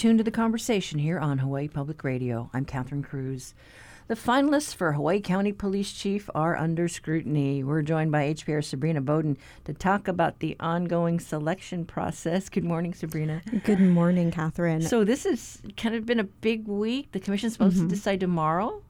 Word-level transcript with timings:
Tuned 0.00 0.16
to 0.16 0.24
the 0.24 0.30
conversation 0.30 0.98
here 0.98 1.18
on 1.18 1.36
Hawaii 1.36 1.68
Public 1.68 2.02
Radio. 2.04 2.48
I'm 2.54 2.64
Catherine 2.64 3.02
Cruz. 3.02 3.52
The 4.08 4.14
finalists 4.14 4.74
for 4.74 4.92
Hawaii 4.92 5.20
County 5.20 5.52
Police 5.52 5.92
Chief 5.92 6.30
are 6.34 6.56
under 6.56 6.88
scrutiny. 6.88 7.62
We're 7.62 7.82
joined 7.82 8.10
by 8.10 8.32
HPR 8.32 8.64
Sabrina 8.64 9.02
Bodon 9.02 9.36
to 9.66 9.74
talk 9.74 10.08
about 10.08 10.38
the 10.38 10.56
ongoing 10.58 11.20
selection 11.20 11.84
process. 11.84 12.48
Good 12.48 12.64
morning, 12.64 12.94
Sabrina. 12.94 13.42
Good 13.62 13.82
morning, 13.82 14.30
Catherine. 14.30 14.80
So, 14.80 15.04
this 15.04 15.24
has 15.24 15.60
kind 15.76 15.94
of 15.94 16.06
been 16.06 16.18
a 16.18 16.24
big 16.24 16.66
week. 16.66 17.12
The 17.12 17.20
commission's 17.20 17.52
supposed 17.52 17.76
mm-hmm. 17.76 17.88
to 17.88 17.94
decide 17.94 18.20
tomorrow. 18.20 18.80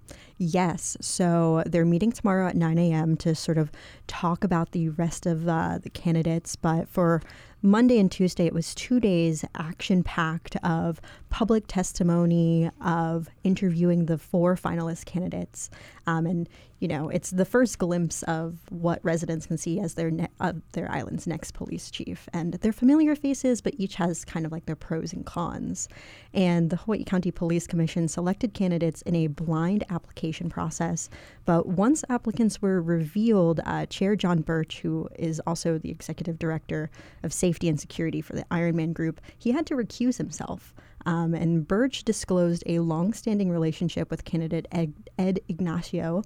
Yes. 0.43 0.97
So 1.03 1.63
they're 1.67 1.85
meeting 1.85 2.13
tomorrow 2.13 2.49
at 2.49 2.57
9 2.57 2.79
a.m. 2.79 3.15
to 3.19 3.35
sort 3.35 3.59
of 3.59 3.71
talk 4.07 4.43
about 4.43 4.73
the 4.73 4.89
rest 4.89 5.27
of 5.27 5.47
uh, 5.47 5.79
the 5.83 5.91
candidates. 5.91 6.57
But 6.57 6.89
for 6.89 7.21
Monday 7.63 7.99
and 7.99 8.11
Tuesday, 8.11 8.47
it 8.47 8.55
was 8.55 8.75
two 8.75 9.01
days 9.01 9.45
action 9.55 10.03
packed 10.03 10.57
of 10.65 10.99
public 11.29 11.67
testimony, 11.67 12.71
of 12.83 13.29
interviewing 13.45 14.07
the 14.07 14.17
four 14.17 14.57
finalist 14.57 15.05
candidates. 15.05 15.69
Um, 16.11 16.27
and, 16.27 16.49
you 16.81 16.89
know, 16.89 17.09
it's 17.09 17.31
the 17.31 17.45
first 17.45 17.79
glimpse 17.79 18.23
of 18.25 18.59
what 18.71 18.99
residents 19.05 19.47
can 19.47 19.59
see 19.59 19.79
as 19.79 19.95
their, 19.95 20.11
ne- 20.11 20.29
their 20.73 20.91
island's 20.91 21.27
next 21.27 21.53
police 21.55 21.91
chief. 21.91 22.29
And 22.33 22.55
they're 22.55 22.73
familiar 22.73 23.15
faces, 23.15 23.61
but 23.61 23.75
each 23.79 23.95
has 23.95 24.25
kind 24.25 24.45
of 24.47 24.53
like 24.53 24.67
their 24.67 24.77
pros 24.77 25.13
and 25.13 25.25
cons. 25.25 25.89
And 26.35 26.71
the 26.71 26.77
Hawaii 26.77 27.05
County 27.05 27.31
Police 27.31 27.67
Commission 27.67 28.09
selected 28.09 28.55
candidates 28.55 29.03
in 29.03 29.15
a 29.15 29.27
blind 29.29 29.85
application 29.91 30.49
process. 30.49 31.09
But 31.45 31.67
once 31.67 32.05
applicants 32.09 32.61
were 32.61 32.83
revealed, 32.83 33.61
uh, 33.65 33.87
Chair 33.87 34.17
John 34.17 34.41
Birch, 34.41 34.81
who 34.81 35.09
is 35.19 35.41
also 35.47 35.79
the 35.79 35.91
executive 35.91 36.39
director 36.39 36.91
of 37.23 37.33
safety, 37.33 37.61
safety 37.61 37.69
and 37.69 37.81
security 37.81 38.23
for 38.23 38.35
the 38.35 38.45
Ironman 38.51 38.95
Group, 38.95 39.21
he 39.37 39.53
had 39.53 39.67
to 39.67 39.75
recuse 39.75 40.17
himself. 40.17 40.73
Um, 41.07 41.35
and 41.35 41.67
Birch 41.67 42.05
disclosed 42.05 42.63
a 42.67 42.81
long-standing 42.81 43.51
relationship 43.51 44.11
with 44.11 44.25
candidate 44.25 44.67
Ed, 44.71 44.93
Ed 45.19 45.41
Ignacio, 45.49 46.23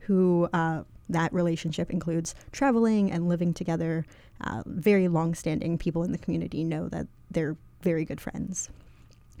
who 0.00 0.48
uh, 0.52 0.82
that 1.08 1.32
relationship 1.32 1.90
includes 1.90 2.34
traveling 2.52 3.10
and 3.10 3.28
living 3.28 3.54
together. 3.54 4.04
Uh, 4.40 4.62
very 4.66 5.08
long-standing 5.08 5.78
people 5.78 6.02
in 6.02 6.12
the 6.12 6.18
community 6.18 6.64
know 6.64 6.88
that 6.88 7.06
they're 7.30 7.56
very 7.82 8.04
good 8.04 8.20
friends. 8.20 8.68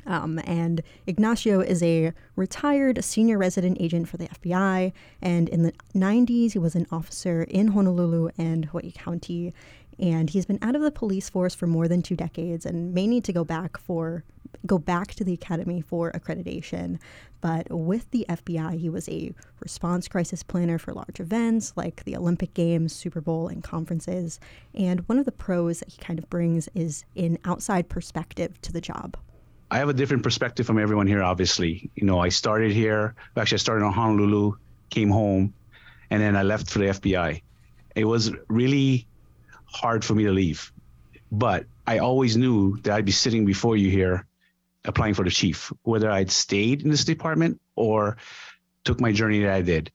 Um, 0.06 0.40
and 0.44 0.82
Ignacio 1.08 1.60
is 1.60 1.82
a 1.82 2.12
retired 2.36 3.02
senior 3.04 3.38
resident 3.38 3.78
agent 3.80 4.08
for 4.08 4.16
the 4.16 4.28
FBI. 4.28 4.92
And 5.20 5.48
in 5.48 5.64
the 5.64 5.72
90s, 5.96 6.52
he 6.52 6.58
was 6.60 6.76
an 6.76 6.86
officer 6.92 7.42
in 7.42 7.68
Honolulu 7.68 8.30
and 8.38 8.66
Hawaii 8.66 8.92
County 8.92 9.52
and 9.98 10.30
he's 10.30 10.46
been 10.46 10.58
out 10.62 10.76
of 10.76 10.82
the 10.82 10.90
police 10.90 11.28
force 11.28 11.54
for 11.54 11.66
more 11.66 11.88
than 11.88 12.02
two 12.02 12.16
decades 12.16 12.66
and 12.66 12.92
may 12.92 13.06
need 13.06 13.24
to 13.24 13.32
go 13.32 13.44
back 13.44 13.78
for 13.78 14.24
go 14.64 14.78
back 14.78 15.14
to 15.14 15.24
the 15.24 15.32
academy 15.32 15.80
for 15.80 16.12
accreditation 16.12 16.98
but 17.40 17.66
with 17.70 18.10
the 18.10 18.24
FBI 18.28 18.78
he 18.78 18.88
was 18.88 19.08
a 19.08 19.32
response 19.60 20.08
crisis 20.08 20.42
planner 20.42 20.78
for 20.78 20.92
large 20.92 21.20
events 21.20 21.72
like 21.76 22.04
the 22.04 22.16
Olympic 22.16 22.54
Games, 22.54 22.92
Super 22.94 23.20
Bowl 23.20 23.48
and 23.48 23.62
conferences 23.62 24.40
and 24.74 25.00
one 25.08 25.18
of 25.18 25.24
the 25.24 25.32
pros 25.32 25.80
that 25.80 25.90
he 25.90 25.98
kind 25.98 26.18
of 26.18 26.28
brings 26.30 26.68
is 26.74 27.04
an 27.16 27.38
outside 27.44 27.88
perspective 27.88 28.60
to 28.62 28.72
the 28.72 28.80
job. 28.80 29.16
I 29.70 29.78
have 29.78 29.88
a 29.88 29.94
different 29.94 30.22
perspective 30.22 30.66
from 30.66 30.78
everyone 30.78 31.06
here 31.06 31.22
obviously. 31.22 31.90
You 31.94 32.06
know, 32.06 32.18
I 32.18 32.28
started 32.28 32.72
here, 32.72 33.14
actually 33.36 33.56
I 33.56 33.58
started 33.58 33.84
in 33.84 33.92
Honolulu, 33.92 34.52
came 34.90 35.10
home 35.10 35.54
and 36.10 36.22
then 36.22 36.36
I 36.36 36.42
left 36.42 36.70
for 36.70 36.78
the 36.78 36.86
FBI. 36.86 37.42
It 37.94 38.04
was 38.04 38.30
really 38.48 39.06
hard 39.64 40.04
for 40.04 40.14
me 40.14 40.24
to 40.24 40.32
leave. 40.32 40.72
But 41.32 41.66
I 41.86 41.98
always 41.98 42.36
knew 42.36 42.76
that 42.78 42.94
I'd 42.94 43.04
be 43.04 43.12
sitting 43.12 43.44
before 43.44 43.76
you 43.76 43.90
here 43.90 44.26
applying 44.86 45.14
for 45.14 45.24
the 45.24 45.30
chief, 45.30 45.72
whether 45.82 46.10
I'd 46.10 46.30
stayed 46.30 46.82
in 46.82 46.90
this 46.90 47.04
department 47.04 47.60
or 47.74 48.16
took 48.84 49.00
my 49.00 49.12
journey 49.12 49.42
that 49.42 49.52
I 49.52 49.62
did. 49.62 49.90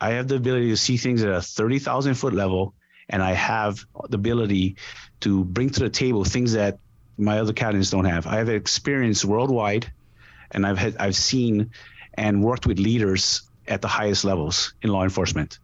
I 0.00 0.10
have 0.12 0.28
the 0.28 0.36
ability 0.36 0.68
to 0.68 0.76
see 0.76 0.96
things 0.96 1.22
at 1.22 1.30
a 1.30 1.42
30,000 1.42 2.14
foot 2.14 2.32
level, 2.32 2.74
and 3.08 3.22
I 3.22 3.32
have 3.32 3.84
the 4.08 4.16
ability 4.16 4.76
to 5.20 5.44
bring 5.44 5.70
to 5.70 5.80
the 5.80 5.90
table 5.90 6.24
things 6.24 6.52
that 6.52 6.78
my 7.18 7.38
other 7.38 7.52
captains 7.52 7.90
don't 7.90 8.06
have. 8.06 8.26
I 8.26 8.36
have 8.36 8.48
experience 8.48 9.24
worldwide, 9.24 9.92
and 10.52 10.66
I've 10.66 10.78
had, 10.78 10.96
I've 10.98 11.16
seen 11.16 11.70
and 12.14 12.42
worked 12.42 12.66
with 12.66 12.78
leaders 12.78 13.42
at 13.68 13.82
the 13.82 13.88
highest 13.88 14.24
levels 14.24 14.74
in 14.82 14.90
law 14.90 15.04
enforcement. 15.04 15.58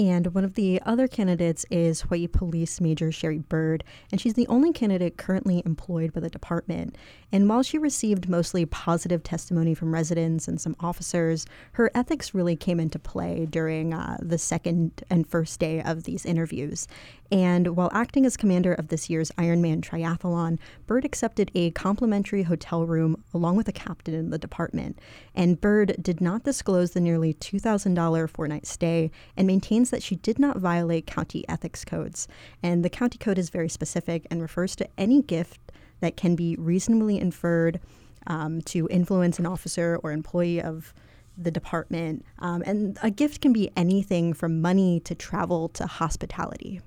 And 0.00 0.28
one 0.28 0.44
of 0.44 0.54
the 0.54 0.80
other 0.86 1.06
candidates 1.06 1.66
is 1.70 2.00
Hawaii 2.00 2.26
Police 2.26 2.80
Major 2.80 3.12
Sherry 3.12 3.36
Bird, 3.36 3.84
and 4.10 4.18
she's 4.18 4.32
the 4.32 4.46
only 4.46 4.72
candidate 4.72 5.18
currently 5.18 5.62
employed 5.66 6.14
by 6.14 6.20
the 6.20 6.30
department. 6.30 6.96
And 7.30 7.46
while 7.46 7.62
she 7.62 7.76
received 7.76 8.26
mostly 8.26 8.64
positive 8.64 9.22
testimony 9.22 9.74
from 9.74 9.92
residents 9.92 10.48
and 10.48 10.58
some 10.58 10.74
officers, 10.80 11.44
her 11.72 11.90
ethics 11.94 12.32
really 12.34 12.56
came 12.56 12.80
into 12.80 12.98
play 12.98 13.44
during 13.50 13.92
uh, 13.92 14.16
the 14.22 14.38
second 14.38 15.04
and 15.10 15.26
first 15.26 15.60
day 15.60 15.82
of 15.82 16.04
these 16.04 16.24
interviews. 16.24 16.88
And 17.30 17.76
while 17.76 17.90
acting 17.92 18.26
as 18.26 18.36
commander 18.36 18.74
of 18.74 18.88
this 18.88 19.08
year's 19.08 19.30
Ironman 19.32 19.82
triathlon, 19.82 20.58
Bird 20.86 21.04
accepted 21.04 21.50
a 21.54 21.70
complimentary 21.72 22.42
hotel 22.42 22.84
room 22.84 23.22
along 23.32 23.56
with 23.56 23.68
a 23.68 23.72
captain 23.72 24.14
in 24.14 24.30
the 24.30 24.38
department. 24.38 24.98
And 25.34 25.60
Bird 25.60 25.96
did 26.02 26.20
not 26.20 26.42
disclose 26.42 26.90
the 26.90 27.00
nearly 27.00 27.34
$2,000 27.34 28.30
four 28.30 28.48
night 28.48 28.66
stay 28.66 29.10
and 29.36 29.46
maintains 29.46 29.90
that 29.90 30.02
she 30.02 30.16
did 30.16 30.38
not 30.38 30.56
violate 30.56 31.06
county 31.06 31.48
ethics 31.48 31.84
codes. 31.84 32.26
And 32.62 32.84
the 32.84 32.90
county 32.90 33.18
code 33.18 33.38
is 33.38 33.50
very 33.50 33.68
specific 33.68 34.26
and 34.30 34.42
refers 34.42 34.74
to 34.76 34.88
any 34.98 35.22
gift 35.22 35.60
that 36.00 36.16
can 36.16 36.34
be 36.34 36.56
reasonably 36.56 37.18
inferred 37.18 37.78
um, 38.26 38.60
to 38.62 38.88
influence 38.90 39.38
an 39.38 39.46
officer 39.46 39.98
or 40.02 40.12
employee 40.12 40.60
of 40.60 40.92
the 41.38 41.50
department. 41.50 42.24
Um, 42.40 42.62
and 42.66 42.98
a 43.02 43.10
gift 43.10 43.40
can 43.40 43.52
be 43.52 43.70
anything 43.76 44.34
from 44.34 44.60
money 44.60 45.00
to 45.00 45.14
travel 45.14 45.68
to 45.70 45.86
hospitality. 45.86 46.80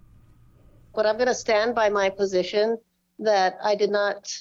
But 0.93 1.05
I'm 1.05 1.15
going 1.15 1.27
to 1.27 1.35
stand 1.35 1.75
by 1.75 1.89
my 1.89 2.09
position 2.09 2.77
that 3.19 3.57
I 3.63 3.75
did 3.75 3.89
not 3.89 4.31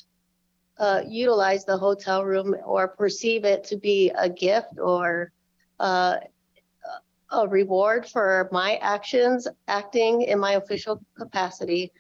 uh, 0.79 1.03
utilize 1.07 1.65
the 1.65 1.77
hotel 1.77 2.25
room 2.25 2.55
or 2.65 2.89
perceive 2.89 3.45
it 3.45 3.65
to 3.65 3.77
be 3.77 4.11
a 4.17 4.29
gift 4.29 4.79
or 4.79 5.31
uh, 5.81 6.17
a 7.31 7.49
reward 7.49 8.07
for 8.07 8.49
my 8.53 8.77
actions 8.77 9.49
acting 9.67 10.23
in 10.23 10.39
my 10.39 10.53
official 10.53 11.03
capacity 11.17 11.93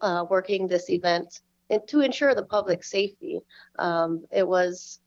uh, 0.00 0.24
working 0.30 0.66
this 0.66 0.88
event 0.88 1.40
and 1.70 1.86
to 1.86 2.00
ensure 2.00 2.34
the 2.34 2.44
public 2.44 2.82
safety. 2.82 3.40
Um, 3.78 4.24
it 4.32 4.46
was 4.46 5.00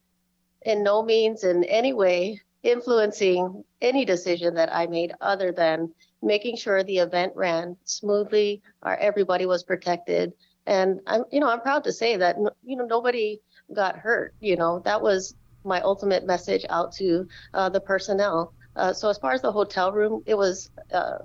in 0.64 0.84
no 0.84 1.02
means 1.02 1.42
in 1.42 1.64
any 1.64 1.92
way 1.92 2.40
influencing 2.62 3.64
any 3.80 4.04
decision 4.04 4.54
that 4.54 4.72
I 4.72 4.86
made 4.86 5.12
other 5.20 5.50
than 5.50 5.92
making 6.22 6.56
sure 6.56 6.82
the 6.82 6.98
event 6.98 7.32
ran 7.34 7.76
smoothly, 7.84 8.62
or 8.82 8.96
everybody 8.96 9.46
was 9.46 9.62
protected. 9.62 10.32
And 10.66 11.00
I'm, 11.06 11.24
you 11.32 11.40
know, 11.40 11.50
I'm 11.50 11.60
proud 11.60 11.82
to 11.84 11.92
say 11.92 12.16
that, 12.16 12.36
you 12.64 12.76
know, 12.76 12.86
nobody 12.86 13.40
got 13.74 13.96
hurt. 13.96 14.34
You 14.40 14.56
know, 14.56 14.80
that 14.84 15.02
was 15.02 15.34
my 15.64 15.80
ultimate 15.80 16.24
message 16.26 16.64
out 16.70 16.92
to 16.92 17.26
uh, 17.54 17.68
the 17.68 17.80
personnel. 17.80 18.52
Uh, 18.76 18.92
so 18.92 19.08
as 19.10 19.18
far 19.18 19.32
as 19.32 19.42
the 19.42 19.52
hotel 19.52 19.92
room, 19.92 20.22
it 20.24 20.36
was, 20.36 20.70
uh, 20.92 21.18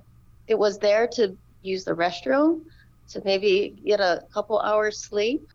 it 0.48 0.58
was 0.58 0.80
there 0.80 1.08
to 1.08 1.38
use 1.62 1.84
the 1.84 1.94
restroom 1.94 2.62
to 3.10 3.22
maybe 3.24 3.76
get 3.86 4.00
a 4.00 4.24
couple 4.34 4.60
hours 4.60 5.00
sleep. 5.00 5.48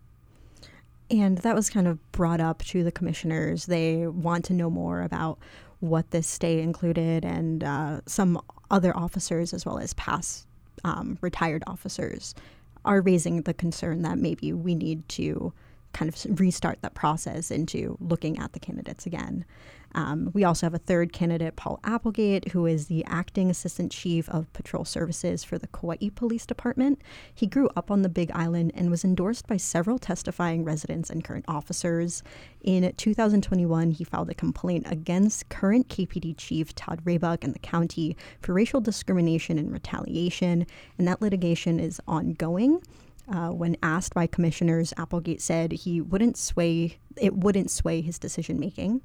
And 1.11 1.39
that 1.39 1.55
was 1.55 1.69
kind 1.69 1.87
of 1.87 2.13
brought 2.13 2.41
up 2.41 2.65
to 2.67 2.83
the 2.83 2.93
commissioners. 2.93 3.67
They 3.67 4.07
want 4.07 4.45
to 4.47 4.55
know 4.55 4.71
more 4.71 5.03
about 5.03 5.39
what 5.81 6.13
this 6.13 6.29
stay 6.29 6.61
included, 6.61 7.25
and 7.25 7.65
uh, 7.65 8.01
some 8.07 8.41
other 8.73 8.97
officers, 8.97 9.53
as 9.53 9.65
well 9.65 9.79
as 9.79 9.95
past 9.95 10.47
um, 10.83 11.19
retired 11.21 11.63
officers, 11.67 12.35
are 12.85 13.01
raising 13.01 13.43
the 13.43 13.55
concern 13.55 14.03
that 14.03 14.19
maybe 14.19 14.53
we 14.53 14.75
need 14.75 15.09
to 15.11 15.53
kind 15.93 16.09
of 16.09 16.41
restart 16.41 16.81
that 16.83 16.95
process 16.95 17.51
into 17.51 17.97
looking 18.01 18.39
at 18.39 18.53
the 18.53 18.61
candidates 18.61 19.07
again. 19.07 19.45
Um, 19.95 20.31
we 20.33 20.45
also 20.45 20.67
have 20.67 20.75
a 20.75 20.79
third 20.79 21.13
candidate, 21.13 21.57
Paul 21.57 21.79
Applegate, 21.85 22.49
who 22.53 22.67
is 22.67 22.87
the 22.87 23.05
acting 23.05 23.51
assistant 23.51 23.93
chief 23.93 24.29
of 24.31 24.53
patrol 24.53 24.85
services 24.85 25.45
for 25.45 25.59
the 25.59 25.67
Kauai 25.67 26.09
Police 26.15 26.47
Department. 26.47 27.03
He 27.35 27.47
grew 27.47 27.69
up 27.77 27.91
on 27.91 28.03
the 28.03 28.09
Big 28.09 28.31
Island 28.33 28.73
and 28.75 28.91
was 28.91 29.05
endorsed 29.05 29.47
by 29.47 29.59
several 29.59 29.99
testifying 29.99 30.65
residents 30.65 31.11
and 31.11 31.23
current 31.23 31.45
officers. 31.47 32.23
In 32.63 32.91
2021, 32.97 33.91
he 33.91 34.05
filed 34.05 34.31
a 34.31 34.35
complaint 34.35 34.87
against 34.89 35.49
current 35.49 35.89
KPD 35.89 36.37
chief 36.37 36.75
Todd 36.75 37.03
Raybuck 37.05 37.45
and 37.45 37.55
the 37.55 37.59
county 37.59 38.17
for 38.41 38.55
racial 38.55 38.81
discrimination 38.81 39.59
and 39.59 39.71
retaliation, 39.71 40.67
and 40.97 41.07
that 41.07 41.21
litigation 41.21 41.79
is 41.79 42.01
ongoing. 42.09 42.81
Uh, 43.29 43.51
when 43.51 43.77
asked 43.83 44.15
by 44.15 44.27
commissioners, 44.27 44.93
Applegate 44.97 45.41
said 45.41 45.73
he 45.73 46.01
wouldn't 46.01 46.37
sway 46.37 46.99
it 47.17 47.35
wouldn't 47.37 47.71
sway 47.71 48.01
his 48.01 48.19
decision 48.19 48.59
making. 48.59 49.01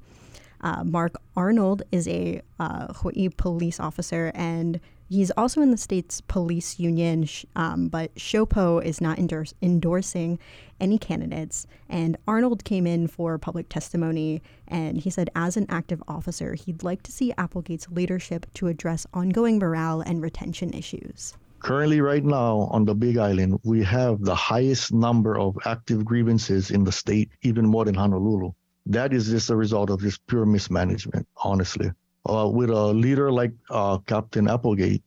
Uh, 0.60 0.82
Mark 0.82 1.14
Arnold 1.36 1.82
is 1.92 2.08
a 2.08 2.42
uh, 2.58 2.92
Hawaii 2.94 3.28
police 3.28 3.78
officer 3.78 4.32
and 4.34 4.80
He's 5.10 5.30
also 5.38 5.62
in 5.62 5.70
the 5.70 5.78
state's 5.78 6.20
police 6.20 6.78
union, 6.78 7.26
um, 7.56 7.88
but 7.88 8.14
SHOPO 8.16 8.84
is 8.84 9.00
not 9.00 9.18
endorsing 9.18 10.38
any 10.80 10.98
candidates. 10.98 11.66
And 11.88 12.18
Arnold 12.26 12.64
came 12.64 12.86
in 12.86 13.08
for 13.08 13.38
public 13.38 13.70
testimony, 13.70 14.42
and 14.66 14.98
he 14.98 15.08
said, 15.08 15.30
as 15.34 15.56
an 15.56 15.64
active 15.70 16.02
officer, 16.08 16.52
he'd 16.52 16.82
like 16.82 17.02
to 17.04 17.12
see 17.12 17.32
Applegate's 17.38 17.88
leadership 17.88 18.52
to 18.54 18.66
address 18.66 19.06
ongoing 19.14 19.58
morale 19.58 20.02
and 20.02 20.20
retention 20.20 20.74
issues. 20.74 21.34
Currently, 21.60 22.00
right 22.00 22.24
now 22.24 22.68
on 22.70 22.84
the 22.84 22.94
Big 22.94 23.18
Island, 23.18 23.58
we 23.64 23.82
have 23.84 24.22
the 24.22 24.34
highest 24.34 24.92
number 24.92 25.38
of 25.38 25.56
active 25.64 26.04
grievances 26.04 26.70
in 26.70 26.84
the 26.84 26.92
state, 26.92 27.30
even 27.42 27.66
more 27.66 27.84
than 27.84 27.94
Honolulu. 27.94 28.52
That 28.86 29.12
is 29.12 29.28
just 29.28 29.50
a 29.50 29.56
result 29.56 29.90
of 29.90 30.00
just 30.00 30.26
pure 30.26 30.46
mismanagement, 30.46 31.26
honestly 31.36 31.90
uh, 32.28 32.48
with 32.48 32.70
a 32.70 32.86
leader 32.86 33.32
like 33.32 33.52
uh, 33.70 33.98
Captain 33.98 34.48
Applegate, 34.48 35.02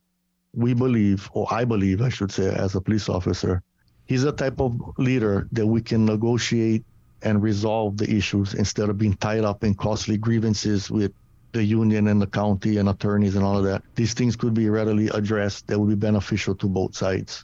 we 0.53 0.73
believe, 0.73 1.29
or 1.33 1.47
I 1.51 1.65
believe, 1.65 2.01
I 2.01 2.09
should 2.09 2.31
say, 2.31 2.53
as 2.53 2.75
a 2.75 2.81
police 2.81 3.07
officer, 3.07 3.61
he's 4.05 4.23
a 4.23 4.31
type 4.31 4.59
of 4.59 4.79
leader 4.97 5.47
that 5.51 5.65
we 5.65 5.81
can 5.81 6.05
negotiate 6.05 6.83
and 7.21 7.41
resolve 7.41 7.97
the 7.97 8.09
issues 8.09 8.55
instead 8.55 8.89
of 8.89 8.97
being 8.97 9.13
tied 9.13 9.43
up 9.43 9.63
in 9.63 9.75
costly 9.75 10.17
grievances 10.17 10.89
with 10.89 11.13
the 11.53 11.63
union 11.63 12.07
and 12.07 12.21
the 12.21 12.27
county 12.27 12.77
and 12.77 12.89
attorneys 12.89 13.35
and 13.35 13.43
all 13.43 13.57
of 13.57 13.63
that. 13.65 13.83
These 13.95 14.13
things 14.13 14.35
could 14.35 14.53
be 14.53 14.69
readily 14.69 15.07
addressed 15.09 15.67
that 15.67 15.79
would 15.79 15.89
be 15.89 15.95
beneficial 15.95 16.55
to 16.55 16.67
both 16.67 16.95
sides. 16.95 17.43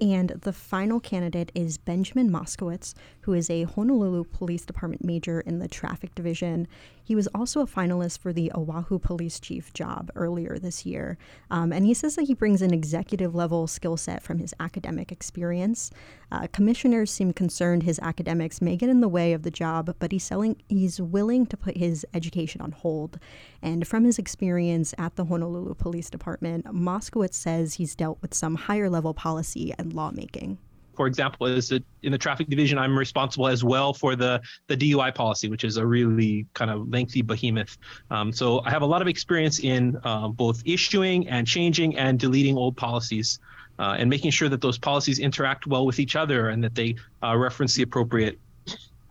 And 0.00 0.30
the 0.30 0.52
final 0.52 1.00
candidate 1.00 1.50
is 1.54 1.78
Benjamin 1.78 2.30
Moszkowicz, 2.30 2.92
who 3.20 3.32
is 3.32 3.48
a 3.48 3.62
Honolulu 3.62 4.24
Police 4.24 4.66
Department 4.66 5.02
major 5.02 5.40
in 5.40 5.58
the 5.58 5.68
traffic 5.68 6.14
division. 6.14 6.68
He 7.02 7.14
was 7.14 7.28
also 7.28 7.60
a 7.60 7.66
finalist 7.66 8.18
for 8.18 8.32
the 8.32 8.50
Oahu 8.52 8.98
police 8.98 9.38
chief 9.38 9.72
job 9.72 10.10
earlier 10.16 10.58
this 10.58 10.84
year. 10.84 11.16
Um, 11.52 11.72
and 11.72 11.86
he 11.86 11.94
says 11.94 12.16
that 12.16 12.24
he 12.24 12.34
brings 12.34 12.62
an 12.62 12.74
executive 12.74 13.34
level 13.34 13.68
skill 13.68 13.96
set 13.96 14.22
from 14.24 14.38
his 14.38 14.52
academic 14.58 15.12
experience. 15.12 15.90
Uh, 16.32 16.48
commissioners 16.52 17.12
seem 17.12 17.32
concerned 17.32 17.84
his 17.84 18.00
academics 18.00 18.60
may 18.60 18.76
get 18.76 18.88
in 18.88 19.00
the 19.00 19.08
way 19.08 19.32
of 19.32 19.44
the 19.44 19.50
job, 19.52 19.94
but 20.00 20.10
he's, 20.10 20.24
selling, 20.24 20.60
he's 20.68 21.00
willing 21.00 21.46
to 21.46 21.56
put 21.56 21.76
his 21.76 22.04
education 22.12 22.60
on 22.60 22.72
hold. 22.72 23.20
And 23.62 23.86
from 23.86 24.04
his 24.04 24.18
experience 24.18 24.92
at 24.98 25.14
the 25.14 25.26
Honolulu 25.26 25.74
Police 25.74 26.10
Department, 26.10 26.64
Moszkowicz 26.66 27.34
says 27.34 27.74
he's 27.74 27.94
dealt 27.94 28.20
with 28.20 28.34
some 28.34 28.56
higher 28.56 28.90
level 28.90 29.14
policy 29.14 29.72
and 29.86 29.94
lawmaking 29.94 30.58
for 30.96 31.06
example, 31.06 31.46
is 31.46 31.68
that 31.68 31.84
in 32.02 32.10
the 32.10 32.18
traffic 32.18 32.48
division, 32.48 32.78
I'm 32.78 32.98
responsible 32.98 33.48
as 33.48 33.62
well 33.62 33.92
for 33.92 34.16
the 34.16 34.40
the 34.66 34.76
DUI 34.76 35.14
policy, 35.14 35.48
which 35.48 35.62
is 35.62 35.76
a 35.76 35.86
really 35.86 36.46
kind 36.54 36.70
of 36.70 36.88
lengthy 36.88 37.22
behemoth. 37.22 37.76
Um, 38.10 38.32
so 38.32 38.62
I 38.64 38.70
have 38.70 38.82
a 38.82 38.86
lot 38.86 39.02
of 39.02 39.08
experience 39.08 39.60
in 39.60 40.00
uh, 40.04 40.28
both 40.28 40.62
issuing 40.64 41.28
and 41.28 41.46
changing 41.46 41.98
and 41.98 42.18
deleting 42.18 42.56
old 42.56 42.76
policies. 42.76 43.38
Uh, 43.78 43.94
and 43.98 44.08
making 44.08 44.30
sure 44.30 44.48
that 44.48 44.62
those 44.62 44.78
policies 44.78 45.18
interact 45.18 45.66
well 45.66 45.84
with 45.84 45.98
each 45.98 46.16
other 46.16 46.48
and 46.48 46.64
that 46.64 46.74
they 46.74 46.96
uh, 47.22 47.36
reference 47.36 47.74
the 47.74 47.82
appropriate 47.82 48.38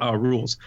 uh, 0.01 0.18
rules. 0.18 0.57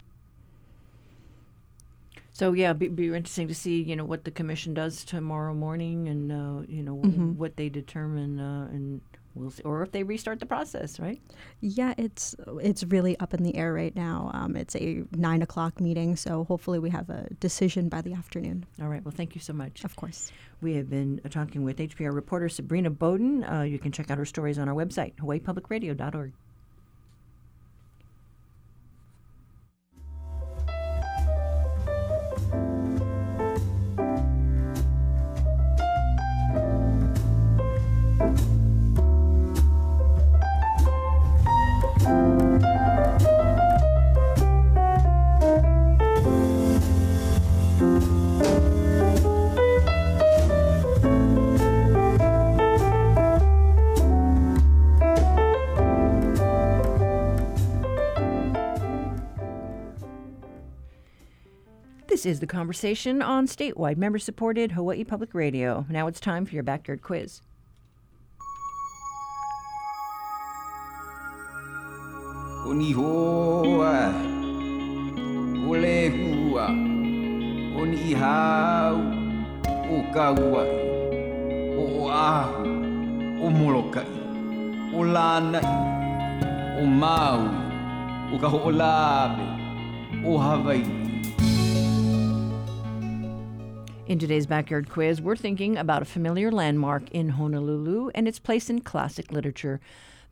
So 2.30 2.52
yeah, 2.52 2.72
be, 2.74 2.86
be 2.86 3.06
interesting 3.06 3.48
to 3.48 3.56
see 3.56 3.82
you 3.82 3.96
know 3.96 4.04
what 4.04 4.22
the 4.22 4.30
commission 4.30 4.72
does 4.72 5.04
tomorrow 5.04 5.52
morning, 5.52 6.06
and 6.06 6.30
uh, 6.30 6.62
you 6.68 6.84
know 6.84 6.98
mm-hmm. 6.98 7.32
what 7.32 7.56
they 7.56 7.68
determine 7.68 8.38
uh, 8.38 8.68
and 8.70 9.00
we'll 9.34 9.50
see, 9.50 9.62
or 9.62 9.82
if 9.82 9.92
they 9.92 10.02
restart 10.02 10.40
the 10.40 10.46
process, 10.46 10.98
right? 10.98 11.20
Yeah, 11.60 11.94
it's 11.96 12.34
it's 12.60 12.84
really 12.84 13.18
up 13.18 13.34
in 13.34 13.42
the 13.42 13.56
air 13.56 13.72
right 13.72 13.94
now. 13.94 14.30
Um, 14.34 14.56
it's 14.56 14.76
a 14.76 15.04
nine 15.12 15.42
o'clock 15.42 15.80
meeting, 15.80 16.16
so 16.16 16.44
hopefully 16.44 16.78
we 16.78 16.90
have 16.90 17.10
a 17.10 17.28
decision 17.40 17.88
by 17.88 18.02
the 18.02 18.14
afternoon. 18.14 18.66
All 18.80 18.88
right. 18.88 19.04
Well, 19.04 19.14
thank 19.16 19.34
you 19.34 19.40
so 19.40 19.52
much. 19.52 19.84
Of 19.84 19.96
course. 19.96 20.32
We 20.60 20.74
have 20.74 20.90
been 20.90 21.20
talking 21.30 21.62
with 21.62 21.78
HPR 21.78 22.12
reporter 22.14 22.48
Sabrina 22.48 22.90
Bodon. 22.90 23.44
Uh, 23.50 23.62
you 23.62 23.78
can 23.78 23.92
check 23.92 24.10
out 24.10 24.18
her 24.18 24.24
stories 24.24 24.58
on 24.58 24.68
our 24.68 24.74
website, 24.74 25.14
hawaiipublicradio.org. 25.16 26.32
This 62.18 62.26
is 62.26 62.40
the 62.40 62.48
conversation 62.48 63.22
on 63.22 63.46
statewide 63.46 63.96
member 63.96 64.18
supported 64.18 64.72
Hawaii 64.72 65.04
Public 65.04 65.34
Radio. 65.34 65.86
Now 65.88 66.08
it's 66.08 66.18
time 66.18 66.44
for 66.44 66.52
your 66.52 66.64
backyard 66.64 67.00
quiz. 67.00 67.42
Oni 72.66 72.90
hoa, 72.90 74.12
ole 75.64 76.10
hua, 76.10 76.66
oni 77.80 78.12
hau, 78.14 78.96
o 79.88 80.02
kauai, 80.12 80.66
o 81.78 82.08
ahu, 82.08 82.68
In 94.08 94.18
today's 94.18 94.46
backyard 94.46 94.88
quiz, 94.88 95.20
we're 95.20 95.36
thinking 95.36 95.76
about 95.76 96.00
a 96.00 96.06
familiar 96.06 96.50
landmark 96.50 97.10
in 97.10 97.28
Honolulu 97.28 98.08
and 98.14 98.26
its 98.26 98.38
place 98.38 98.70
in 98.70 98.80
classic 98.80 99.30
literature. 99.30 99.82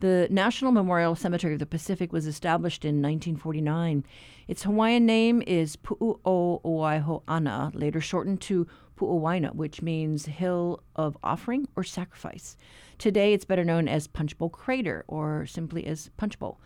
The 0.01 0.27
National 0.31 0.73
Memorial 0.73 1.15
Cemetery 1.15 1.53
of 1.53 1.59
the 1.59 1.67
Pacific 1.67 2.11
was 2.11 2.27
established 2.27 2.87
in 2.87 3.03
1949. 3.03 4.03
Its 4.49 4.63
Hawaiian 4.63 5.05
name 5.05 5.43
is 5.47 5.77
Pu'u'oiho'ana, 5.77 7.73
later 7.75 8.01
shortened 8.01 8.41
to 8.41 8.67
Pu'uwaina, 8.97 9.55
which 9.55 9.83
means 9.83 10.25
hill 10.25 10.83
of 10.95 11.19
offering 11.23 11.69
or 11.77 11.85
sacrifice. 11.85 12.57
Today, 12.97 13.35
it's 13.35 13.45
better 13.45 13.63
known 13.63 13.89
as 13.89 14.07
Punchbowl 14.07 14.49
Crater 14.49 15.05
or 15.07 15.45
simply 15.45 15.87
as 15.87 16.09
Punchbowl. 16.17 16.59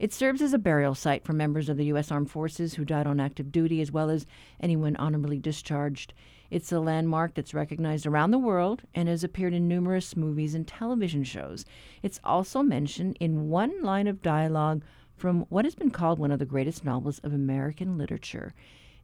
It 0.00 0.12
serves 0.12 0.42
as 0.42 0.52
a 0.52 0.58
burial 0.58 0.96
site 0.96 1.24
for 1.24 1.32
members 1.32 1.68
of 1.68 1.76
the 1.76 1.86
U.S. 1.86 2.10
Armed 2.10 2.30
Forces 2.30 2.74
who 2.74 2.84
died 2.84 3.06
on 3.06 3.20
active 3.20 3.52
duty, 3.52 3.80
as 3.80 3.92
well 3.92 4.10
as 4.10 4.26
anyone 4.60 4.96
honorably 4.96 5.38
discharged. 5.38 6.12
It's 6.50 6.70
a 6.72 6.80
landmark 6.80 7.34
that's 7.34 7.54
recognized 7.54 8.06
around 8.06 8.30
the 8.30 8.38
world 8.38 8.82
and 8.94 9.08
has 9.08 9.24
appeared 9.24 9.54
in 9.54 9.66
numerous 9.66 10.16
movies 10.16 10.54
and 10.54 10.66
television 10.66 11.24
shows. 11.24 11.64
It's 12.02 12.20
also 12.22 12.62
mentioned 12.62 13.16
in 13.20 13.48
one 13.48 13.82
line 13.82 14.06
of 14.06 14.22
dialogue 14.22 14.82
from 15.16 15.46
what 15.48 15.64
has 15.64 15.74
been 15.74 15.90
called 15.90 16.18
one 16.18 16.30
of 16.30 16.38
the 16.38 16.44
greatest 16.44 16.84
novels 16.84 17.18
of 17.20 17.32
American 17.32 17.98
literature. 17.98 18.54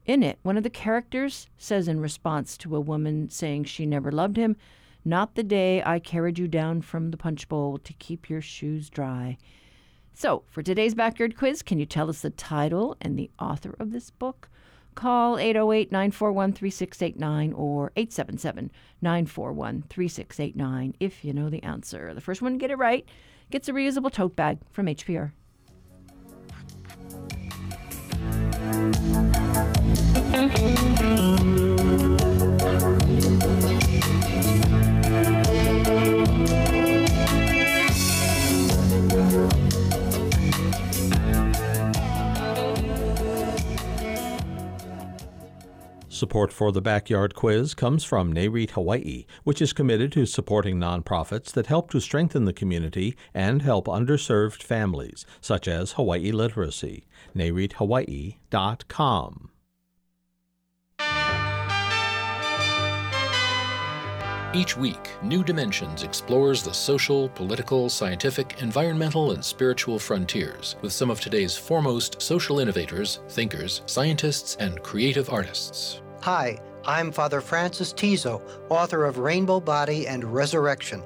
In 0.04 0.22
it, 0.22 0.38
one 0.42 0.56
of 0.56 0.62
the 0.62 0.70
characters 0.70 1.46
says 1.56 1.88
in 1.88 2.00
response 2.00 2.56
to 2.58 2.76
a 2.76 2.80
woman 2.80 3.28
saying 3.28 3.64
she 3.64 3.86
never 3.86 4.12
loved 4.12 4.36
him, 4.36 4.56
Not 5.04 5.34
the 5.34 5.42
day 5.42 5.82
I 5.84 5.98
carried 5.98 6.38
you 6.38 6.48
down 6.48 6.82
from 6.82 7.10
the 7.10 7.16
punch 7.16 7.48
bowl 7.48 7.78
to 7.78 7.92
keep 7.94 8.28
your 8.28 8.40
shoes 8.40 8.90
dry. 8.90 9.38
So, 10.14 10.42
for 10.48 10.62
today's 10.62 10.94
backyard 10.94 11.36
quiz, 11.36 11.62
can 11.62 11.78
you 11.78 11.86
tell 11.86 12.10
us 12.10 12.20
the 12.20 12.30
title 12.30 12.96
and 13.00 13.18
the 13.18 13.30
author 13.38 13.74
of 13.78 13.92
this 13.92 14.10
book? 14.10 14.50
Call 14.94 15.38
808 15.38 15.90
941 15.90 16.52
3689 16.52 17.52
or 17.54 17.92
877 17.96 18.70
941 19.00 19.84
3689 19.88 20.94
if 21.00 21.24
you 21.24 21.32
know 21.32 21.48
the 21.48 21.62
answer. 21.62 22.12
The 22.14 22.20
first 22.20 22.42
one 22.42 22.52
to 22.52 22.58
get 22.58 22.70
it 22.70 22.76
right 22.76 23.06
gets 23.50 23.68
a 23.68 23.72
reusable 23.72 24.12
tote 24.12 24.36
bag 24.36 24.58
from 24.70 24.86
HPR. 24.86 25.32
Support 46.22 46.52
for 46.52 46.70
the 46.70 46.80
Backyard 46.80 47.34
Quiz 47.34 47.74
comes 47.74 48.04
from 48.04 48.32
NAREIT 48.32 48.70
Hawaii, 48.70 49.26
which 49.42 49.60
is 49.60 49.72
committed 49.72 50.12
to 50.12 50.24
supporting 50.24 50.76
nonprofits 50.76 51.50
that 51.50 51.66
help 51.66 51.90
to 51.90 52.00
strengthen 52.00 52.44
the 52.44 52.52
community 52.52 53.16
and 53.34 53.60
help 53.60 53.86
underserved 53.86 54.62
families, 54.62 55.26
such 55.40 55.66
as 55.66 55.94
Hawaii 55.94 56.30
Literacy. 56.30 57.08
NAREITHawaii.com. 57.34 59.50
Each 64.54 64.76
week, 64.76 65.08
New 65.22 65.42
Dimensions 65.42 66.02
explores 66.02 66.62
the 66.62 66.74
social, 66.74 67.30
political, 67.30 67.88
scientific, 67.88 68.60
environmental, 68.60 69.32
and 69.32 69.42
spiritual 69.42 69.98
frontiers 69.98 70.76
with 70.82 70.92
some 70.92 71.10
of 71.10 71.20
today's 71.20 71.56
foremost 71.56 72.20
social 72.20 72.60
innovators, 72.60 73.20
thinkers, 73.30 73.80
scientists, 73.86 74.56
and 74.60 74.82
creative 74.82 75.30
artists. 75.30 76.01
Hi, 76.22 76.58
I'm 76.84 77.10
Father 77.10 77.40
Francis 77.40 77.92
Tiso, 77.92 78.40
author 78.68 79.06
of 79.06 79.18
Rainbow 79.18 79.58
Body 79.58 80.06
and 80.06 80.22
Resurrection. 80.22 81.02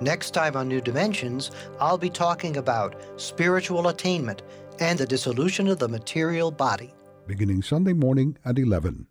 Next 0.00 0.32
time 0.32 0.56
on 0.56 0.66
New 0.66 0.80
Dimensions, 0.80 1.52
I'll 1.78 1.96
be 1.96 2.10
talking 2.10 2.56
about 2.56 3.00
spiritual 3.14 3.86
attainment 3.86 4.42
and 4.80 4.98
the 4.98 5.06
dissolution 5.06 5.68
of 5.68 5.78
the 5.78 5.86
material 5.86 6.50
body. 6.50 6.92
Beginning 7.28 7.62
Sunday 7.62 7.92
morning 7.92 8.38
at 8.44 8.58
11. 8.58 9.06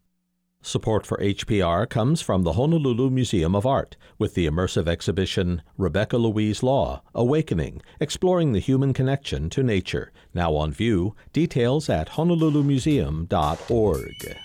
Support 0.61 1.05
for 1.05 1.17
HPR 1.19 1.89
comes 1.89 2.19
from 2.19 2.43
the 2.43 2.51
Honolulu 2.53 3.09
Museum 3.09 3.55
of 3.55 3.65
Art 3.65 3.95
with 4.19 4.33
the 4.33 4.47
immersive 4.47 4.89
exhibition 4.89 5.61
Rebecca 5.77 6.17
Louise 6.17 6.63
Law 6.63 7.01
Awakening 7.13 7.81
Exploring 8.01 8.51
the 8.51 8.59
Human 8.59 8.91
Connection 8.91 9.49
to 9.51 9.63
Nature. 9.63 10.11
Now 10.33 10.53
on 10.55 10.73
view, 10.73 11.15
details 11.31 11.87
at 11.87 12.09
honolulumuseum.org. 12.09 14.37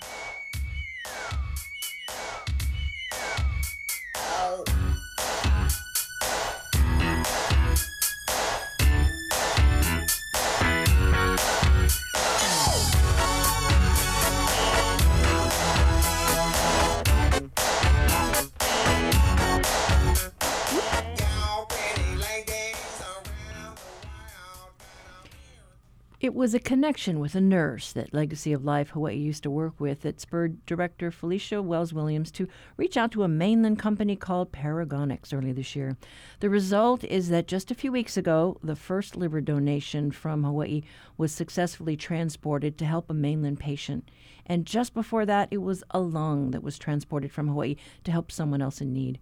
It 26.21 26.35
was 26.35 26.53
a 26.53 26.59
connection 26.59 27.19
with 27.19 27.33
a 27.33 27.41
nurse 27.41 27.91
that 27.93 28.13
Legacy 28.13 28.53
of 28.53 28.63
Life 28.63 28.91
Hawaii 28.91 29.15
used 29.15 29.41
to 29.41 29.49
work 29.49 29.79
with 29.79 30.01
that 30.01 30.21
spurred 30.21 30.63
director 30.67 31.09
Felicia 31.09 31.63
Wells 31.63 31.93
Williams 31.93 32.29
to 32.33 32.47
reach 32.77 32.95
out 32.95 33.11
to 33.13 33.23
a 33.23 33.27
mainland 33.27 33.79
company 33.79 34.15
called 34.15 34.51
Paragonix 34.51 35.33
early 35.33 35.51
this 35.51 35.75
year. 35.75 35.97
The 36.39 36.51
result 36.51 37.03
is 37.03 37.29
that 37.29 37.47
just 37.47 37.71
a 37.71 37.75
few 37.75 37.91
weeks 37.91 38.17
ago, 38.17 38.59
the 38.61 38.75
first 38.75 39.15
liver 39.15 39.41
donation 39.41 40.11
from 40.11 40.43
Hawaii 40.43 40.83
was 41.17 41.31
successfully 41.31 41.97
transported 41.97 42.77
to 42.77 42.85
help 42.85 43.09
a 43.09 43.15
mainland 43.15 43.59
patient. 43.59 44.07
And 44.45 44.67
just 44.67 44.93
before 44.93 45.25
that, 45.25 45.47
it 45.49 45.63
was 45.63 45.83
a 45.89 45.99
lung 45.99 46.51
that 46.51 46.61
was 46.61 46.77
transported 46.77 47.31
from 47.31 47.47
Hawaii 47.47 47.77
to 48.03 48.11
help 48.11 48.31
someone 48.31 48.61
else 48.61 48.79
in 48.79 48.93
need. 48.93 49.17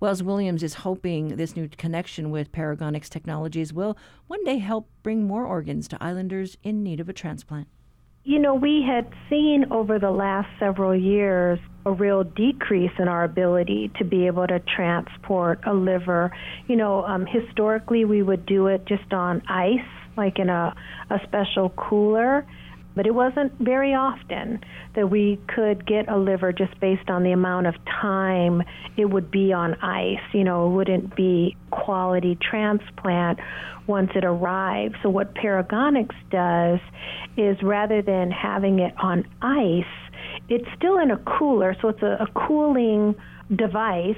Wells 0.00 0.22
Williams 0.22 0.62
is 0.62 0.72
hoping 0.74 1.36
this 1.36 1.54
new 1.54 1.68
connection 1.68 2.30
with 2.30 2.52
Paragonix 2.52 3.10
Technologies 3.10 3.70
will 3.70 3.98
one 4.28 4.42
day 4.44 4.56
help 4.56 4.88
bring 5.02 5.24
more 5.24 5.44
organs 5.44 5.86
to 5.88 6.02
islanders 6.02 6.56
in 6.62 6.82
need 6.82 7.00
of 7.00 7.10
a 7.10 7.12
transplant. 7.12 7.68
You 8.24 8.38
know, 8.38 8.54
we 8.54 8.82
had 8.82 9.12
seen 9.28 9.66
over 9.70 9.98
the 9.98 10.10
last 10.10 10.48
several 10.58 10.96
years 10.96 11.58
a 11.84 11.92
real 11.92 12.24
decrease 12.24 12.92
in 12.98 13.08
our 13.08 13.24
ability 13.24 13.90
to 13.98 14.04
be 14.06 14.26
able 14.26 14.46
to 14.46 14.60
transport 14.74 15.60
a 15.66 15.74
liver. 15.74 16.34
You 16.66 16.76
know, 16.76 17.04
um, 17.04 17.26
historically 17.26 18.06
we 18.06 18.22
would 18.22 18.46
do 18.46 18.68
it 18.68 18.86
just 18.86 19.12
on 19.12 19.42
ice, 19.48 19.86
like 20.16 20.38
in 20.38 20.48
a, 20.48 20.74
a 21.10 21.18
special 21.26 21.68
cooler 21.76 22.46
but 22.94 23.06
it 23.06 23.14
wasn't 23.14 23.52
very 23.60 23.94
often 23.94 24.60
that 24.94 25.10
we 25.10 25.38
could 25.54 25.86
get 25.86 26.08
a 26.08 26.16
liver 26.16 26.52
just 26.52 26.78
based 26.80 27.08
on 27.08 27.22
the 27.22 27.32
amount 27.32 27.66
of 27.66 27.74
time 28.00 28.62
it 28.96 29.06
would 29.06 29.30
be 29.30 29.52
on 29.52 29.74
ice. 29.82 30.18
You 30.32 30.44
know, 30.44 30.66
it 30.66 30.74
wouldn't 30.74 31.16
be 31.16 31.56
quality 31.70 32.36
transplant 32.40 33.38
once 33.86 34.10
it 34.14 34.24
arrives. 34.24 34.94
So 35.02 35.08
what 35.08 35.34
Paragonix 35.34 36.10
does 36.30 36.80
is 37.36 37.62
rather 37.62 38.02
than 38.02 38.30
having 38.30 38.78
it 38.80 38.94
on 38.98 39.24
ice, 39.42 39.84
it's 40.48 40.66
still 40.76 40.98
in 40.98 41.10
a 41.10 41.18
cooler, 41.18 41.76
so 41.80 41.88
it's 41.88 42.02
a, 42.02 42.18
a 42.20 42.46
cooling 42.46 43.14
device 43.54 44.14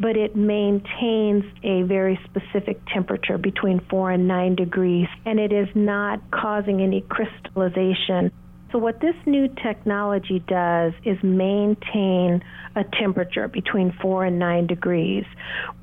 but 0.00 0.16
it 0.16 0.34
maintains 0.36 1.44
a 1.62 1.82
very 1.82 2.18
specific 2.24 2.80
temperature 2.92 3.38
between 3.38 3.80
4 3.90 4.12
and 4.12 4.28
9 4.28 4.56
degrees, 4.56 5.08
and 5.24 5.38
it 5.38 5.52
is 5.52 5.68
not 5.74 6.20
causing 6.30 6.80
any 6.80 7.02
crystallization. 7.02 8.32
So, 8.72 8.78
what 8.78 9.00
this 9.00 9.14
new 9.26 9.48
technology 9.48 10.42
does 10.48 10.94
is 11.04 11.22
maintain 11.22 12.42
a 12.74 12.84
temperature 12.98 13.46
between 13.46 13.92
4 14.00 14.24
and 14.24 14.38
9 14.38 14.66
degrees. 14.66 15.24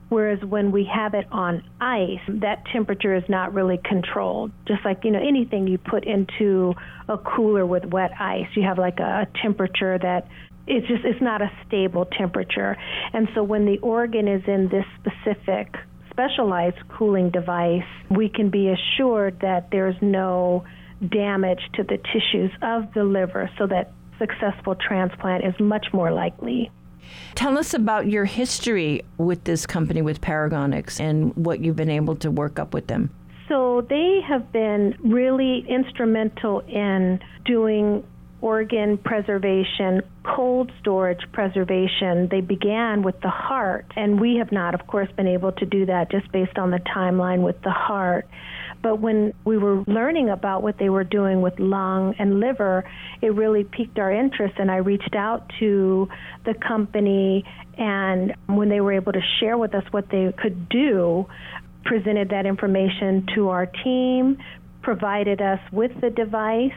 Whereas 0.10 0.44
when 0.44 0.72
we 0.72 0.90
have 0.92 1.14
it 1.14 1.28
on 1.32 1.64
ice, 1.80 2.20
that 2.28 2.64
temperature 2.74 3.16
is 3.16 3.24
not 3.30 3.54
really 3.54 3.80
controlled. 3.86 4.52
Just 4.68 4.84
like, 4.84 5.04
you 5.04 5.12
know, 5.12 5.20
anything 5.20 5.68
you 5.68 5.78
put 5.78 6.04
into 6.04 6.74
a 7.08 7.18
cooler 7.20 7.64
with 7.64 7.86
wet 7.86 8.12
ice, 8.20 8.48
you 8.56 8.64
have 8.64 8.80
like 8.80 9.00
a, 9.00 9.28
a 9.28 9.28
temperature 9.40 10.00
that 10.00 10.28
it's 10.70 10.88
just 10.88 11.04
it's 11.04 11.22
not 11.22 11.42
a 11.42 11.52
stable 11.68 12.06
temperature. 12.06 12.78
And 13.14 13.28
so 13.34 13.44
when 13.44 13.66
the 13.66 13.80
organ 13.80 14.28
is 14.28 14.44
in 14.48 14.70
this 14.70 14.86
specific 15.00 15.76
specialized 16.12 16.78
cooling 16.90 17.30
device, 17.30 17.88
we 18.10 18.30
can 18.30 18.50
be 18.50 18.70
assured 18.70 19.40
that 19.42 19.70
there's 19.72 19.96
no 20.02 20.64
damage 21.12 21.62
to 21.74 21.84
the 21.84 21.98
tissues 21.98 22.52
of 22.62 22.94
the 22.94 23.04
liver 23.04 23.50
so 23.58 23.66
that 23.68 23.94
successful 24.18 24.76
transplant 24.76 25.46
is 25.46 25.54
much 25.60 25.88
more 25.94 26.12
likely. 26.12 26.70
Tell 27.36 27.58
us 27.58 27.74
about 27.74 28.08
your 28.08 28.26
history 28.26 29.02
with 29.18 29.44
this 29.46 29.66
company, 29.66 30.02
with 30.02 30.22
Paragonix, 30.22 31.00
and 31.00 31.36
what 31.36 31.62
you've 31.62 31.76
been 31.76 31.90
able 31.90 32.16
to 32.18 32.30
work 32.30 32.60
up 32.60 32.74
with 32.74 32.88
them. 32.88 33.10
So, 33.48 33.82
they 33.90 34.20
have 34.28 34.52
been 34.52 34.96
really 35.00 35.66
instrumental 35.68 36.60
in 36.68 37.20
doing 37.46 38.04
organ 38.42 38.98
preservation, 38.98 40.02
cold 40.24 40.72
storage 40.80 41.22
preservation. 41.32 42.28
They 42.30 42.42
began 42.42 43.04
with 43.04 43.20
the 43.22 43.30
heart, 43.30 43.86
and 43.96 44.20
we 44.20 44.38
have 44.38 44.52
not, 44.52 44.74
of 44.74 44.88
course, 44.88 45.10
been 45.16 45.28
able 45.28 45.52
to 45.54 45.66
do 45.66 45.86
that 45.88 46.10
just 46.12 46.32
based 46.32 46.58
on 46.58 46.72
the 46.72 46.80
timeline 46.80 47.44
with 47.44 47.62
the 47.62 47.72
heart. 47.72 48.28
But 48.82 49.02
when 49.02 49.34
we 49.44 49.58
were 49.58 49.84
learning 49.88 50.30
about 50.30 50.64
what 50.64 50.78
they 50.78 50.90
were 50.90 51.04
doing 51.04 51.42
with 51.42 51.60
lung 51.60 52.16
and 52.18 52.40
liver, 52.40 52.90
it 53.22 53.34
really 53.34 53.66
piqued 53.66 54.00
our 54.00 54.12
interest, 54.12 54.56
and 54.58 54.72
I 54.72 54.78
reached 54.78 55.16
out 55.16 55.52
to 55.60 56.08
the 56.46 56.54
company. 56.54 57.44
And 57.78 58.36
when 58.48 58.70
they 58.70 58.80
were 58.80 58.94
able 58.94 59.12
to 59.12 59.22
share 59.40 59.58
with 59.58 59.76
us 59.76 59.84
what 59.92 60.10
they 60.10 60.34
could 60.38 60.70
do, 60.70 61.28
presented 61.84 62.30
that 62.30 62.46
information 62.46 63.26
to 63.36 63.50
our 63.50 63.66
team, 63.66 64.38
provided 64.82 65.42
us 65.42 65.60
with 65.74 65.92
the 66.00 66.10
device, 66.10 66.72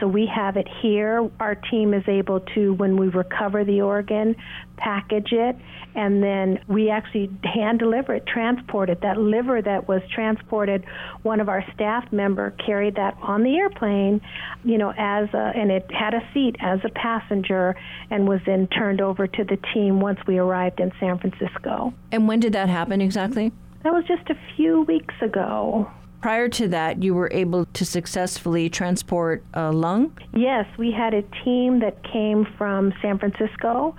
so 0.00 0.06
we 0.08 0.26
have 0.26 0.56
it 0.56 0.66
here. 0.80 1.30
Our 1.38 1.54
team 1.54 1.94
is 1.94 2.02
able 2.08 2.40
to, 2.54 2.74
when 2.74 2.96
we 2.96 3.08
recover 3.08 3.64
the 3.64 3.82
organ, 3.82 4.36
package 4.76 5.32
it, 5.32 5.56
and 5.94 6.22
then 6.22 6.58
we 6.66 6.90
actually 6.90 7.30
hand 7.44 7.78
deliver 7.78 8.14
it, 8.14 8.26
transport 8.26 8.90
it. 8.90 9.00
That 9.02 9.18
liver 9.18 9.62
that 9.62 9.88
was 9.88 10.02
transported, 10.12 10.84
one 11.22 11.40
of 11.40 11.48
our 11.48 11.64
staff 11.74 12.10
member 12.12 12.50
carried 12.64 12.96
that 12.96 13.16
on 13.22 13.42
the 13.42 13.56
airplane, 13.56 14.20
you 14.64 14.78
know, 14.78 14.92
as 14.96 15.28
a, 15.34 15.52
and 15.54 15.70
it 15.70 15.90
had 15.92 16.14
a 16.14 16.26
seat 16.32 16.56
as 16.60 16.80
a 16.84 16.88
passenger, 16.90 17.76
and 18.10 18.26
was 18.28 18.40
then 18.46 18.66
turned 18.68 19.00
over 19.00 19.26
to 19.26 19.44
the 19.44 19.58
team 19.72 20.00
once 20.00 20.18
we 20.26 20.38
arrived 20.38 20.80
in 20.80 20.90
San 20.98 21.18
Francisco. 21.18 21.92
And 22.10 22.26
when 22.26 22.40
did 22.40 22.54
that 22.54 22.68
happen 22.68 23.00
exactly? 23.00 23.52
That 23.84 23.92
was 23.92 24.04
just 24.06 24.30
a 24.30 24.36
few 24.56 24.82
weeks 24.82 25.14
ago. 25.20 25.90
Prior 26.22 26.48
to 26.50 26.68
that, 26.68 27.02
you 27.02 27.14
were 27.14 27.28
able 27.32 27.64
to 27.64 27.84
successfully 27.84 28.70
transport 28.70 29.42
a 29.54 29.72
lung? 29.72 30.16
Yes, 30.32 30.66
we 30.78 30.92
had 30.92 31.14
a 31.14 31.22
team 31.44 31.80
that 31.80 31.96
came 32.12 32.46
from 32.56 32.94
San 33.02 33.18
Francisco. 33.18 33.96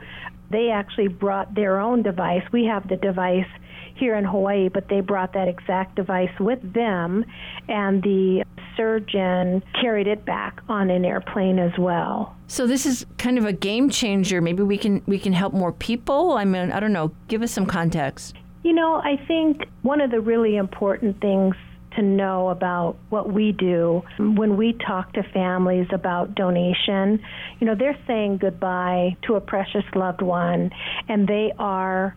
They 0.50 0.70
actually 0.70 1.10
brought 1.10 1.53
their 1.53 1.82
own 1.82 2.01
device. 2.01 2.44
We 2.53 2.63
have 2.65 2.88
the 2.88 2.96
device 2.96 3.48
here 3.96 4.15
in 4.15 4.24
Hawaii, 4.24 4.70
but 4.70 4.88
they 4.88 5.01
brought 5.01 5.34
that 5.34 5.50
exact 5.50 5.98
device 5.98 6.32
with 6.39 6.60
them, 6.74 7.25
and 7.68 8.01
the 8.01 8.46
surgeon 8.77 9.62
carried 9.80 10.08
it 10.08 10.24
back 10.24 10.62
on 10.70 10.89
an 10.89 11.03
airplane 11.03 11.60
as 11.60 11.77
well. 11.77 12.36
So 12.48 12.65
this 12.65 12.86
is 12.86 13.06
kind 13.18 13.38
of 13.38 13.46
a 13.46 13.53
game 13.53 13.89
changer. 13.89 14.39
Maybe 14.42 14.63
we 14.63 14.77
can 14.77 15.03
we 15.08 15.20
can 15.20 15.34
help 15.34 15.53
more 15.53 15.74
people. 15.74 16.34
I 16.34 16.46
mean, 16.46 16.72
I 16.72 16.80
don't 16.80 16.94
know. 16.94 17.12
Give 17.27 17.42
us 17.42 17.51
some 17.51 17.65
context. 17.65 18.36
You 18.63 18.72
know, 18.72 18.96
I 18.96 19.18
think 19.27 19.65
one 19.82 20.00
of 20.00 20.10
the 20.10 20.22
really 20.22 20.56
important 20.56 21.20
things 21.20 21.56
to 21.96 22.02
know 22.02 22.50
about 22.50 22.98
what 23.10 23.32
we 23.32 23.52
do. 23.52 24.02
When 24.18 24.58
we 24.58 24.74
talk 24.86 25.14
to 25.14 25.24
families 25.34 25.88
about 25.92 26.36
donation, 26.36 27.20
you 27.60 27.68
know, 27.68 27.76
they're 27.76 27.98
saying 28.08 28.38
goodbye 28.38 29.18
to 29.28 29.36
a 29.36 29.42
precious 29.42 29.86
loved 29.96 30.22
one, 30.22 30.72
and 31.08 31.28
they 31.28 31.52
are 31.60 32.16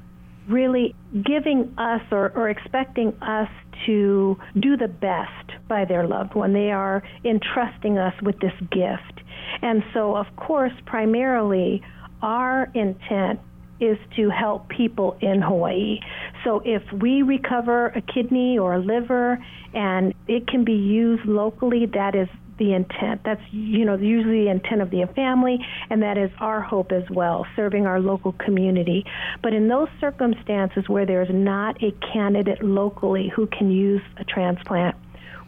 really 0.48 0.94
giving 1.24 1.74
us 1.76 2.02
or, 2.10 2.32
or 2.36 2.48
expecting 2.48 3.12
us 3.22 3.48
to 3.84 4.38
do 4.58 4.76
the 4.76 4.88
best 4.88 5.50
by 5.68 5.84
their 5.84 6.06
loved 6.06 6.34
one. 6.34 6.52
They 6.52 6.70
are 6.70 7.02
entrusting 7.24 7.98
us 7.98 8.14
with 8.22 8.38
this 8.40 8.52
gift. 8.70 9.20
And 9.62 9.82
so, 9.92 10.16
of 10.16 10.26
course, 10.36 10.72
primarily, 10.86 11.82
our 12.22 12.70
intent 12.74 13.40
is 13.80 13.98
to 14.16 14.30
help 14.30 14.68
people 14.68 15.16
in 15.20 15.42
Hawaii. 15.42 16.00
So 16.44 16.62
if 16.64 16.82
we 16.92 17.22
recover 17.22 17.88
a 17.88 18.00
kidney 18.00 18.58
or 18.58 18.74
a 18.74 18.78
liver 18.78 19.38
and 19.74 20.14
it 20.26 20.46
can 20.46 20.64
be 20.64 20.72
used 20.72 21.26
locally, 21.26 21.86
that 21.86 22.14
is 22.14 22.28
the 22.58 22.72
intent. 22.72 23.22
That's 23.24 23.40
you 23.50 23.84
know 23.84 23.96
usually 23.96 24.44
the 24.44 24.50
intent 24.50 24.82
of 24.82 24.90
the 24.90 25.06
family, 25.14 25.58
and 25.90 26.02
that 26.02 26.16
is 26.16 26.30
our 26.38 26.60
hope 26.60 26.92
as 26.92 27.04
well, 27.10 27.46
serving 27.54 27.86
our 27.86 28.00
local 28.00 28.32
community. 28.32 29.04
But 29.42 29.52
in 29.52 29.68
those 29.68 29.88
circumstances 30.00 30.88
where 30.88 31.06
there's 31.06 31.28
not 31.30 31.82
a 31.82 31.92
candidate 32.12 32.62
locally 32.62 33.30
who 33.34 33.46
can 33.46 33.70
use 33.70 34.02
a 34.16 34.24
transplant, 34.24 34.96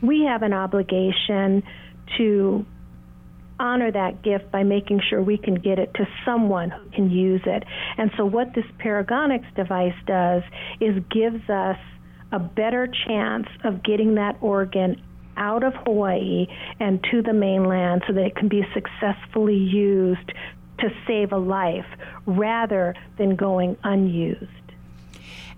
we 0.02 0.24
have 0.24 0.42
an 0.42 0.52
obligation 0.52 1.62
to 2.16 2.64
honor 3.60 3.90
that 3.90 4.22
gift 4.22 4.50
by 4.50 4.62
making 4.62 5.00
sure 5.08 5.22
we 5.22 5.38
can 5.38 5.54
get 5.54 5.78
it 5.78 5.92
to 5.94 6.06
someone 6.24 6.70
who 6.70 6.90
can 6.90 7.10
use 7.10 7.42
it. 7.46 7.64
And 7.96 8.10
so 8.16 8.24
what 8.24 8.54
this 8.54 8.64
Paragonix 8.78 9.44
device 9.54 9.94
does 10.06 10.42
is 10.80 11.02
gives 11.10 11.48
us 11.50 11.78
a 12.32 12.38
better 12.38 12.88
chance 13.06 13.46
of 13.64 13.82
getting 13.82 14.14
that 14.16 14.36
organ 14.40 15.00
out 15.36 15.62
of 15.62 15.72
Hawaii 15.86 16.46
and 16.80 17.02
to 17.10 17.22
the 17.22 17.32
mainland 17.32 18.02
so 18.06 18.12
that 18.12 18.24
it 18.24 18.36
can 18.36 18.48
be 18.48 18.62
successfully 18.74 19.56
used 19.56 20.32
to 20.80 20.88
save 21.06 21.32
a 21.32 21.38
life 21.38 21.86
rather 22.26 22.94
than 23.16 23.36
going 23.36 23.76
unused. 23.84 24.44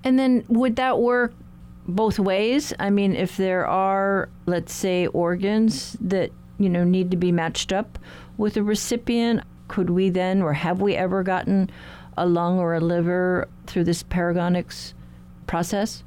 And 0.05 0.19
then 0.19 0.45
would 0.49 0.77
that 0.77 0.99
work 0.99 1.35
both 1.87 2.19
ways? 2.19 2.73
I 2.79 2.91
mean, 2.91 3.15
if 3.15 3.37
there 3.37 3.67
are, 3.67 4.29
let's 4.47 4.73
say, 4.73 5.07
organs 5.09 5.97
that, 6.01 6.31
you 6.61 6.69
know, 6.69 6.85
need 6.85 7.11
to 7.11 7.17
be 7.17 7.33
matched 7.33 7.73
up 7.73 7.99
with 8.37 8.57
a 8.57 8.63
recipient, 8.63 9.43
could 9.69 9.91
we 9.91 10.11
then 10.11 10.43
or 10.43 10.53
have 10.53 10.81
we 10.81 10.95
ever 10.95 11.23
gotten 11.23 11.71
a 12.17 12.27
lung 12.27 12.59
or 12.59 12.75
a 12.75 12.81
liver 12.81 13.49
through 13.67 13.85
this 13.85 14.03
Paragonix 14.03 14.93
process? 15.47 16.05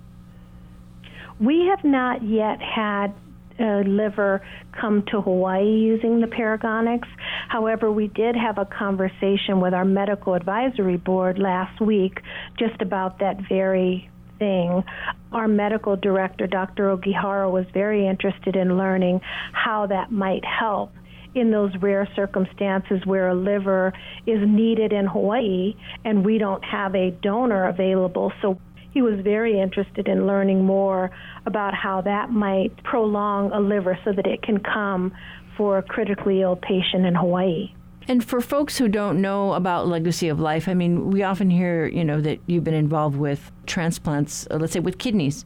We 1.39 1.65
have 1.65 1.83
not 1.83 2.23
yet 2.23 2.61
had 2.61 3.13
uh, 3.59 3.81
liver 3.81 4.41
come 4.79 5.03
to 5.11 5.21
Hawaii 5.21 5.65
using 5.65 6.21
the 6.21 6.27
Paragonix. 6.27 7.03
However, 7.49 7.91
we 7.91 8.07
did 8.07 8.35
have 8.35 8.57
a 8.57 8.65
conversation 8.65 9.59
with 9.59 9.73
our 9.73 9.85
medical 9.85 10.35
advisory 10.35 10.97
board 10.97 11.39
last 11.39 11.81
week 11.81 12.21
just 12.57 12.81
about 12.81 13.19
that 13.19 13.37
very 13.49 14.09
thing. 14.43 14.83
Our 15.31 15.47
medical 15.47 15.95
director, 15.95 16.47
Dr. 16.47 16.95
Ogihara, 16.95 17.49
was 17.49 17.65
very 17.73 18.05
interested 18.05 18.55
in 18.57 18.77
learning 18.77 19.21
how 19.53 19.87
that 19.87 20.11
might 20.11 20.43
help 20.43 20.91
in 21.33 21.49
those 21.49 21.71
rare 21.81 22.07
circumstances 22.15 22.99
where 23.05 23.29
a 23.29 23.33
liver 23.33 23.93
is 24.27 24.39
needed 24.45 24.91
in 24.91 25.05
Hawaii 25.07 25.73
and 26.03 26.25
we 26.25 26.37
don't 26.37 26.63
have 26.63 26.93
a 26.93 27.11
donor 27.11 27.69
available. 27.69 28.31
So 28.41 28.59
he 28.91 29.01
was 29.01 29.19
very 29.23 29.59
interested 29.59 30.07
in 30.07 30.27
learning 30.27 30.63
more 30.63 31.09
about 31.45 31.73
how 31.73 32.01
that 32.01 32.29
might 32.29 32.83
prolong 32.83 33.51
a 33.51 33.59
liver 33.59 33.97
so 34.03 34.11
that 34.11 34.27
it 34.27 34.43
can 34.43 34.59
come 34.59 35.13
for 35.57 35.77
a 35.77 35.83
critically 35.83 36.41
ill 36.41 36.57
patient 36.57 37.05
in 37.05 37.15
Hawaii. 37.15 37.73
And 38.07 38.23
for 38.23 38.41
folks 38.41 38.77
who 38.77 38.87
don't 38.87 39.21
know 39.21 39.53
about 39.53 39.87
Legacy 39.87 40.27
of 40.27 40.39
Life, 40.39 40.67
I 40.67 40.73
mean, 40.73 41.11
we 41.11 41.23
often 41.23 41.49
hear, 41.49 41.87
you 41.87 42.03
know, 42.03 42.21
that 42.21 42.39
you've 42.47 42.63
been 42.63 42.73
involved 42.73 43.17
with 43.17 43.51
transplants, 43.65 44.47
uh, 44.51 44.57
let's 44.57 44.73
say 44.73 44.79
with 44.79 44.97
kidneys. 44.97 45.45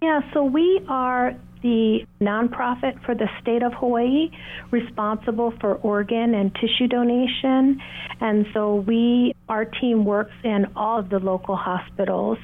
Yeah, 0.00 0.20
so 0.32 0.44
we 0.44 0.80
are 0.88 1.34
the 1.62 2.00
nonprofit 2.20 3.04
for 3.04 3.14
the 3.14 3.28
state 3.40 3.62
of 3.62 3.72
Hawaii 3.74 4.30
responsible 4.72 5.54
for 5.60 5.76
organ 5.76 6.34
and 6.34 6.52
tissue 6.56 6.88
donation. 6.88 7.80
And 8.20 8.46
so 8.52 8.74
we, 8.74 9.34
our 9.48 9.64
team 9.64 10.04
works 10.04 10.34
in 10.42 10.66
all 10.74 10.98
of 10.98 11.08
the 11.08 11.20
local 11.20 11.54
hospitals 11.54 12.38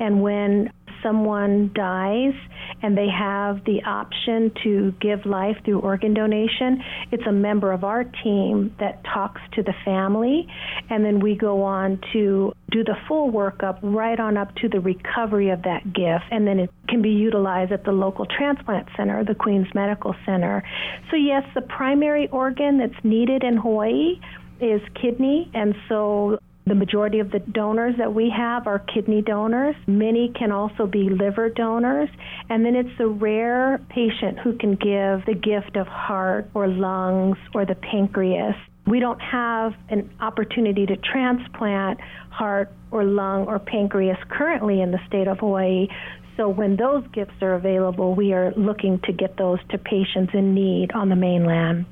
and 0.00 0.22
when 0.22 0.72
someone 1.04 1.70
dies 1.74 2.34
and 2.82 2.98
they 2.98 3.06
have 3.08 3.64
the 3.64 3.82
option 3.86 4.50
to 4.64 4.92
give 5.00 5.24
life 5.24 5.56
through 5.64 5.78
organ 5.80 6.14
donation, 6.14 6.82
it's 7.12 7.22
a 7.28 7.32
member 7.32 7.70
of 7.70 7.84
our 7.84 8.02
team 8.02 8.74
that 8.80 9.04
talks 9.04 9.40
to 9.52 9.62
the 9.62 9.74
family, 9.84 10.48
and 10.90 11.04
then 11.04 11.20
we 11.20 11.36
go 11.36 11.62
on 11.62 12.00
to 12.12 12.52
do 12.70 12.82
the 12.82 12.96
full 13.06 13.30
workup 13.30 13.78
right 13.82 14.18
on 14.18 14.36
up 14.36 14.52
to 14.56 14.68
the 14.68 14.80
recovery 14.80 15.50
of 15.50 15.62
that 15.62 15.84
gift, 15.92 16.24
and 16.32 16.46
then 16.46 16.58
it 16.58 16.70
can 16.88 17.02
be 17.02 17.10
utilized 17.10 17.70
at 17.70 17.84
the 17.84 17.92
local 17.92 18.26
transplant 18.26 18.88
center, 18.96 19.24
the 19.24 19.34
Queens 19.34 19.68
Medical 19.74 20.14
Center. 20.26 20.64
So, 21.10 21.16
yes, 21.16 21.44
the 21.54 21.62
primary 21.62 22.28
organ 22.28 22.78
that's 22.78 23.04
needed 23.04 23.44
in 23.44 23.56
Hawaii 23.58 24.18
is 24.60 24.80
kidney, 25.00 25.50
and 25.54 25.74
so 25.88 26.38
the 26.66 26.74
majority 26.74 27.18
of 27.18 27.30
the 27.30 27.40
donors 27.40 27.94
that 27.98 28.14
we 28.14 28.32
have 28.34 28.66
are 28.66 28.78
kidney 28.78 29.20
donors. 29.20 29.74
Many 29.86 30.32
can 30.38 30.50
also 30.50 30.86
be 30.86 31.10
liver 31.10 31.50
donors. 31.50 32.08
And 32.48 32.64
then 32.64 32.74
it's 32.74 32.96
the 32.96 33.06
rare 33.06 33.80
patient 33.90 34.38
who 34.38 34.56
can 34.56 34.72
give 34.72 35.26
the 35.26 35.34
gift 35.34 35.76
of 35.76 35.86
heart 35.86 36.48
or 36.54 36.66
lungs 36.66 37.36
or 37.54 37.66
the 37.66 37.74
pancreas. 37.74 38.54
We 38.86 39.00
don't 39.00 39.20
have 39.20 39.72
an 39.90 40.10
opportunity 40.20 40.86
to 40.86 40.96
transplant 40.96 42.00
heart 42.30 42.72
or 42.90 43.04
lung 43.04 43.46
or 43.46 43.58
pancreas 43.58 44.18
currently 44.30 44.80
in 44.80 44.90
the 44.90 45.00
state 45.06 45.28
of 45.28 45.40
Hawaii. 45.40 45.88
So 46.36 46.48
when 46.48 46.76
those 46.76 47.04
gifts 47.12 47.42
are 47.42 47.54
available, 47.54 48.14
we 48.14 48.32
are 48.32 48.52
looking 48.56 49.00
to 49.04 49.12
get 49.12 49.36
those 49.36 49.58
to 49.70 49.78
patients 49.78 50.32
in 50.34 50.54
need 50.54 50.92
on 50.92 51.08
the 51.08 51.16
mainland. 51.16 51.86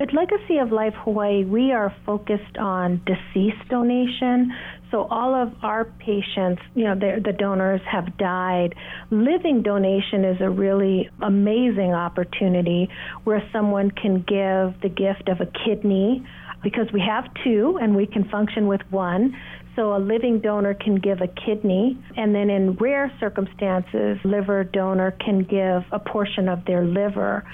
At 0.00 0.14
Legacy 0.14 0.58
of 0.58 0.70
Life 0.70 0.94
Hawaii, 1.02 1.44
we 1.44 1.72
are 1.72 1.92
focused 2.06 2.56
on 2.56 3.02
deceased 3.04 3.68
donation. 3.68 4.54
So 4.92 5.08
all 5.10 5.34
of 5.34 5.52
our 5.64 5.86
patients, 5.86 6.62
you 6.76 6.84
know, 6.84 6.94
the 6.94 7.32
donors 7.36 7.80
have 7.90 8.16
died. 8.16 8.76
Living 9.10 9.62
donation 9.62 10.24
is 10.24 10.40
a 10.40 10.48
really 10.48 11.10
amazing 11.20 11.94
opportunity 11.94 12.88
where 13.24 13.42
someone 13.52 13.90
can 13.90 14.18
give 14.18 14.80
the 14.82 14.88
gift 14.88 15.28
of 15.28 15.40
a 15.40 15.50
kidney 15.66 16.24
because 16.62 16.86
we 16.92 17.00
have 17.00 17.24
two 17.42 17.78
and 17.82 17.96
we 17.96 18.06
can 18.06 18.28
function 18.28 18.68
with 18.68 18.80
one. 18.90 19.36
So 19.78 19.94
a 19.94 20.00
living 20.00 20.40
donor 20.40 20.74
can 20.74 20.96
give 20.96 21.20
a 21.20 21.28
kidney, 21.28 21.96
and 22.16 22.34
then 22.34 22.50
in 22.50 22.74
rare 22.80 23.12
circumstances, 23.20 24.18
liver 24.24 24.64
donor 24.64 25.12
can 25.24 25.44
give 25.44 25.84
a 25.92 26.00
portion 26.00 26.48
of 26.48 26.64
their 26.64 26.84
liver. 26.84 27.44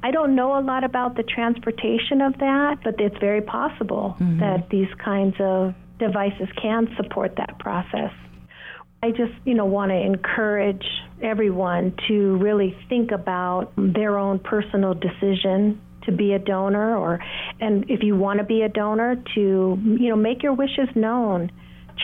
I 0.00 0.12
don't 0.12 0.36
know 0.36 0.56
a 0.56 0.62
lot 0.62 0.84
about 0.84 1.16
the 1.16 1.24
transportation 1.24 2.20
of 2.20 2.38
that, 2.38 2.76
but 2.84 3.00
it's 3.00 3.18
very 3.18 3.40
possible 3.42 4.14
mm-hmm. 4.20 4.38
that 4.38 4.68
these 4.70 4.86
kinds 5.04 5.34
of 5.40 5.74
devices 5.98 6.46
can 6.62 6.86
support 6.96 7.34
that 7.38 7.58
process. 7.58 8.12
I 9.02 9.10
just, 9.10 9.32
you 9.44 9.54
know, 9.54 9.64
want 9.64 9.90
to 9.90 10.00
encourage 10.00 10.86
everyone 11.20 11.96
to 12.06 12.36
really 12.36 12.76
think 12.88 13.10
about 13.10 13.72
their 13.76 14.18
own 14.18 14.38
personal 14.38 14.94
decision 14.94 15.80
to 16.04 16.12
be 16.12 16.32
a 16.32 16.38
donor 16.38 16.96
or 16.96 17.20
and 17.60 17.88
if 17.88 18.02
you 18.02 18.16
want 18.16 18.38
to 18.40 18.44
be 18.44 18.62
a 18.62 18.68
donor 18.68 19.14
to 19.36 19.78
you 19.80 20.08
know 20.08 20.16
make 20.16 20.42
your 20.42 20.52
wishes 20.52 20.88
known 20.96 21.48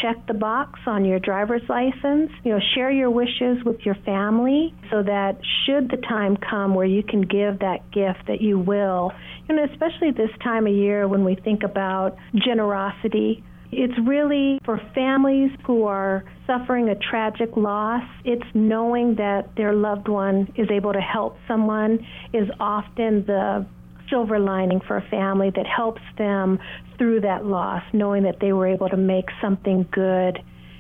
check 0.03 0.17
the 0.27 0.35
box 0.35 0.81
on 0.87 1.05
your 1.05 1.19
driver's 1.19 1.63
license. 1.69 2.31
You 2.45 2.53
know, 2.53 2.61
share 2.75 2.91
your 2.91 3.11
wishes 3.11 3.63
with 3.65 3.81
your 3.85 3.97
family 4.05 4.75
so 4.91 5.03
that 5.03 5.39
should 5.65 5.91
the 5.91 5.97
time 6.09 6.37
come 6.37 6.75
where 6.75 6.87
you 6.87 7.03
can 7.03 7.23
give 7.23 7.61
that 7.61 7.91
gift 7.93 8.27
that 8.29 8.41
you 8.41 8.59
will. 8.59 9.13
You 9.49 9.57
know, 9.57 9.65
especially 9.65 10.11
this 10.11 10.31
time 10.43 10.67
of 10.67 10.75
year 10.75 11.09
when 11.09 11.25
we 11.25 11.35
think 11.35 11.63
about 11.63 12.17
generosity. 12.35 13.45
It's 13.71 13.95
really 14.07 14.59
for 14.65 14.81
families 14.95 15.51
who 15.67 15.85
are 15.85 16.25
suffering 16.47 16.89
a 16.89 16.95
tragic 16.95 17.51
loss. 17.55 18.03
It's 18.25 18.47
knowing 18.55 19.17
that 19.17 19.51
their 19.57 19.75
loved 19.75 20.09
one 20.09 20.53
is 20.57 20.69
able 20.71 20.95
to 20.95 21.01
help 21.01 21.37
someone 21.47 21.99
is 22.33 22.49
often 22.59 23.27
the 23.27 23.67
silver 24.11 24.39
lining 24.39 24.81
for 24.81 24.97
a 24.97 25.09
family 25.09 25.51
that 25.55 25.67
helps 25.67 26.03
them 26.17 26.59
through 26.97 27.21
that 27.21 27.45
loss, 27.45 27.83
knowing 27.93 28.23
that 28.25 28.41
they 28.41 28.53
were 28.53 28.67
able 28.67 28.89
to 28.89 28.97
make 28.97 29.29
something 29.41 29.87
good 29.93 30.39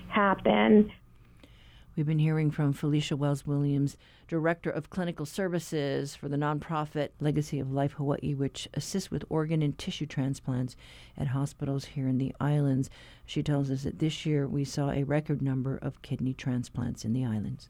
happen. 0.08 0.90
We've 1.96 2.06
been 2.06 2.20
hearing 2.20 2.52
from 2.52 2.72
Felicia 2.72 3.16
Wells 3.16 3.44
Williams, 3.44 3.96
Director 4.28 4.70
of 4.70 4.88
Clinical 4.88 5.26
Services 5.26 6.14
for 6.14 6.28
the 6.28 6.36
nonprofit 6.36 7.08
Legacy 7.18 7.58
of 7.58 7.72
Life 7.72 7.94
Hawaii, 7.94 8.34
which 8.34 8.68
assists 8.74 9.10
with 9.10 9.24
organ 9.28 9.62
and 9.62 9.76
tissue 9.76 10.06
transplants 10.06 10.76
at 11.16 11.26
hospitals 11.28 11.86
here 11.86 12.06
in 12.06 12.18
the 12.18 12.32
islands. 12.38 12.88
She 13.26 13.42
tells 13.42 13.68
us 13.68 13.82
that 13.82 13.98
this 13.98 14.24
year 14.24 14.46
we 14.46 14.64
saw 14.64 14.90
a 14.90 15.02
record 15.02 15.42
number 15.42 15.76
of 15.76 16.00
kidney 16.02 16.34
transplants 16.34 17.04
in 17.04 17.14
the 17.14 17.24
islands. 17.24 17.68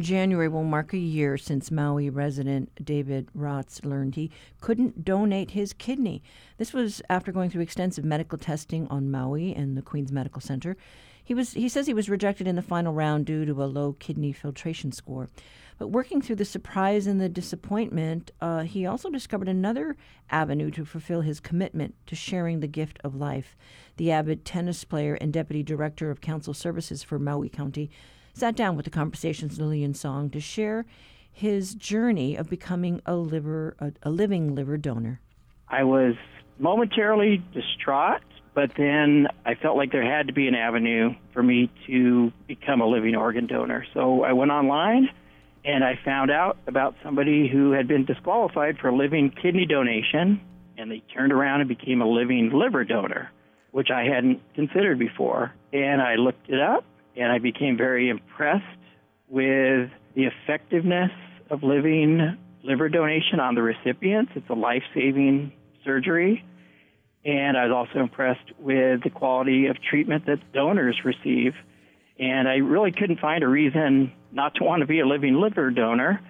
January 0.00 0.48
will 0.48 0.64
mark 0.64 0.92
a 0.92 0.98
year 0.98 1.36
since 1.36 1.70
Maui 1.70 2.08
resident 2.08 2.70
David 2.84 3.28
Raatz 3.36 3.84
learned 3.84 4.14
he 4.14 4.30
couldn't 4.60 5.04
donate 5.04 5.52
his 5.52 5.72
kidney. 5.72 6.22
This 6.58 6.72
was 6.72 7.02
after 7.08 7.32
going 7.32 7.50
through 7.50 7.62
extensive 7.62 8.04
medical 8.04 8.38
testing 8.38 8.86
on 8.88 9.10
Maui 9.10 9.54
and 9.54 9.76
the 9.76 9.82
Queen's 9.82 10.12
Medical 10.12 10.40
Center. 10.40 10.76
He 11.24 11.34
was 11.34 11.52
he 11.52 11.68
says 11.68 11.86
he 11.86 11.94
was 11.94 12.08
rejected 12.10 12.46
in 12.46 12.56
the 12.56 12.62
final 12.62 12.92
round 12.92 13.26
due 13.26 13.44
to 13.44 13.62
a 13.62 13.64
low 13.64 13.94
kidney 13.94 14.32
filtration 14.32 14.92
score. 14.92 15.28
But 15.78 15.88
working 15.88 16.20
through 16.20 16.36
the 16.36 16.44
surprise 16.44 17.06
and 17.06 17.20
the 17.20 17.28
disappointment, 17.28 18.30
uh, 18.40 18.60
he 18.60 18.86
also 18.86 19.10
discovered 19.10 19.48
another 19.48 19.96
avenue 20.30 20.70
to 20.72 20.84
fulfill 20.84 21.22
his 21.22 21.40
commitment 21.40 21.94
to 22.06 22.14
sharing 22.14 22.60
the 22.60 22.68
gift 22.68 22.98
of 23.02 23.14
life. 23.14 23.56
The 23.96 24.12
avid 24.12 24.44
tennis 24.44 24.84
player 24.84 25.14
and 25.14 25.32
deputy 25.32 25.62
director 25.62 26.10
of 26.10 26.20
council 26.20 26.54
services 26.54 27.02
for 27.02 27.18
Maui 27.18 27.48
County 27.48 27.90
sat 28.32 28.56
down 28.56 28.76
with 28.76 28.84
the 28.84 28.90
Conversations 28.90 29.58
Lillian 29.58 29.94
Tsang 29.94 30.30
to 30.30 30.40
share 30.40 30.84
his 31.30 31.74
journey 31.74 32.36
of 32.36 32.50
becoming 32.50 33.00
a 33.06 33.16
liver 33.16 33.74
a, 33.78 33.92
a 34.02 34.10
living 34.10 34.54
liver 34.54 34.76
donor. 34.76 35.20
I 35.68 35.84
was 35.84 36.14
momentarily 36.58 37.42
distraught, 37.54 38.22
but 38.54 38.72
then 38.76 39.26
I 39.46 39.54
felt 39.54 39.76
like 39.76 39.92
there 39.92 40.04
had 40.04 40.26
to 40.26 40.32
be 40.32 40.46
an 40.46 40.54
avenue 40.54 41.14
for 41.32 41.42
me 41.42 41.70
to 41.86 42.32
become 42.46 42.80
a 42.80 42.86
living 42.86 43.16
organ 43.16 43.46
donor. 43.46 43.86
So 43.94 44.22
I 44.22 44.32
went 44.34 44.50
online 44.50 45.08
and 45.64 45.82
I 45.82 45.98
found 46.04 46.30
out 46.30 46.58
about 46.66 46.94
somebody 47.02 47.48
who 47.48 47.72
had 47.72 47.88
been 47.88 48.04
disqualified 48.04 48.78
for 48.78 48.92
living 48.92 49.30
kidney 49.30 49.64
donation 49.64 50.40
and 50.76 50.90
they 50.90 51.02
turned 51.14 51.32
around 51.32 51.60
and 51.60 51.68
became 51.68 52.02
a 52.02 52.08
living 52.08 52.50
liver 52.52 52.84
donor, 52.84 53.30
which 53.70 53.88
I 53.90 54.04
hadn't 54.04 54.40
considered 54.54 54.98
before. 54.98 55.52
And 55.72 56.02
I 56.02 56.16
looked 56.16 56.48
it 56.48 56.60
up 56.60 56.84
and 57.16 57.30
I 57.30 57.38
became 57.38 57.76
very 57.76 58.08
impressed 58.08 58.64
with 59.28 59.90
the 60.14 60.24
effectiveness 60.24 61.10
of 61.50 61.62
living 61.62 62.38
liver 62.62 62.88
donation 62.88 63.40
on 63.40 63.54
the 63.54 63.62
recipients. 63.62 64.32
It's 64.34 64.48
a 64.48 64.54
life 64.54 64.82
saving 64.94 65.52
surgery. 65.84 66.44
And 67.24 67.56
I 67.56 67.66
was 67.66 67.72
also 67.72 68.00
impressed 68.00 68.52
with 68.58 69.02
the 69.04 69.10
quality 69.10 69.66
of 69.66 69.76
treatment 69.80 70.26
that 70.26 70.52
donors 70.52 71.00
receive. 71.04 71.54
And 72.18 72.48
I 72.48 72.56
really 72.56 72.92
couldn't 72.92 73.20
find 73.20 73.42
a 73.42 73.48
reason 73.48 74.12
not 74.32 74.54
to 74.56 74.64
want 74.64 74.80
to 74.80 74.86
be 74.86 75.00
a 75.00 75.06
living 75.06 75.34
liver 75.34 75.70
donor. 75.70 76.20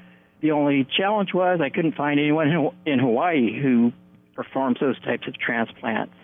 The 0.41 0.51
only 0.51 0.87
challenge 0.97 1.33
was 1.33 1.61
I 1.63 1.71
couldn't 1.71 1.95
find 1.95 2.19
anyone 2.19 2.71
in 2.85 2.99
Hawaii 2.99 3.61
who 3.61 3.93
performs 4.35 4.79
those 4.81 5.01
types 5.03 5.27
of 5.29 5.39
transplants. 5.39 6.15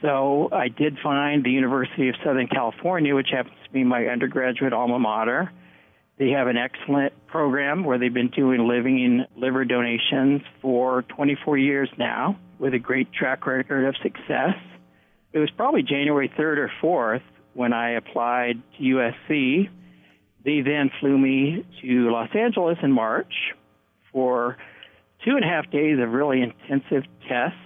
So 0.00 0.48
I 0.52 0.68
did 0.68 0.98
find 1.02 1.44
the 1.44 1.50
University 1.50 2.08
of 2.08 2.14
Southern 2.24 2.46
California, 2.46 3.14
which 3.14 3.28
happens 3.32 3.56
to 3.64 3.70
be 3.70 3.82
my 3.82 4.06
undergraduate 4.06 4.72
alma 4.72 4.98
mater. 4.98 5.50
They 6.18 6.30
have 6.30 6.46
an 6.46 6.56
excellent 6.56 7.12
program 7.26 7.84
where 7.84 7.98
they've 7.98 8.12
been 8.12 8.30
doing 8.30 8.66
living 8.66 9.24
liver 9.36 9.64
donations 9.64 10.42
for 10.62 11.02
24 11.02 11.58
years 11.58 11.88
now 11.96 12.38
with 12.58 12.74
a 12.74 12.78
great 12.78 13.12
track 13.12 13.46
record 13.46 13.86
of 13.86 13.96
success. 14.02 14.54
It 15.32 15.38
was 15.38 15.50
probably 15.50 15.82
January 15.82 16.28
3rd 16.28 16.58
or 16.58 16.72
4th 16.82 17.22
when 17.54 17.72
I 17.72 17.90
applied 17.92 18.62
to 18.76 18.82
USC. 18.82 19.68
They 20.44 20.60
then 20.60 20.90
flew 21.00 21.18
me 21.18 21.64
to 21.82 22.10
Los 22.10 22.30
Angeles 22.34 22.78
in 22.82 22.92
March 22.92 23.32
for 24.12 24.56
two 25.24 25.36
and 25.36 25.44
a 25.44 25.48
half 25.48 25.70
days 25.70 25.98
of 26.00 26.10
really 26.10 26.42
intensive 26.42 27.04
tests 27.28 27.58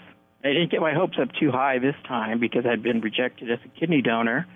I 0.44 0.48
didn't 0.48 0.70
get 0.70 0.80
my 0.80 0.92
hopes 0.92 1.18
up 1.20 1.28
too 1.38 1.52
high 1.52 1.78
this 1.78 1.94
time 2.06 2.40
because 2.40 2.64
I'd 2.66 2.82
been 2.82 3.00
rejected 3.00 3.50
as 3.50 3.58
a 3.64 3.68
kidney 3.78 4.02
donor. 4.02 4.46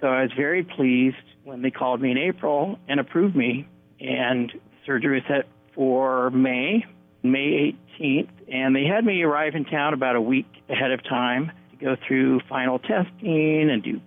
So 0.00 0.08
I 0.08 0.22
was 0.22 0.32
very 0.36 0.62
pleased 0.62 1.16
when 1.44 1.62
they 1.62 1.70
called 1.70 2.02
me 2.02 2.10
in 2.10 2.18
April 2.18 2.78
and 2.88 3.00
approved 3.00 3.34
me. 3.34 3.66
And 4.00 4.52
surgery 4.84 5.20
was 5.20 5.22
set 5.26 5.48
for 5.74 6.30
May, 6.30 6.84
May 7.22 7.74
18th. 7.98 8.28
And 8.52 8.76
they 8.76 8.84
had 8.84 9.04
me 9.04 9.22
arrive 9.22 9.54
in 9.54 9.64
town 9.64 9.94
about 9.94 10.14
a 10.14 10.20
week 10.20 10.46
ahead 10.68 10.90
of 10.90 11.02
time 11.04 11.52
to 11.70 11.76
go 11.76 11.96
through 12.06 12.40
final 12.48 12.78
testing 12.78 13.70
and 13.70 13.82
do 13.82 14.00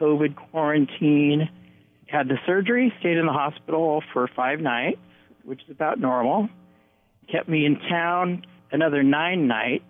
COVID 0.00 0.34
quarantine. 0.34 1.48
Had 2.06 2.26
the 2.26 2.38
surgery, 2.46 2.92
stayed 2.98 3.16
in 3.16 3.26
the 3.26 3.32
hospital 3.32 4.02
for 4.12 4.28
five 4.34 4.60
nights, 4.60 4.98
which 5.44 5.62
is 5.62 5.70
about 5.70 6.00
normal. 6.00 6.48
Kept 7.30 7.48
me 7.48 7.64
in 7.64 7.78
town 7.88 8.44
another 8.72 9.04
nine 9.04 9.46
nights 9.46 9.84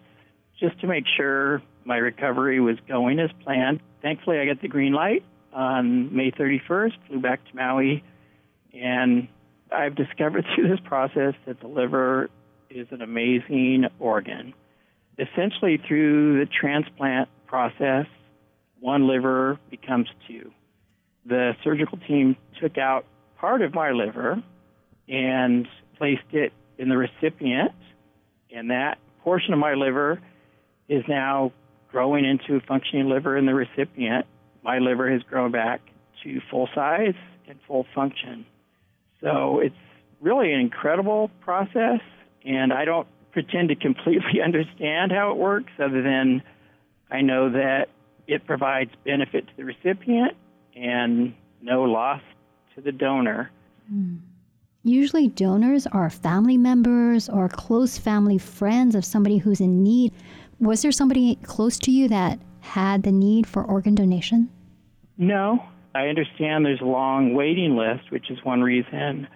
just 0.59 0.81
to 0.81 0.87
make 0.87 1.05
sure 1.17 1.62
my 1.85 1.97
recovery 1.97 2.61
was 2.61 2.77
going 2.88 3.19
as 3.19 3.31
planned. 3.43 3.81
Thankfully, 4.03 4.38
I 4.38 4.47
got 4.47 4.62
the 4.62 4.69
green 4.69 4.93
light 4.93 5.25
on 5.53 6.14
May 6.14 6.31
31st, 6.31 6.93
flew 7.09 7.21
back 7.21 7.40
to 7.51 7.57
Maui, 7.57 8.03
and 8.73 9.29
I've 9.73 9.95
discovered 9.95 10.45
through 10.55 10.69
this 10.69 10.81
process 10.85 11.35
that 11.47 11.61
the 11.61 11.69
liver 11.69 12.31
is 12.71 12.87
an 12.90 13.03
amazing 13.03 13.87
organ. 13.99 14.55
Essentially, 15.19 15.81
through 15.87 16.40
the 16.40 16.47
transplant 16.47 17.29
process, 17.47 18.07
one 18.81 19.07
liver 19.07 19.59
becomes 19.71 20.09
two. 20.27 20.51
The 21.25 21.53
surgical 21.62 21.99
team 21.99 22.37
took 22.61 22.77
out 22.79 23.07
part 23.38 23.62
of 23.62 23.75
my 23.75 23.93
liver 23.93 24.43
and 25.09 25.69
placed 25.97 26.33
it 26.33 26.53
in 26.79 26.88
the 26.88 26.97
recipient, 26.97 27.73
and 28.55 28.71
that 28.71 28.99
portion 29.23 29.53
of 29.53 29.59
my 29.59 29.75
liver 29.75 30.21
is 30.88 31.05
now 31.09 31.53
growing 31.90 32.25
into 32.25 32.57
a 32.57 32.61
functioning 32.61 33.09
liver 33.09 33.37
in 33.37 33.47
the 33.47 33.55
recipient. 33.55 34.27
My 34.62 34.79
liver 34.79 35.11
has 35.11 35.23
grown 35.23 35.53
back 35.53 35.81
to 36.23 36.40
full 36.51 36.68
size 36.75 37.14
and 37.49 37.59
full 37.66 37.87
function. 37.94 38.47
So 39.20 39.61
it's 39.61 39.75
really 40.20 40.53
an 40.53 40.61
incredible 40.61 41.31
process, 41.40 42.01
and 42.44 42.73
I 42.73 42.85
don't 42.85 43.07
pretend 43.33 43.68
to 43.68 43.77
completely 43.77 44.40
understand 44.44 45.12
how 45.12 45.31
it 45.31 45.37
works 45.37 45.73
other 45.79 46.03
than 46.03 46.42
I 47.11 47.20
know 47.20 47.51
that 47.51 47.88
it 48.27 48.47
provides 48.47 48.90
benefit 49.05 49.47
to 49.47 49.57
the 49.57 49.64
recipient 49.64 50.33
and 50.75 51.35
no 51.61 51.83
loss 51.85 52.23
to 52.75 52.81
the 52.81 52.92
donor. 52.92 53.51
Mm. 53.92 54.20
Usually, 54.83 55.29
donors 55.29 55.87
are 55.87 56.11
family 56.11 56.59
members 56.59 57.29
or 57.31 57.49
close 57.49 57.97
family 57.97 58.37
friends 58.37 58.94
of 58.94 59.05
somebody 59.05 59.38
who's 59.38 59.61
in 59.61 59.83
need. 59.83 60.12
Was 60.59 60.83
there 60.83 60.93
somebody 60.93 61.37
close 61.37 61.79
to 61.81 61.90
you 61.90 62.09
that 62.09 62.38
had 62.61 63.03
the 63.03 63.12
need 63.12 63.47
for 63.47 63.62
organ 63.62 63.95
donation? 63.95 64.51
No. 65.17 65.64
I 65.95 66.09
understand 66.09 66.64
there's 66.64 66.81
a 66.81 66.87
long 66.87 67.35
waiting 67.35 67.77
list, 67.77 68.11
which 68.11 68.31
is 68.31 68.38
one 68.43 68.62
reason 68.62 69.29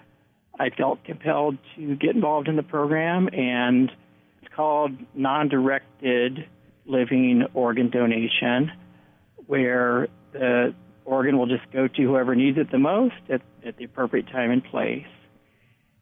I 0.58 0.70
felt 0.70 1.04
compelled 1.04 1.56
to 1.76 1.94
get 1.96 2.16
involved 2.16 2.48
in 2.48 2.56
the 2.56 2.62
program. 2.62 3.28
And 3.32 3.90
it's 4.42 4.52
called 4.54 4.92
non 5.14 5.48
directed 5.48 6.48
living 6.86 7.44
organ 7.54 7.90
donation, 7.90 8.72
where 9.46 10.08
the 10.32 10.74
organ 11.04 11.38
will 11.38 11.46
just 11.46 11.70
go 11.72 11.86
to 11.86 12.02
whoever 12.02 12.34
needs 12.34 12.58
it 12.58 12.70
the 12.70 12.78
most 12.78 13.14
at, 13.28 13.40
at 13.64 13.76
the 13.76 13.84
appropriate 13.84 14.26
time 14.28 14.50
and 14.50 14.64
place. 14.64 15.06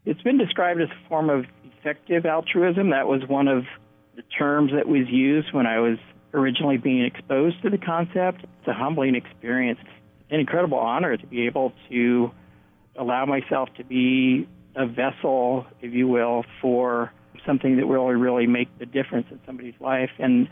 It's 0.05 0.23
been 0.23 0.39
described 0.39 0.81
as 0.81 0.89
a 0.89 1.09
form 1.09 1.29
of 1.31 1.45
effective 1.65 2.25
altruism. 2.25 2.91
That 2.91 3.07
was 3.07 3.23
one 3.29 3.49
of 3.49 3.65
the 4.17 4.23
terms 4.23 4.73
that 4.73 4.89
was 4.89 5.07
used 5.09 5.53
when 5.53 5.67
I 5.67 5.79
was 5.79 5.99
originally 6.33 6.79
being 6.79 7.05
exposed 7.05 7.63
to 7.63 7.71
the 7.71 7.79
concept. 7.79 8.43
It's 8.43 8.69
a 8.69 8.73
humbling 8.73 9.15
experience, 9.15 9.79
an 10.31 10.41
incredible 10.41 10.79
honor 10.79 11.17
to 11.17 11.27
be 11.27 11.47
able 11.47 11.73
to 11.91 12.31
allow 12.99 13.27
myself 13.27 13.69
to 13.77 13.85
be 13.85 14.49
a 14.75 14.87
vessel, 14.87 15.67
if 15.81 15.93
you 15.93 16.09
will, 16.09 16.45
for 16.61 17.13
something 17.45 17.77
that 17.77 17.87
will 17.87 18.07
really 18.07 18.47
make 18.47 18.79
the 18.79 18.87
difference 18.87 19.27
in 19.31 19.39
somebody's 19.47 19.79
life. 19.81 20.11
And, 20.19 20.49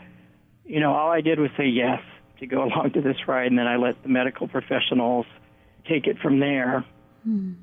you 0.63 0.79
know, 0.79 0.93
all 0.93 1.11
I 1.11 1.21
did 1.21 1.39
was 1.39 1.49
say 1.57 1.65
yes 1.65 2.01
to 2.39 2.45
go 2.45 2.63
along 2.65 2.91
to 2.93 3.01
this 3.01 3.17
ride, 3.27 3.47
and 3.47 3.57
then 3.57 3.67
I 3.67 3.77
let 3.77 4.01
the 4.03 4.09
medical 4.09 4.47
professionals 4.47 5.25
take 5.87 6.07
it 6.07 6.17
from 6.19 6.39
there. 6.39 6.85
Hmm. 7.23 7.53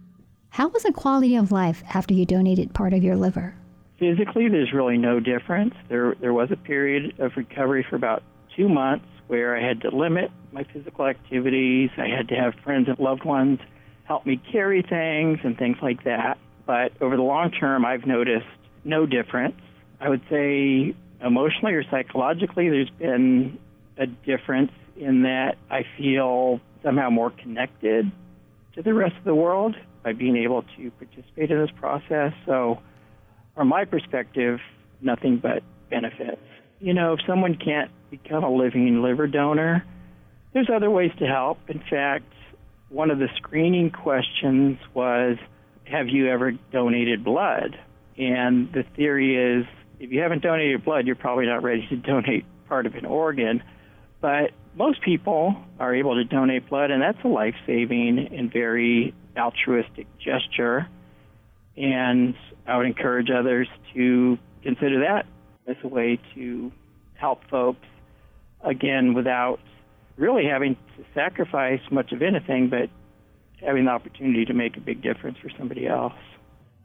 How 0.51 0.69
was 0.69 0.83
the 0.83 0.93
quality 0.93 1.37
of 1.37 1.51
life 1.51 1.83
after 1.95 2.12
you 2.12 2.27
donated 2.27 2.75
part 2.75 2.93
of 2.93 3.03
your 3.03 3.17
liver? 3.17 3.55
Physically, 4.03 4.49
there's 4.49 4.73
really 4.73 4.99
no 4.99 5.21
difference. 5.21 5.75
There, 5.88 6.17
there 6.21 6.33
was 6.33 6.51
a 6.51 6.57
period 6.57 7.21
of 7.21 7.31
recovery 7.37 7.87
for 7.88 7.95
about 7.95 8.25
two 8.57 8.69
months 8.69 9.07
where 9.29 9.57
I 9.57 9.65
had 9.65 9.83
to 9.83 9.97
limit 9.97 10.33
my 10.51 10.65
physical 10.65 11.07
activities. 11.07 11.88
I 11.97 12.09
had 12.09 12.27
to 12.31 12.35
have 12.35 12.55
friends 12.65 12.88
and 12.88 12.99
loved 12.99 13.25
ones 13.25 13.61
help 14.03 14.27
me 14.27 14.43
carry 14.51 14.83
things 14.83 15.38
and 15.45 15.57
things 15.57 15.77
like 15.81 16.03
that. 16.03 16.38
But 16.67 17.01
over 17.01 17.15
the 17.15 17.23
long 17.23 17.53
term, 17.53 17.85
I've 17.85 18.05
noticed 18.05 18.45
no 18.83 19.07
difference. 19.07 19.55
I 20.01 20.09
would 20.09 20.23
say 20.29 20.97
emotionally 21.25 21.75
or 21.75 21.85
psychologically, 21.88 22.71
there's 22.71 22.91
been 22.91 23.57
a 23.99 24.07
difference 24.07 24.73
in 24.97 25.23
that 25.23 25.59
I 25.71 25.85
feel 25.97 26.61
somehow 26.83 27.11
more 27.11 27.31
connected 27.31 28.11
to 28.75 28.83
the 28.83 28.95
rest 28.95 29.15
of 29.17 29.23
the 29.23 29.35
world 29.37 29.77
by 30.03 30.12
being 30.12 30.37
able 30.38 30.65
to 30.77 30.91
participate 30.91 31.53
in 31.53 31.61
this 31.61 31.71
process. 31.79 32.33
So 32.47 32.81
from 33.55 33.69
my 33.69 33.85
perspective, 33.85 34.61
nothing 35.01 35.38
but 35.38 35.62
benefits. 35.91 36.41
You 36.81 36.95
know, 36.95 37.15
if 37.15 37.21
someone 37.27 37.57
can't 37.57 37.91
become 38.11 38.45
a 38.45 38.51
living 38.51 39.03
liver 39.03 39.27
donor, 39.27 39.85
there's 40.53 40.69
other 40.75 40.91
ways 40.91 41.11
to 41.19 41.27
help. 41.27 41.59
In 41.69 41.83
fact, 41.91 42.33
one 42.88 43.11
of 43.11 43.19
the 43.19 43.29
screening 43.37 43.91
questions 43.91 44.79
was 44.95 45.38
have 45.85 46.09
you 46.09 46.29
ever 46.29 46.53
donated 46.73 47.25
blood? 47.25 47.79
And 48.19 48.73
the 48.73 48.85
theory 48.97 49.61
is 49.61 49.67
if 49.99 50.11
you 50.11 50.21
haven't 50.21 50.43
donated 50.43 50.85
blood, 50.85 51.07
you're 51.07 51.17
probably 51.17 51.47
not 51.47 51.62
ready 51.62 51.87
to 51.88 51.97
donate 51.97 52.45
part 52.69 52.87
of 52.87 52.95
an 52.95 53.05
organ. 53.05 53.62
But 54.21 54.53
most 54.75 55.03
people 55.03 55.57
are 55.79 55.95
able 55.95 56.15
to 56.15 56.25
donate 56.25 56.69
blood, 56.69 56.91
and 56.91 57.03
that's 57.03 57.19
a 57.25 57.29
life 57.29 57.55
saving 57.67 58.29
and 58.33 58.53
very 58.53 59.15
altruistic 59.37 60.07
gesture. 60.19 60.88
And 61.77 62.35
I 62.66 62.77
would 62.77 62.87
encourage 62.87 63.29
others 63.31 63.68
to 63.94 64.38
consider 64.62 65.01
that 65.01 65.27
as 65.66 65.77
a 65.83 65.88
way 65.88 66.18
to 66.35 66.72
help 67.14 67.40
folks, 67.51 67.87
again, 68.64 69.14
without 69.14 69.61
really 70.16 70.44
having 70.46 70.77
to 70.96 71.05
sacrifice 71.14 71.81
much 71.90 72.12
of 72.12 72.22
anything, 72.22 72.68
but 72.68 72.90
having 73.64 73.85
the 73.85 73.90
opportunity 73.90 74.44
to 74.44 74.55
make 74.55 74.77
a 74.77 74.81
big 74.81 75.03
difference 75.03 75.38
for 75.38 75.51
somebody 75.59 75.87
else. 75.87 76.14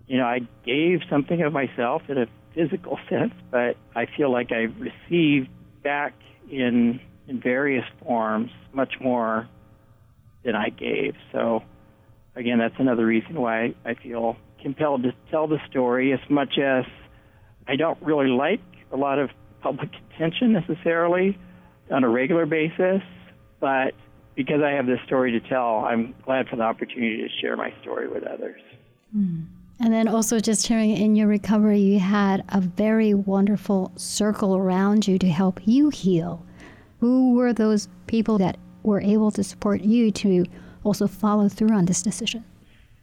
You 0.07 0.17
know, 0.17 0.25
I 0.25 0.39
gave 0.65 1.01
something 1.09 1.41
of 1.41 1.51
myself 1.51 2.03
in 2.07 2.17
a 2.17 2.27
physical 2.53 2.99
sense, 3.09 3.33
but 3.51 3.77
I 3.95 4.05
feel 4.17 4.31
like 4.31 4.51
I 4.51 4.67
received 4.79 5.49
back 5.83 6.13
in 6.49 6.99
in 7.27 7.41
various 7.41 7.83
forms 8.05 8.51
much 8.71 8.93
more 9.01 9.49
than 10.45 10.55
I 10.55 10.69
gave. 10.69 11.13
So 11.33 11.61
again, 12.35 12.59
that's 12.59 12.79
another 12.79 13.05
reason 13.05 13.39
why 13.39 13.75
I 13.83 13.95
feel 13.95 14.37
compelled 14.61 15.03
to 15.03 15.13
tell 15.29 15.47
the 15.47 15.59
story 15.69 16.13
as 16.13 16.19
much 16.29 16.57
as 16.57 16.85
I 17.67 17.75
don't 17.75 18.01
really 18.01 18.29
like 18.29 18.61
a 18.91 18.97
lot 18.97 19.19
of 19.19 19.29
public 19.61 19.89
attention 20.15 20.53
necessarily 20.53 21.37
on 21.91 22.03
a 22.03 22.09
regular 22.09 22.45
basis, 22.45 23.01
but 23.59 23.93
because 24.35 24.61
I 24.61 24.71
have 24.71 24.85
this 24.85 24.99
story 25.05 25.31
to 25.31 25.39
tell, 25.39 25.85
I'm 25.85 26.13
glad 26.23 26.47
for 26.47 26.55
the 26.57 26.63
opportunity 26.63 27.17
to 27.17 27.29
share 27.41 27.57
my 27.57 27.73
story 27.81 28.07
with 28.07 28.23
others. 28.23 28.61
Mm. 29.15 29.45
And 29.79 29.93
then 29.93 30.07
also 30.07 30.39
just 30.39 30.67
hearing 30.67 30.91
in 30.91 31.15
your 31.15 31.27
recovery, 31.27 31.79
you 31.79 31.99
had 31.99 32.43
a 32.49 32.61
very 32.61 33.13
wonderful 33.13 33.91
circle 33.95 34.55
around 34.55 35.07
you 35.07 35.19
to 35.19 35.27
help 35.27 35.59
you 35.65 35.89
heal. 35.89 36.43
Who 36.99 37.35
were 37.35 37.53
those 37.53 37.87
people 38.07 38.37
that 38.39 38.57
were 38.83 39.01
able 39.01 39.29
to 39.31 39.43
support 39.43 39.81
you 39.81 40.11
to 40.11 40.45
also 40.83 41.07
follow 41.07 41.47
through 41.47 41.75
on 41.75 41.85
this 41.85 42.01
decision? 42.01 42.43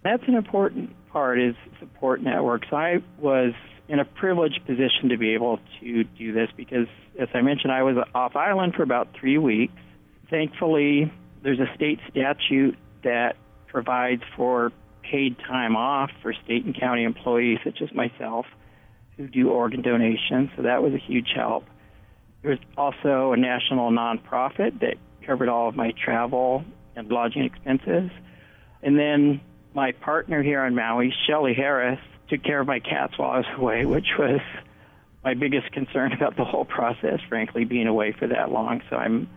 That's 0.02 0.22
an 0.26 0.34
important 0.34 0.90
part 1.14 1.40
is 1.40 1.54
support 1.78 2.20
networks. 2.20 2.66
I 2.72 2.96
was 3.18 3.52
in 3.88 4.00
a 4.00 4.04
privileged 4.04 4.66
position 4.66 5.10
to 5.10 5.16
be 5.16 5.34
able 5.34 5.60
to 5.80 6.04
do 6.04 6.32
this 6.32 6.48
because, 6.56 6.88
as 7.18 7.28
I 7.32 7.40
mentioned, 7.40 7.72
I 7.72 7.84
was 7.84 7.96
off 8.14 8.34
island 8.34 8.74
for 8.74 8.82
about 8.82 9.08
three 9.18 9.38
weeks. 9.38 9.80
Thankfully, 10.28 11.12
there's 11.42 11.60
a 11.60 11.72
state 11.76 12.00
statute 12.10 12.76
that 13.04 13.36
provides 13.68 14.22
for 14.36 14.72
paid 15.02 15.38
time 15.38 15.76
off 15.76 16.10
for 16.20 16.34
state 16.44 16.64
and 16.64 16.78
county 16.78 17.04
employees, 17.04 17.58
such 17.62 17.80
as 17.80 17.94
myself, 17.94 18.46
who 19.16 19.28
do 19.28 19.50
organ 19.50 19.82
donations. 19.82 20.50
So 20.56 20.62
that 20.62 20.82
was 20.82 20.94
a 20.94 20.98
huge 20.98 21.28
help. 21.36 21.64
There 22.42 22.50
was 22.50 22.60
also 22.76 23.32
a 23.32 23.36
national 23.36 23.92
nonprofit 23.92 24.80
that 24.80 24.96
covered 25.24 25.48
all 25.48 25.68
of 25.68 25.76
my 25.76 25.92
travel 25.92 26.64
and 26.96 27.08
lodging 27.08 27.44
expenses. 27.44 28.10
And 28.82 28.98
then 28.98 29.40
my 29.74 29.92
partner 29.92 30.42
here 30.42 30.62
on 30.62 30.74
Maui, 30.74 31.12
Shelly 31.26 31.52
Harris, 31.54 31.98
took 32.28 32.42
care 32.42 32.60
of 32.60 32.66
my 32.66 32.80
cats 32.80 33.18
while 33.18 33.30
I 33.30 33.38
was 33.38 33.46
away, 33.56 33.84
which 33.84 34.06
was 34.18 34.40
my 35.22 35.34
biggest 35.34 35.72
concern 35.72 36.12
about 36.16 36.36
the 36.36 36.44
whole 36.44 36.64
process, 36.64 37.20
frankly, 37.28 37.64
being 37.64 37.86
away 37.86 38.12
for 38.12 38.28
that 38.28 38.50
long. 38.50 38.82
So 38.88 38.96
I'm 38.96 39.28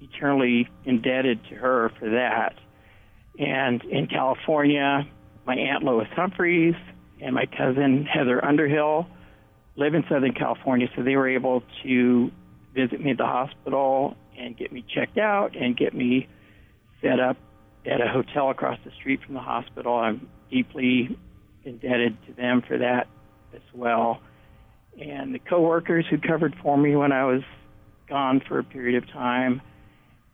eternally 0.00 0.68
indebted 0.84 1.44
to 1.50 1.54
her 1.54 1.92
for 1.98 2.10
that. 2.10 2.54
And 3.38 3.82
in 3.84 4.06
California, 4.08 5.06
my 5.46 5.54
Aunt 5.54 5.84
Lois 5.84 6.08
Humphreys 6.14 6.74
and 7.20 7.34
my 7.34 7.46
cousin 7.46 8.04
Heather 8.04 8.44
Underhill 8.44 9.06
live 9.76 9.94
in 9.94 10.04
Southern 10.08 10.34
California, 10.34 10.88
so 10.96 11.02
they 11.02 11.16
were 11.16 11.28
able 11.28 11.62
to 11.84 12.30
visit 12.74 13.00
me 13.00 13.12
at 13.12 13.18
the 13.18 13.26
hospital 13.26 14.16
and 14.36 14.56
get 14.56 14.72
me 14.72 14.84
checked 14.94 15.18
out 15.18 15.56
and 15.56 15.76
get 15.76 15.94
me 15.94 16.28
set 17.00 17.20
up 17.20 17.36
at 17.86 18.00
a 18.00 18.08
hotel 18.08 18.50
across 18.50 18.78
the 18.84 18.90
street 19.00 19.20
from 19.24 19.34
the 19.34 19.40
hospital. 19.40 19.94
I'm 19.94 20.28
deeply 20.50 21.16
indebted 21.64 22.16
to 22.26 22.32
them 22.34 22.62
for 22.66 22.78
that 22.78 23.06
as 23.54 23.62
well. 23.74 24.20
And 25.00 25.34
the 25.34 25.38
coworkers 25.38 26.04
who 26.10 26.18
covered 26.18 26.54
for 26.62 26.76
me 26.76 26.96
when 26.96 27.12
I 27.12 27.24
was 27.24 27.42
gone 28.08 28.42
for 28.46 28.58
a 28.58 28.64
period 28.64 29.02
of 29.02 29.10
time, 29.10 29.62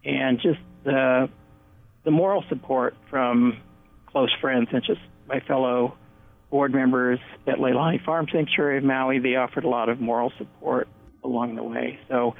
and 0.04 0.40
just 0.40 0.60
the 0.84 1.28
the 2.04 2.10
moral 2.10 2.44
support 2.48 2.94
from 3.10 3.58
close 4.06 4.30
friends, 4.40 4.68
such 4.72 4.86
as 4.90 4.96
my 5.28 5.40
fellow 5.40 5.96
board 6.50 6.72
members 6.72 7.18
at 7.46 7.56
Leilani 7.56 8.02
Farm 8.04 8.26
Sanctuary 8.32 8.78
of 8.78 8.84
Maui. 8.84 9.18
They 9.18 9.34
offered 9.34 9.64
a 9.64 9.68
lot 9.68 9.88
of 9.88 10.00
moral 10.00 10.32
support 10.38 10.88
along 11.24 11.56
the 11.56 11.64
way. 11.64 11.98
So 12.08 12.36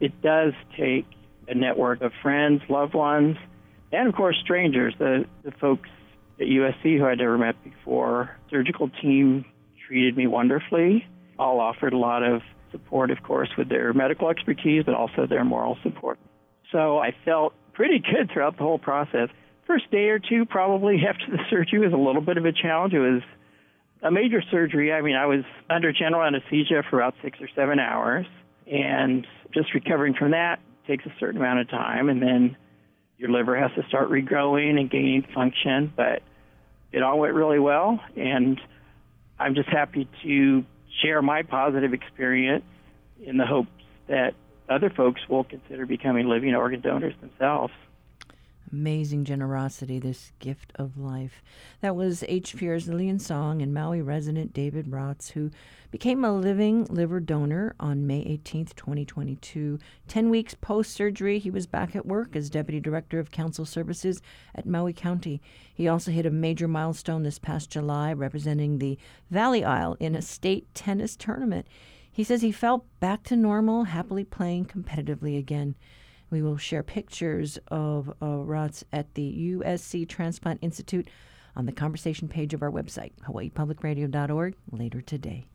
it 0.00 0.22
does 0.22 0.54
take 0.78 1.06
a 1.46 1.54
network 1.54 2.00
of 2.00 2.12
friends, 2.22 2.62
loved 2.68 2.94
ones, 2.94 3.36
and 3.92 4.08
of 4.08 4.14
course 4.14 4.36
strangers, 4.42 4.94
the, 4.98 5.24
the 5.44 5.52
folks 5.52 5.88
at 6.40 6.46
USC 6.46 6.98
who 6.98 7.06
I'd 7.06 7.18
never 7.18 7.38
met 7.38 7.62
before. 7.62 8.36
Surgical 8.50 8.90
team 9.02 9.44
treated 9.86 10.16
me 10.16 10.26
wonderfully. 10.26 11.06
All 11.38 11.60
offered 11.60 11.92
a 11.92 11.98
lot 11.98 12.22
of 12.22 12.42
support, 12.70 13.10
of 13.10 13.22
course, 13.22 13.50
with 13.58 13.68
their 13.68 13.92
medical 13.92 14.28
expertise, 14.28 14.84
but 14.84 14.94
also 14.94 15.26
their 15.26 15.44
moral 15.44 15.76
support. 15.82 16.18
So 16.72 16.98
I 16.98 17.14
felt 17.24 17.54
pretty 17.72 17.98
good 17.98 18.30
throughout 18.32 18.56
the 18.56 18.62
whole 18.62 18.78
process. 18.78 19.28
First 19.66 19.90
day 19.90 20.08
or 20.08 20.18
two, 20.18 20.46
probably 20.46 20.98
after 21.08 21.30
the 21.30 21.42
surgery, 21.50 21.80
was 21.80 21.92
a 21.92 21.96
little 21.96 22.22
bit 22.22 22.36
of 22.36 22.44
a 22.44 22.52
challenge. 22.52 22.94
It 22.94 23.00
was 23.00 23.22
a 24.02 24.10
major 24.10 24.42
surgery. 24.50 24.92
I 24.92 25.02
mean, 25.02 25.16
I 25.16 25.26
was 25.26 25.44
under 25.68 25.92
general 25.92 26.22
anesthesia 26.22 26.82
for 26.88 27.00
about 27.00 27.14
six 27.22 27.38
or 27.40 27.48
seven 27.54 27.78
hours, 27.78 28.26
and 28.66 29.26
just 29.52 29.74
recovering 29.74 30.14
from 30.14 30.30
that 30.30 30.60
takes 30.86 31.04
a 31.04 31.12
certain 31.20 31.36
amount 31.40 31.60
of 31.60 31.68
time, 31.68 32.08
and 32.08 32.22
then 32.22 32.56
your 33.20 33.30
liver 33.30 33.54
has 33.56 33.70
to 33.76 33.86
start 33.86 34.08
regrowing 34.08 34.80
and 34.80 34.90
gaining 34.90 35.22
function. 35.34 35.92
But 35.94 36.22
it 36.90 37.02
all 37.02 37.18
went 37.18 37.34
really 37.34 37.58
well, 37.58 38.00
and 38.16 38.58
I'm 39.38 39.54
just 39.54 39.68
happy 39.68 40.08
to 40.22 40.64
share 41.02 41.20
my 41.20 41.42
positive 41.42 41.92
experience 41.92 42.64
in 43.22 43.36
the 43.36 43.44
hopes 43.44 43.68
that 44.08 44.34
other 44.68 44.88
folks 44.88 45.20
will 45.28 45.44
consider 45.44 45.84
becoming 45.84 46.28
living 46.28 46.54
organ 46.54 46.80
donors 46.80 47.14
themselves. 47.20 47.74
Amazing 48.72 49.24
generosity, 49.24 49.98
this 49.98 50.32
gift 50.38 50.72
of 50.76 50.96
life. 50.96 51.42
That 51.80 51.96
was 51.96 52.22
HPR's 52.22 52.86
Lillian 52.86 53.18
Tsang 53.18 53.62
and 53.62 53.74
Maui 53.74 54.00
resident 54.00 54.52
David 54.52 54.86
Raatz, 54.86 55.32
who 55.32 55.50
became 55.90 56.24
a 56.24 56.32
living 56.32 56.84
liver 56.84 57.18
donor 57.18 57.74
on 57.80 58.06
May 58.06 58.20
18, 58.20 58.66
2022. 58.66 59.80
Ten 60.06 60.30
weeks 60.30 60.54
post 60.54 60.92
surgery, 60.92 61.40
he 61.40 61.50
was 61.50 61.66
back 61.66 61.96
at 61.96 62.06
work 62.06 62.36
as 62.36 62.48
Deputy 62.48 62.78
Director 62.78 63.18
of 63.18 63.32
Council 63.32 63.64
Services 63.64 64.22
at 64.54 64.66
Maui 64.66 64.92
County. 64.92 65.42
He 65.74 65.88
also 65.88 66.12
hit 66.12 66.24
a 66.24 66.30
major 66.30 66.68
milestone 66.68 67.24
this 67.24 67.40
past 67.40 67.70
July, 67.70 68.12
representing 68.12 68.78
the 68.78 68.98
Valley 69.32 69.64
Isle 69.64 69.96
in 69.98 70.14
a 70.14 70.22
state 70.22 70.72
tennis 70.74 71.16
tournament. 71.16 71.66
He 72.12 72.22
says 72.22 72.42
he 72.42 72.52
felt 72.52 72.84
back 73.00 73.24
to 73.24 73.36
normal, 73.36 73.84
happily 73.84 74.24
playing 74.24 74.66
competitively 74.66 75.36
again. 75.36 75.74
We 76.30 76.42
will 76.42 76.56
share 76.56 76.82
pictures 76.82 77.58
of 77.68 78.12
uh, 78.22 78.24
at 78.92 79.14
the 79.14 79.52
USC 79.56 80.08
Transplant 80.08 80.60
Institute 80.62 81.08
on 81.56 81.66
the 81.66 81.72
conversation 81.72 82.28
page 82.28 82.54
of 82.54 82.62
our 82.62 82.70
website, 82.70 83.12
hawaiipublicradio.org, 83.26 84.54
later 84.70 85.00
today. 85.00 85.49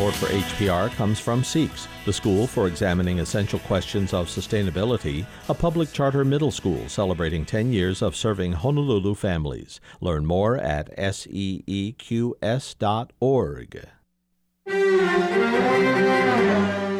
Support 0.00 0.14
for 0.14 0.28
HPR 0.28 0.90
comes 0.92 1.20
from 1.20 1.42
SEEQS, 1.42 1.86
the 2.06 2.12
School 2.14 2.46
for 2.46 2.66
Examining 2.66 3.18
Essential 3.18 3.58
Questions 3.58 4.14
of 4.14 4.28
Sustainability, 4.28 5.26
a 5.50 5.52
public 5.52 5.92
charter 5.92 6.24
middle 6.24 6.50
school 6.50 6.88
celebrating 6.88 7.44
10 7.44 7.70
years 7.70 8.00
of 8.00 8.16
serving 8.16 8.52
Honolulu 8.52 9.14
families. 9.14 9.78
Learn 10.00 10.24
more 10.24 10.56
at 10.56 10.96
seeqs.org. 10.96 12.30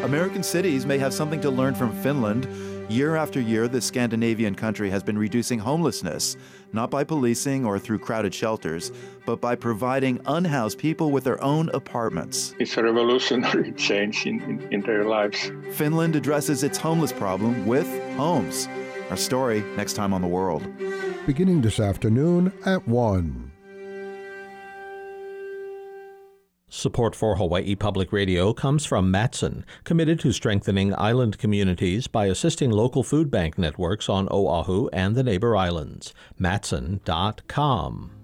American 0.05 0.43
cities 0.43 0.85
may 0.85 0.99
have 0.99 1.15
something 1.15 1.41
to 1.41 1.49
learn 1.49 1.75
from 1.75 1.99
Finland. 2.03 2.47
Year 2.90 3.14
after 3.14 3.40
year, 3.40 3.68
this 3.68 3.85
Scandinavian 3.85 4.57
country 4.57 4.90
has 4.90 5.05
been 5.05 5.16
reducing 5.16 5.61
homelessness, 5.61 6.37
not 6.72 6.90
by 6.90 7.05
policing 7.05 7.64
or 7.64 7.79
through 7.79 8.00
crowded 8.00 8.35
shelters, 8.35 8.90
but 9.24 9.40
by 9.40 9.55
providing 9.55 10.20
unhoused 10.26 10.76
people 10.76 11.12
with 11.12 11.22
their 11.22 11.40
own 11.40 11.68
apartments. 11.68 12.53
It's 12.59 12.76
a 12.76 12.83
revolutionary 12.83 13.70
change 13.76 14.26
in, 14.26 14.40
in, 14.40 14.72
in 14.72 14.81
their 14.81 15.05
lives. 15.05 15.53
Finland 15.70 16.16
addresses 16.16 16.64
its 16.64 16.79
homeless 16.79 17.12
problem 17.12 17.64
with 17.64 17.87
homes. 18.16 18.68
Our 19.09 19.16
story 19.16 19.61
next 19.76 19.92
time 19.92 20.12
on 20.12 20.20
The 20.20 20.26
World. 20.26 20.66
Beginning 21.26 21.61
this 21.61 21.79
afternoon 21.79 22.53
at 22.66 22.88
1. 22.88 23.50
Support 26.72 27.16
for 27.16 27.35
Hawaii 27.35 27.74
Public 27.74 28.12
Radio 28.12 28.52
comes 28.52 28.87
from 28.87 29.11
Matson, 29.11 29.64
committed 29.83 30.20
to 30.20 30.30
strengthening 30.30 30.94
island 30.94 31.37
communities 31.37 32.06
by 32.06 32.26
assisting 32.26 32.70
local 32.70 33.02
food 33.02 33.28
bank 33.28 33.59
networks 33.59 34.09
on 34.09 34.28
Oahu 34.30 34.88
and 34.92 35.16
the 35.16 35.24
neighbor 35.24 35.56
islands. 35.56 36.14
Matson.com. 36.38 38.19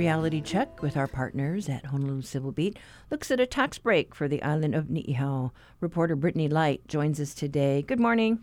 reality 0.00 0.40
check 0.40 0.80
with 0.80 0.96
our 0.96 1.06
partners 1.06 1.68
at 1.68 1.84
Honolulu 1.84 2.22
Civil 2.22 2.52
Beat 2.52 2.78
looks 3.10 3.30
at 3.30 3.38
a 3.38 3.44
tax 3.44 3.76
break 3.76 4.14
for 4.14 4.28
the 4.28 4.42
island 4.42 4.74
of 4.74 4.88
Ni'ihau. 4.88 5.50
Reporter 5.78 6.16
Brittany 6.16 6.48
Lyte 6.48 6.88
joins 6.88 7.20
us 7.20 7.34
today. 7.34 7.82
Good 7.82 8.00
morning. 8.00 8.40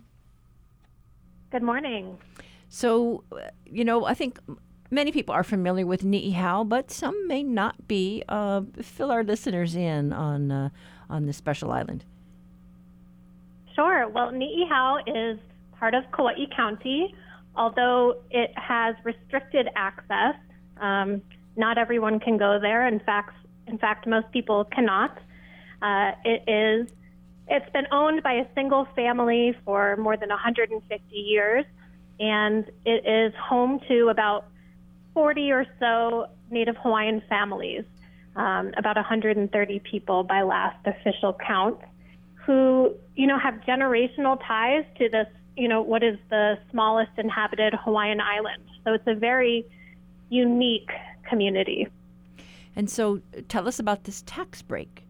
Good 1.49 1.63
morning. 1.63 2.19
So, 2.69 3.23
you 3.65 3.83
know, 3.83 4.05
I 4.05 4.13
think 4.13 4.39
many 4.91 5.11
people 5.11 5.33
are 5.33 5.43
familiar 5.43 5.87
with 5.87 6.03
Ni'ihau, 6.03 6.69
but 6.69 6.91
some 6.91 7.27
may 7.27 7.41
not 7.41 7.87
be. 7.87 8.21
Uh, 8.29 8.61
fill 8.79 9.09
our 9.09 9.23
listeners 9.23 9.75
in 9.75 10.13
on 10.13 10.51
uh, 10.51 10.69
on 11.09 11.25
this 11.25 11.37
special 11.37 11.71
island. 11.71 12.05
Sure. 13.73 14.07
Well, 14.07 14.29
Ni'ihau 14.31 14.99
is 15.07 15.39
part 15.79 15.95
of 15.95 16.03
Kauai 16.11 16.45
County, 16.55 17.15
although 17.55 18.21
it 18.29 18.51
has 18.55 18.95
restricted 19.03 19.69
access. 19.75 20.35
Um, 20.79 21.23
not 21.57 21.77
everyone 21.77 22.19
can 22.19 22.37
go 22.37 22.59
there. 22.59 22.87
In 22.87 22.99
fact, 22.99 23.33
in 23.65 23.77
fact, 23.77 24.07
most 24.07 24.31
people 24.31 24.63
cannot. 24.65 25.17
Uh, 25.81 26.11
it 26.23 26.43
is. 26.47 26.89
It's 27.49 27.69
been 27.71 27.87
owned 27.91 28.23
by 28.23 28.33
a 28.33 28.45
single 28.55 28.87
family 28.95 29.55
for 29.65 29.95
more 29.97 30.17
than 30.17 30.29
150 30.29 31.15
years, 31.15 31.65
and 32.19 32.65
it 32.85 33.05
is 33.05 33.33
home 33.39 33.79
to 33.87 34.09
about 34.09 34.45
40 35.13 35.51
or 35.51 35.65
so 35.79 36.27
Native 36.51 36.75
Hawaiian 36.77 37.21
families, 37.29 37.83
um, 38.35 38.71
about 38.77 38.95
130 38.97 39.79
people 39.79 40.23
by 40.23 40.41
last 40.41 40.85
official 40.85 41.33
count, 41.45 41.79
who 42.45 42.93
you 43.15 43.27
know 43.27 43.39
have 43.39 43.55
generational 43.67 44.39
ties 44.45 44.85
to 44.97 45.09
this. 45.09 45.27
You 45.55 45.67
know 45.67 45.81
what 45.81 46.03
is 46.03 46.17
the 46.29 46.59
smallest 46.71 47.11
inhabited 47.17 47.73
Hawaiian 47.73 48.21
island. 48.21 48.63
So 48.83 48.93
it's 48.93 49.07
a 49.07 49.15
very 49.15 49.65
unique 50.29 50.89
community. 51.27 51.87
And 52.75 52.89
so, 52.89 53.21
tell 53.47 53.67
us 53.67 53.79
about 53.79 54.03
this 54.03 54.23
tax 54.25 54.61
break. 54.61 55.03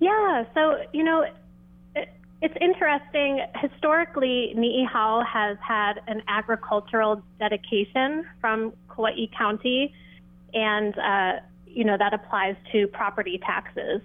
Yeah, 0.00 0.44
so, 0.54 0.78
you 0.92 1.02
know, 1.02 1.26
it, 1.94 2.08
it's 2.42 2.54
interesting. 2.60 3.44
Historically, 3.56 4.52
Ni'ihau 4.56 5.24
has 5.26 5.56
had 5.66 6.00
an 6.06 6.22
agricultural 6.28 7.22
dedication 7.38 8.24
from 8.40 8.72
Kauai 8.88 9.26
County, 9.36 9.94
and, 10.54 10.98
uh, 10.98 11.32
you 11.66 11.84
know, 11.84 11.96
that 11.98 12.14
applies 12.14 12.56
to 12.72 12.86
property 12.88 13.38
taxes. 13.44 14.00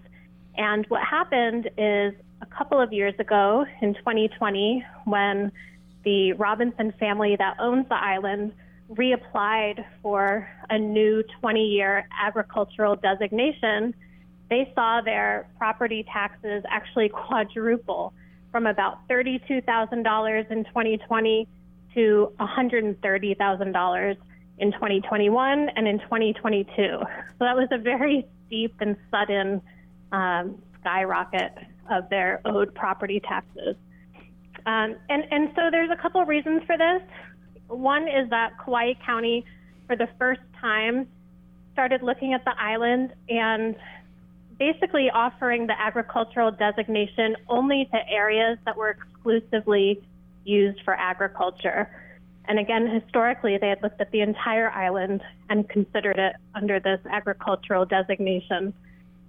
And 0.56 0.86
what 0.88 1.04
happened 1.04 1.70
is 1.78 2.14
a 2.42 2.46
couple 2.46 2.82
of 2.82 2.92
years 2.92 3.14
ago 3.20 3.66
in 3.82 3.94
2020, 3.96 4.84
when 5.06 5.52
the 6.04 6.34
Robinson 6.34 6.94
family 7.00 7.36
that 7.38 7.58
owns 7.60 7.88
the 7.88 7.96
island 7.96 8.54
reapplied 8.98 9.86
for 10.02 10.50
a 10.70 10.78
new 10.78 11.24
20 11.40 11.66
year 11.66 12.08
agricultural 12.20 12.96
designation, 12.96 13.94
they 14.50 14.72
saw 14.76 15.02
their 15.02 15.48
property 15.58 16.06
taxes 16.12 16.64
actually 16.70 17.10
quadruple 17.28 18.14
from 18.52 18.68
about 18.68 19.08
$32,000 19.08 20.52
in 20.52 20.64
2020 20.66 21.48
to 21.94 22.32
$130,000 22.40 24.18
in 24.60 24.72
2021 24.72 25.70
and 25.70 25.88
in 25.88 26.00
2022. 26.00 26.74
So 26.78 27.06
that 27.40 27.56
was 27.56 27.68
a 27.72 27.78
very 27.78 28.28
steep 28.46 28.76
and 28.80 28.96
sudden 29.10 29.62
um, 30.12 30.62
skyrocket 30.80 31.58
of 31.90 32.10
their 32.10 32.42
owed 32.46 32.74
property 32.76 33.20
taxes. 33.22 33.76
Um, 34.66 34.96
and, 35.10 35.24
and 35.32 35.50
so 35.56 35.70
there's 35.72 35.90
a 35.90 35.96
couple 35.96 36.24
reasons 36.26 36.62
for 36.66 36.78
this. 36.78 37.02
One 37.72 38.08
is 38.08 38.30
that 38.30 38.54
Kauai 38.64 38.94
County, 39.06 39.46
for 39.88 39.96
the 39.96 40.10
first 40.20 40.42
time, 40.60 41.08
started 41.74 42.04
looking 42.04 42.34
at 42.34 42.44
the 42.44 42.54
island 42.60 43.14
and 43.30 43.76
basically 44.60 45.10
offering 45.10 45.68
the 45.68 45.80
agricultural 45.80 46.52
designation 46.52 47.36
only 47.48 47.86
to 47.92 48.10
areas 48.10 48.58
that 48.66 48.76
were 48.76 48.90
exclusively 48.90 50.02
used 50.44 50.82
for 50.84 50.94
agriculture. 50.94 51.90
And 52.46 52.60
again, 52.60 52.88
historically, 52.88 53.58
they 53.58 53.70
had 53.70 53.82
looked 53.82 54.02
at 54.02 54.12
the 54.12 54.22
entire 54.22 54.70
island 54.70 55.22
and 55.50 55.68
considered 55.70 56.20
it 56.20 56.36
under 56.54 56.80
this 56.80 57.00
agricultural 57.10 57.86
designation. 57.86 58.74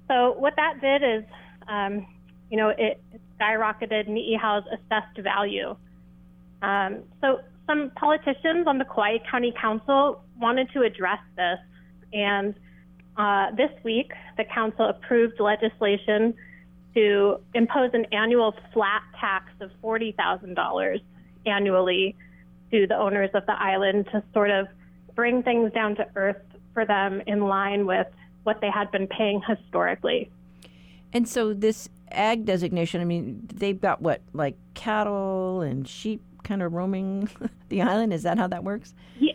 So 0.08 0.32
what 0.32 0.56
that 0.56 0.80
did 0.80 1.02
is, 1.02 1.24
um, 1.68 2.06
you 2.50 2.56
know, 2.56 2.70
it, 2.70 3.00
skyrocketed 3.38 4.08
Ni'ihau's 4.08 4.66
assessed 4.66 5.18
value. 5.18 5.76
Um, 6.62 7.02
so 7.20 7.40
some 7.66 7.90
politicians 7.96 8.66
on 8.66 8.78
the 8.78 8.84
Kauai 8.84 9.18
County 9.30 9.52
Council 9.60 10.22
wanted 10.38 10.68
to 10.72 10.82
address 10.82 11.20
this, 11.36 11.58
and 12.12 12.54
uh, 13.16 13.50
this 13.56 13.70
week 13.84 14.12
the 14.36 14.44
council 14.44 14.88
approved 14.88 15.38
legislation 15.38 16.34
to 16.94 17.38
impose 17.54 17.90
an 17.92 18.06
annual 18.12 18.54
flat 18.72 19.02
tax 19.18 19.46
of 19.60 19.70
$40,000 19.82 21.00
annually 21.46 22.16
to 22.70 22.86
the 22.86 22.96
owners 22.96 23.30
of 23.34 23.44
the 23.46 23.52
island 23.52 24.06
to 24.12 24.22
sort 24.32 24.50
of 24.50 24.66
bring 25.14 25.42
things 25.42 25.72
down 25.72 25.94
to 25.96 26.06
earth 26.16 26.42
for 26.74 26.84
them 26.84 27.22
in 27.26 27.40
line 27.40 27.86
with 27.86 28.06
what 28.44 28.60
they 28.60 28.70
had 28.70 28.90
been 28.90 29.06
paying 29.06 29.40
historically. 29.46 30.30
And 31.12 31.28
so 31.28 31.52
this 31.52 31.88
ag 32.10 32.44
designation, 32.44 33.00
I 33.00 33.04
mean, 33.04 33.46
they've 33.52 33.80
got 33.80 34.00
what, 34.00 34.22
like 34.32 34.56
cattle 34.74 35.60
and 35.60 35.86
sheep 35.86 36.22
kind 36.44 36.62
of 36.62 36.72
roaming 36.72 37.28
the 37.68 37.82
island? 37.82 38.12
Is 38.12 38.22
that 38.22 38.38
how 38.38 38.46
that 38.48 38.64
works? 38.64 38.94
Yeah. 39.18 39.32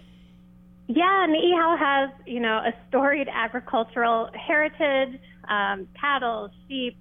Yeah, 0.89 1.27
Ni'ihau 1.29 1.77
has, 1.77 2.09
you 2.25 2.39
know, 2.39 2.59
a 2.59 2.73
storied 2.87 3.27
agricultural 3.29 4.29
heritage, 4.33 5.19
um, 5.49 5.85
cattle, 5.99 6.49
sheep, 6.67 6.97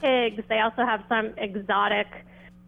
pigs. 0.00 0.42
They 0.48 0.60
also 0.60 0.86
have 0.86 1.04
some 1.06 1.34
exotic 1.36 2.06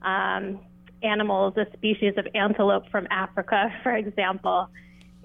um, 0.02 0.60
animals, 1.02 1.54
a 1.56 1.66
species 1.72 2.14
of 2.18 2.26
antelope 2.34 2.90
from 2.90 3.06
Africa, 3.10 3.72
for 3.82 3.96
example. 3.96 4.68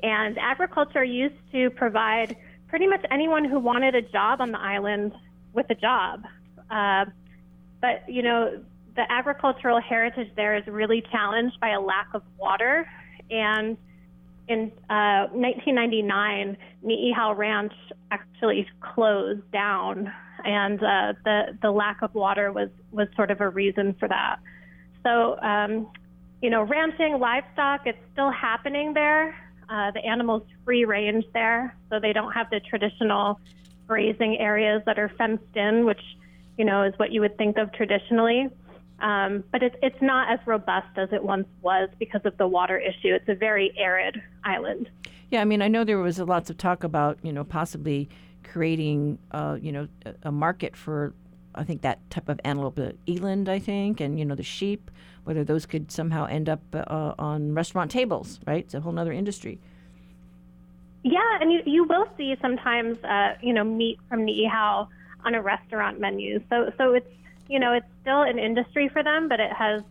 And 0.02 0.38
agriculture 0.38 1.04
used 1.04 1.36
to 1.52 1.72
provide 1.72 2.38
pretty 2.70 2.88
much 2.88 3.04
anyone 3.12 3.44
who 3.44 3.60
wanted 3.60 3.96
a 3.96 4.02
job 4.02 4.40
on 4.40 4.52
the 4.52 4.60
island 4.60 5.14
with 5.54 5.70
a 5.70 5.76
job. 5.76 6.24
Uh, 6.70 7.06
but, 7.82 8.04
you 8.08 8.22
know, 8.22 8.64
the 8.98 9.10
agricultural 9.10 9.80
heritage 9.80 10.30
there 10.36 10.58
is 10.58 10.66
really 10.68 11.04
challenged 11.12 11.60
by 11.62 11.70
a 11.70 11.80
lack 11.80 12.08
of 12.14 12.24
water. 12.38 12.86
And 13.30 13.78
in 14.48 14.72
uh, 14.90 15.30
1999, 15.32 16.58
Ni'ihau 16.84 17.38
Ranch 17.38 17.74
actually 18.12 18.68
closed 18.82 19.50
down, 19.52 20.12
and 20.44 20.80
uh, 20.80 21.14
the 21.24 21.58
the 21.62 21.72
lack 21.72 22.02
of 22.02 22.14
water 22.16 22.52
was 22.52 22.70
was 22.92 23.08
sort 23.16 23.30
of 23.30 23.40
a 23.42 23.50
reason 23.50 23.94
for 24.00 24.08
that. 24.08 24.38
So, 25.04 25.38
um, 25.42 25.88
you 26.42 26.50
know, 26.50 26.64
ranching 26.64 27.20
livestock 27.20 27.82
it's 27.86 28.00
still 28.14 28.32
happening 28.32 28.94
there. 28.94 29.36
Uh, 29.70 29.92
the 29.92 30.04
animals 30.04 30.44
free 30.64 30.86
range 30.86 31.26
there, 31.34 31.76
so 31.90 32.00
they 32.00 32.14
don't 32.14 32.32
have 32.32 32.50
the 32.50 32.62
traditional 32.62 33.40
grazing 33.86 34.38
areas 34.40 34.82
that 34.86 34.98
are 34.98 35.10
fenced 35.18 35.56
in, 35.56 35.86
which 35.86 36.02
you 36.58 36.64
know 36.66 36.84
is 36.84 36.94
what 36.98 37.12
you 37.12 37.20
would 37.22 37.38
think 37.38 37.58
of 37.58 37.72
traditionally. 37.74 38.50
Um, 39.00 39.44
but 39.52 39.62
it's 39.62 39.76
it's 39.84 40.02
not 40.02 40.32
as 40.32 40.40
robust 40.48 40.98
as 40.98 41.10
it 41.12 41.24
once 41.24 41.48
was 41.62 41.90
because 42.00 42.22
of 42.26 42.36
the 42.38 42.48
water 42.48 42.80
issue. 42.80 43.14
It's 43.14 43.30
a 43.30 43.36
very 43.36 43.72
arid 43.78 44.22
island. 44.44 44.90
Yeah, 45.30 45.42
I 45.42 45.46
mean, 45.46 45.62
I 45.62 45.68
know 45.68 45.84
there 45.84 46.00
was 46.00 46.20
lots 46.20 46.50
of 46.50 46.58
talk 46.58 46.84
about 46.84 47.20
you 47.22 47.32
know 47.32 47.44
possibly 47.44 48.10
creating 48.44 49.20
uh, 49.32 49.58
you 49.62 49.72
know 49.72 49.88
a 50.24 50.32
market 50.32 50.76
for 50.76 51.14
I 51.58 51.64
think 51.64 51.82
that 51.82 52.08
type 52.10 52.30
of 52.30 52.40
antelope, 52.44 52.76
the 52.76 52.96
eland, 53.08 53.50
I 53.50 53.60
think, 53.60 54.00
and 54.00 54.18
you 54.18 54.26
know 54.26 54.36
the 54.36 54.44
sheep, 54.44 54.92
whether 55.24 55.44
those 55.44 55.66
could 55.66 55.92
somehow 55.92 56.26
end 56.26 56.50
up 56.50 56.62
uh, 56.74 57.14
on 57.20 57.54
restaurant 57.54 57.92
tables, 57.92 58.40
right? 58.46 58.64
It's 58.64 58.74
a 58.74 58.82
whole 58.82 58.98
other 58.98 59.12
industry. 59.12 59.60
Yeah, 61.04 61.38
and 61.42 61.52
you 61.52 61.62
you 61.66 61.84
will 61.84 62.08
see 62.18 62.36
sometimes 62.42 62.98
uh, 63.04 63.36
you 63.42 63.54
know 63.54 63.64
meat 63.64 64.00
from 64.10 64.26
Ni'ihau 64.26 64.88
on 65.26 65.36
a 65.36 65.42
restaurant 65.42 66.00
menu. 66.00 66.42
So 66.50 66.72
so 66.78 66.94
it's 66.94 67.08
you 67.50 67.60
know, 67.60 67.74
it's 67.74 67.88
still 68.02 68.22
an 68.22 68.40
industry 68.40 68.90
for 68.90 69.04
them, 69.04 69.30
but 69.30 69.40
it 69.40 69.52
has, 69.52 69.82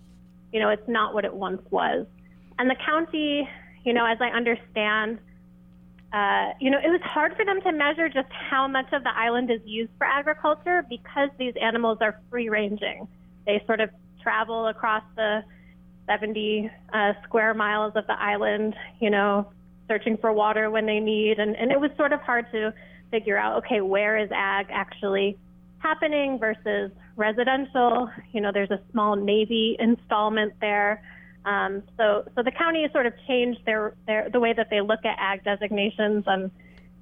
you 0.53 0.61
know, 0.61 0.69
it's 0.69 0.89
not 0.89 1.15
what 1.15 1.25
it 1.25 1.35
once 1.35 1.63
was. 1.71 2.07
And 2.59 2.71
the 2.71 2.77
county, 2.85 3.49
you 3.85 3.93
know, 3.93 4.07
as 4.07 4.19
I 4.21 4.29
understand, 4.29 5.19
uh, 6.13 6.53
you 6.61 6.71
know, 6.71 6.79
it 6.79 6.89
was 6.89 7.01
hard 7.03 7.37
for 7.37 7.45
them 7.45 7.61
to 7.63 7.73
measure 7.73 8.09
just 8.09 8.29
how 8.31 8.67
much 8.67 8.93
of 8.93 9.03
the 9.03 9.15
island 9.15 9.51
is 9.51 9.61
used 9.65 9.91
for 9.99 10.07
agriculture 10.07 10.85
because 10.89 11.31
these 11.39 11.55
animals 11.61 11.99
are 12.01 12.21
free 12.31 12.49
ranging. 12.49 13.09
They 13.45 13.63
sort 13.67 13.81
of 13.81 13.91
travel 14.23 14.69
across 14.69 15.03
the 15.17 15.45
70 16.07 16.71
uh, 16.93 17.13
square 17.25 17.55
miles 17.55 17.93
of 17.97 18.07
the 18.07 18.19
island, 18.19 18.75
you 19.01 19.11
know, 19.11 19.53
searching 19.89 20.17
for 20.17 20.33
water 20.33 20.71
when 20.71 20.87
they 20.87 21.01
need. 21.01 21.39
And, 21.39 21.57
and 21.57 21.71
it 21.71 21.81
was 21.81 21.91
sort 21.97 22.13
of 22.13 22.21
hard 22.21 22.51
to 22.53 22.73
figure 23.11 23.37
out, 23.37 23.65
okay, 23.65 23.81
where 23.81 24.17
is 24.17 24.31
ag 24.33 24.67
actually 24.71 25.37
happening 25.79 26.39
versus 26.39 26.91
residential? 27.17 28.11
You 28.33 28.41
know, 28.41 28.53
there's 28.53 28.71
a 28.71 28.81
small 28.93 29.17
Navy 29.17 29.77
installment 29.79 30.55
there. 30.61 31.03
Um, 31.45 31.83
so, 31.97 32.29
so 32.35 32.43
the 32.43 32.51
county 32.51 32.83
has 32.83 32.93
sort 32.93 33.07
of 33.07 33.13
changed 33.29 33.61
their, 33.67 33.95
their 34.07 34.29
the 34.31 34.41
way 34.41 34.53
that 34.53 34.69
they 34.71 34.81
look 34.81 35.05
at 35.05 35.17
ag 35.19 35.45
designations, 35.45 36.25
and 36.27 36.51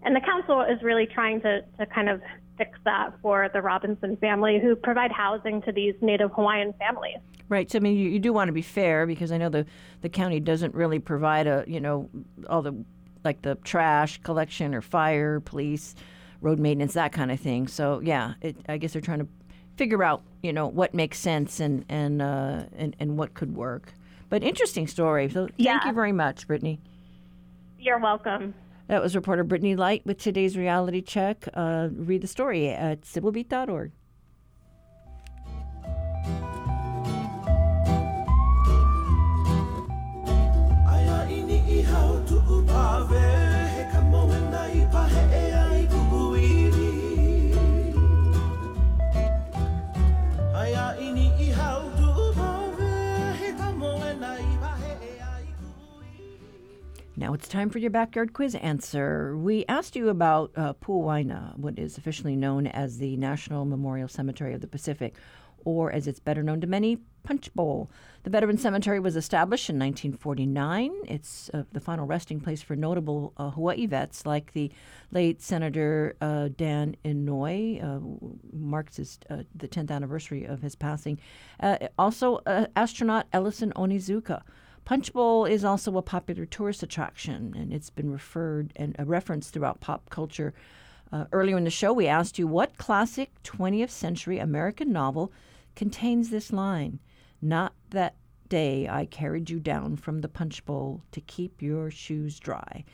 and 0.02 0.14
the 0.14 0.20
council 0.20 0.60
is 0.62 0.82
really 0.82 1.06
trying 1.06 1.40
to 1.40 1.62
to 1.78 1.86
kind 1.86 2.08
of 2.08 2.20
fix 2.58 2.78
that 2.84 3.12
for 3.22 3.48
the 3.52 3.62
Robinson 3.62 4.16
family 4.18 4.60
who 4.60 4.76
provide 4.76 5.10
housing 5.10 5.62
to 5.62 5.72
these 5.72 5.94
Native 6.00 6.30
Hawaiian 6.32 6.72
families. 6.74 7.16
Right. 7.48 7.70
So 7.70 7.78
I 7.78 7.80
mean, 7.80 7.96
you, 7.96 8.10
you 8.10 8.18
do 8.18 8.32
want 8.32 8.48
to 8.48 8.52
be 8.52 8.62
fair 8.62 9.06
because 9.06 9.32
I 9.32 9.38
know 9.38 9.48
the 9.48 9.66
the 10.02 10.08
county 10.08 10.40
doesn't 10.40 10.74
really 10.74 10.98
provide 10.98 11.46
a 11.46 11.64
you 11.66 11.80
know 11.80 12.10
all 12.48 12.62
the 12.62 12.84
like 13.24 13.42
the 13.42 13.54
trash 13.56 14.20
collection 14.22 14.74
or 14.74 14.82
fire, 14.82 15.40
police, 15.40 15.94
road 16.42 16.58
maintenance, 16.58 16.92
that 16.92 17.12
kind 17.12 17.32
of 17.32 17.40
thing. 17.40 17.66
So 17.66 18.00
yeah, 18.00 18.34
it, 18.42 18.56
I 18.68 18.76
guess 18.76 18.92
they're 18.92 19.02
trying 19.02 19.20
to 19.20 19.28
figure 19.76 20.02
out 20.04 20.22
you 20.42 20.52
know 20.52 20.66
what 20.66 20.94
makes 20.94 21.18
sense 21.18 21.60
and 21.60 21.84
and 21.88 22.20
uh, 22.22 22.64
and 22.76 22.96
and 22.98 23.16
what 23.18 23.34
could 23.34 23.54
work. 23.56 23.92
But 24.28 24.42
interesting 24.42 24.86
story. 24.86 25.28
So 25.28 25.46
thank 25.46 25.52
Yeah. 25.58 25.86
you 25.86 25.92
very 25.92 26.12
much, 26.12 26.46
Brittany. 26.46 26.80
You're 27.78 27.98
welcome. 27.98 28.54
That 28.88 29.02
was 29.02 29.14
reporter 29.14 29.44
Brittany 29.44 29.76
Lyte 29.76 30.04
with 30.04 30.18
today's 30.18 30.56
reality 30.56 31.00
check. 31.00 31.48
Uh, 31.54 31.88
read 31.92 32.20
the 32.22 32.26
story 32.26 32.68
at 32.68 33.02
civilbeat.org. 33.02 33.92
Aia 40.86 41.18
ini 41.30 41.58
i 41.78 41.80
hau 41.90 42.18
tuku 42.28 42.64
pawe 42.66 43.04
He 43.74 43.82
ka 43.92 44.00
moena 44.12 44.62
i 44.80 44.84
pahe 44.94 45.23
Now 57.16 57.32
it's 57.32 57.46
time 57.46 57.70
for 57.70 57.78
your 57.78 57.92
backyard 57.92 58.32
quiz 58.32 58.56
answer. 58.56 59.36
We 59.36 59.64
asked 59.68 59.94
you 59.94 60.08
about 60.08 60.50
uh, 60.56 60.72
Puowaina, 60.74 61.56
what 61.56 61.78
is 61.78 61.96
officially 61.96 62.34
known 62.34 62.66
as 62.66 62.98
the 62.98 63.16
National 63.16 63.64
Memorial 63.64 64.08
Cemetery 64.08 64.52
of 64.52 64.60
the 64.60 64.66
Pacific, 64.66 65.14
or 65.64 65.92
as 65.92 66.08
it's 66.08 66.18
better 66.18 66.42
known 66.42 66.60
to 66.60 66.66
many, 66.66 66.98
Punch 67.22 67.54
Bowl. 67.54 67.88
The 68.24 68.30
Veteran 68.30 68.58
Cemetery 68.58 68.98
was 68.98 69.14
established 69.14 69.70
in 69.70 69.76
1949. 69.76 70.92
It's 71.06 71.50
uh, 71.54 71.62
the 71.72 71.78
final 71.78 72.04
resting 72.04 72.40
place 72.40 72.62
for 72.62 72.74
notable 72.74 73.32
uh, 73.36 73.50
Hawaii 73.50 73.86
vets 73.86 74.26
like 74.26 74.52
the 74.52 74.72
late 75.12 75.40
Senator 75.40 76.16
uh, 76.20 76.48
Dan 76.56 76.96
Inouye, 77.04 77.82
uh, 77.82 78.00
marks 78.52 78.96
his, 78.96 79.20
uh, 79.30 79.44
the 79.54 79.68
10th 79.68 79.92
anniversary 79.92 80.44
of 80.44 80.62
his 80.62 80.74
passing. 80.74 81.20
Uh, 81.60 81.78
also, 81.96 82.40
astronaut 82.74 83.26
Ellison 83.32 83.72
Onizuka. 83.76 84.42
Punch 84.85 85.14
Bowl 85.14 85.47
is 85.47 85.64
also 85.64 85.97
a 85.97 86.03
popular 86.03 86.45
tourist 86.45 86.82
attraction, 86.82 87.55
and 87.57 87.72
it's 87.72 87.89
been 87.89 88.11
referred 88.11 88.72
and 88.76 88.95
referenced 88.99 89.53
throughout 89.53 89.80
pop 89.80 90.11
culture. 90.11 90.53
Uh, 91.11 91.24
earlier 91.32 91.57
in 91.57 91.64
the 91.64 91.70
show, 91.70 91.93
we 91.93 92.07
asked 92.07 92.39
you 92.39 92.47
what 92.47 92.76
classic 92.76 93.30
20th 93.45 93.91
century 93.91 94.39
American 94.39 94.93
novel 94.93 95.32
contains 95.74 96.28
this 96.28 96.53
line 96.53 96.99
Not 97.41 97.72
that 97.91 98.16
day 98.51 98.87
I 98.87 99.07
carried 99.07 99.49
you 99.49 99.59
down 99.59 99.97
from 99.97 100.20
the 100.20 100.28
punch 100.28 100.64
bowl 100.66 101.03
to 101.12 101.20
keep 101.22 101.62
your 101.62 101.91
shoes 101.91 102.39
dry. 102.39 102.85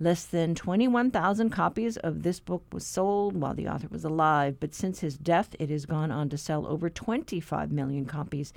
Less 0.00 0.26
than 0.26 0.56
21,000 0.56 1.50
copies 1.50 1.96
of 1.98 2.24
this 2.24 2.40
book 2.40 2.64
was 2.72 2.84
sold 2.84 3.36
while 3.36 3.54
the 3.54 3.68
author 3.68 3.86
was 3.88 4.04
alive, 4.04 4.56
but 4.58 4.74
since 4.74 4.98
his 4.98 5.16
death, 5.16 5.54
it 5.60 5.70
has 5.70 5.86
gone 5.86 6.10
on 6.10 6.28
to 6.30 6.36
sell 6.36 6.66
over 6.66 6.90
25 6.90 7.70
million 7.70 8.04
copies 8.04 8.52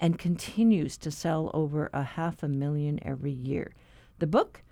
and 0.00 0.18
continues 0.18 0.96
to 0.98 1.10
sell 1.10 1.50
over 1.54 1.90
a 1.92 2.02
half 2.02 2.42
a 2.42 2.48
million 2.48 2.98
every 3.02 3.32
year. 3.32 3.72
The 4.18 4.26
book, 4.26 4.62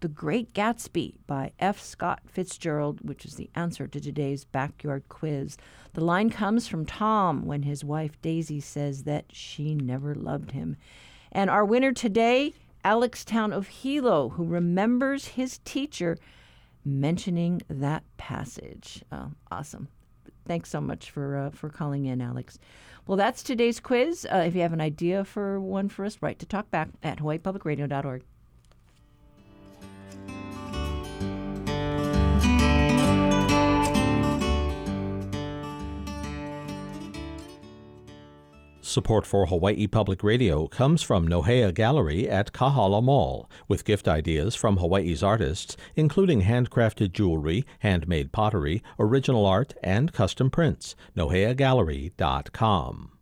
The 0.00 0.08
Great 0.08 0.54
Gatsby 0.54 1.14
by 1.26 1.52
F. 1.58 1.80
Scott 1.80 2.20
Fitzgerald, 2.26 3.00
which 3.06 3.24
is 3.24 3.34
the 3.34 3.50
answer 3.54 3.86
to 3.86 4.00
today's 4.00 4.44
backyard 4.44 5.04
quiz. 5.08 5.56
The 5.92 6.04
line 6.04 6.30
comes 6.30 6.66
from 6.66 6.86
Tom 6.86 7.44
when 7.44 7.62
his 7.62 7.84
wife 7.84 8.20
Daisy 8.22 8.60
says 8.60 9.04
that 9.04 9.26
she 9.32 9.74
never 9.74 10.14
loved 10.14 10.52
him. 10.52 10.76
And 11.32 11.50
our 11.50 11.64
winner 11.64 11.92
today, 11.92 12.54
Alex 12.82 13.24
Town 13.24 13.52
of 13.52 13.68
Hilo, 13.68 14.30
who 14.30 14.44
remembers 14.44 15.28
his 15.28 15.58
teacher 15.58 16.16
mentioning 16.84 17.60
that 17.68 18.04
passage. 18.16 19.04
Oh, 19.12 19.32
awesome. 19.50 19.88
Thanks 20.50 20.68
so 20.68 20.80
much 20.80 21.12
for 21.12 21.36
uh, 21.36 21.50
for 21.50 21.68
calling 21.68 22.06
in, 22.06 22.20
Alex. 22.20 22.58
Well, 23.06 23.16
that's 23.16 23.44
today's 23.44 23.78
quiz. 23.78 24.26
Uh, 24.28 24.38
if 24.38 24.56
you 24.56 24.62
have 24.62 24.72
an 24.72 24.80
idea 24.80 25.24
for 25.24 25.60
one 25.60 25.88
for 25.88 26.04
us, 26.04 26.18
write 26.20 26.40
to 26.40 26.46
talkback 26.46 26.88
at 27.04 27.18
hawaiipublicradio.org. 27.18 28.24
Support 38.90 39.24
for 39.24 39.46
Hawaii 39.46 39.86
Public 39.86 40.24
Radio 40.24 40.66
comes 40.66 41.00
from 41.00 41.28
Nohea 41.28 41.72
Gallery 41.72 42.28
at 42.28 42.52
Kahala 42.52 43.00
Mall, 43.00 43.48
with 43.68 43.84
gift 43.84 44.08
ideas 44.08 44.56
from 44.56 44.78
Hawaii's 44.78 45.22
artists, 45.22 45.76
including 45.94 46.42
handcrafted 46.42 47.12
jewelry, 47.12 47.64
handmade 47.78 48.32
pottery, 48.32 48.82
original 48.98 49.46
art, 49.46 49.74
and 49.80 50.12
custom 50.12 50.50
prints. 50.50 50.96
NoheaGallery.com. 51.16 53.12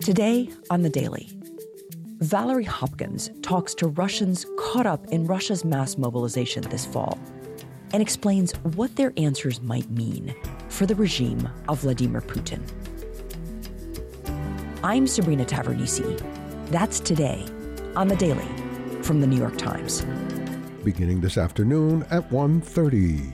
Today 0.00 0.48
on 0.70 0.80
The 0.80 0.88
Daily, 0.88 1.38
Valerie 2.20 2.64
Hopkins 2.64 3.28
talks 3.42 3.74
to 3.74 3.88
Russians 3.88 4.46
caught 4.58 4.86
up 4.86 5.04
in 5.08 5.26
Russia's 5.26 5.66
mass 5.66 5.98
mobilization 5.98 6.62
this 6.62 6.86
fall 6.86 7.18
and 7.92 8.00
explains 8.00 8.52
what 8.74 8.96
their 8.96 9.12
answers 9.18 9.60
might 9.60 9.90
mean 9.90 10.34
for 10.70 10.86
the 10.86 10.94
regime 10.94 11.46
of 11.68 11.80
Vladimir 11.80 12.22
Putin. 12.22 12.62
I'm 14.84 15.06
Sabrina 15.06 15.46
Tavernise. 15.46 16.20
That's 16.68 17.00
today 17.00 17.46
on 17.96 18.06
The 18.06 18.16
Daily 18.16 18.44
from 19.00 19.22
The 19.22 19.26
New 19.26 19.38
York 19.38 19.56
Times. 19.56 20.04
Beginning 20.84 21.22
this 21.22 21.38
afternoon 21.38 22.04
at 22.10 22.28
1.30. 22.28 23.32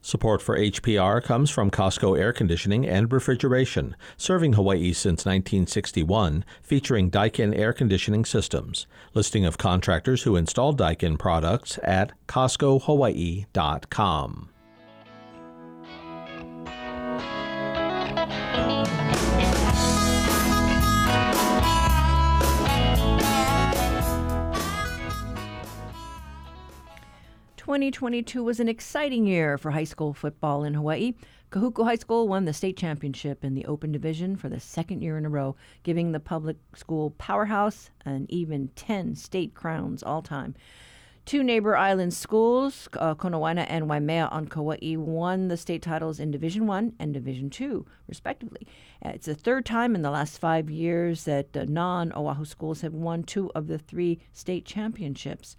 Support 0.00 0.42
for 0.42 0.58
HPR 0.58 1.22
comes 1.22 1.50
from 1.50 1.70
Costco 1.70 2.18
Air 2.18 2.32
Conditioning 2.32 2.84
and 2.84 3.12
Refrigeration, 3.12 3.94
serving 4.16 4.54
Hawaii 4.54 4.92
since 4.92 5.24
1961, 5.24 6.44
featuring 6.64 7.12
Daikin 7.12 7.56
air 7.56 7.72
conditioning 7.72 8.24
systems. 8.24 8.88
Listing 9.14 9.44
of 9.44 9.56
contractors 9.56 10.24
who 10.24 10.34
install 10.34 10.74
Daikin 10.74 11.16
products 11.16 11.78
at 11.84 12.10
CostcoHawaii.com. 12.26 14.50
Twenty 27.66 27.90
twenty 27.90 28.22
two 28.22 28.44
was 28.44 28.60
an 28.60 28.68
exciting 28.68 29.26
year 29.26 29.58
for 29.58 29.72
high 29.72 29.82
school 29.82 30.14
football 30.14 30.62
in 30.62 30.74
Hawaii. 30.74 31.14
Kahuku 31.50 31.84
High 31.84 31.96
School 31.96 32.28
won 32.28 32.44
the 32.44 32.52
state 32.52 32.76
championship 32.76 33.42
in 33.42 33.54
the 33.54 33.64
Open 33.64 33.90
Division 33.90 34.36
for 34.36 34.48
the 34.48 34.60
second 34.60 35.02
year 35.02 35.18
in 35.18 35.26
a 35.26 35.28
row, 35.28 35.56
giving 35.82 36.12
the 36.12 36.20
public 36.20 36.58
school 36.76 37.10
powerhouse 37.18 37.90
an 38.04 38.26
even 38.28 38.68
10 38.76 39.16
state 39.16 39.54
crowns 39.54 40.04
all 40.04 40.22
time. 40.22 40.54
Two 41.24 41.42
neighbor 41.42 41.76
island 41.76 42.14
schools, 42.14 42.88
uh, 42.92 43.16
Konawaina 43.16 43.66
and 43.68 43.88
Waimea 43.88 44.28
on 44.30 44.46
Kauai, 44.46 44.94
won 44.94 45.48
the 45.48 45.56
state 45.56 45.82
titles 45.82 46.20
in 46.20 46.30
Division 46.30 46.68
One 46.68 46.92
and 47.00 47.12
Division 47.12 47.50
Two, 47.50 47.84
respectively. 48.06 48.64
Uh, 49.04 49.08
it's 49.08 49.26
the 49.26 49.34
third 49.34 49.66
time 49.66 49.96
in 49.96 50.02
the 50.02 50.12
last 50.12 50.38
five 50.38 50.70
years 50.70 51.24
that 51.24 51.56
uh, 51.56 51.64
non-Oahu 51.66 52.44
schools 52.44 52.82
have 52.82 52.94
won 52.94 53.24
two 53.24 53.50
of 53.56 53.66
the 53.66 53.76
three 53.76 54.20
state 54.32 54.64
championships. 54.64 55.56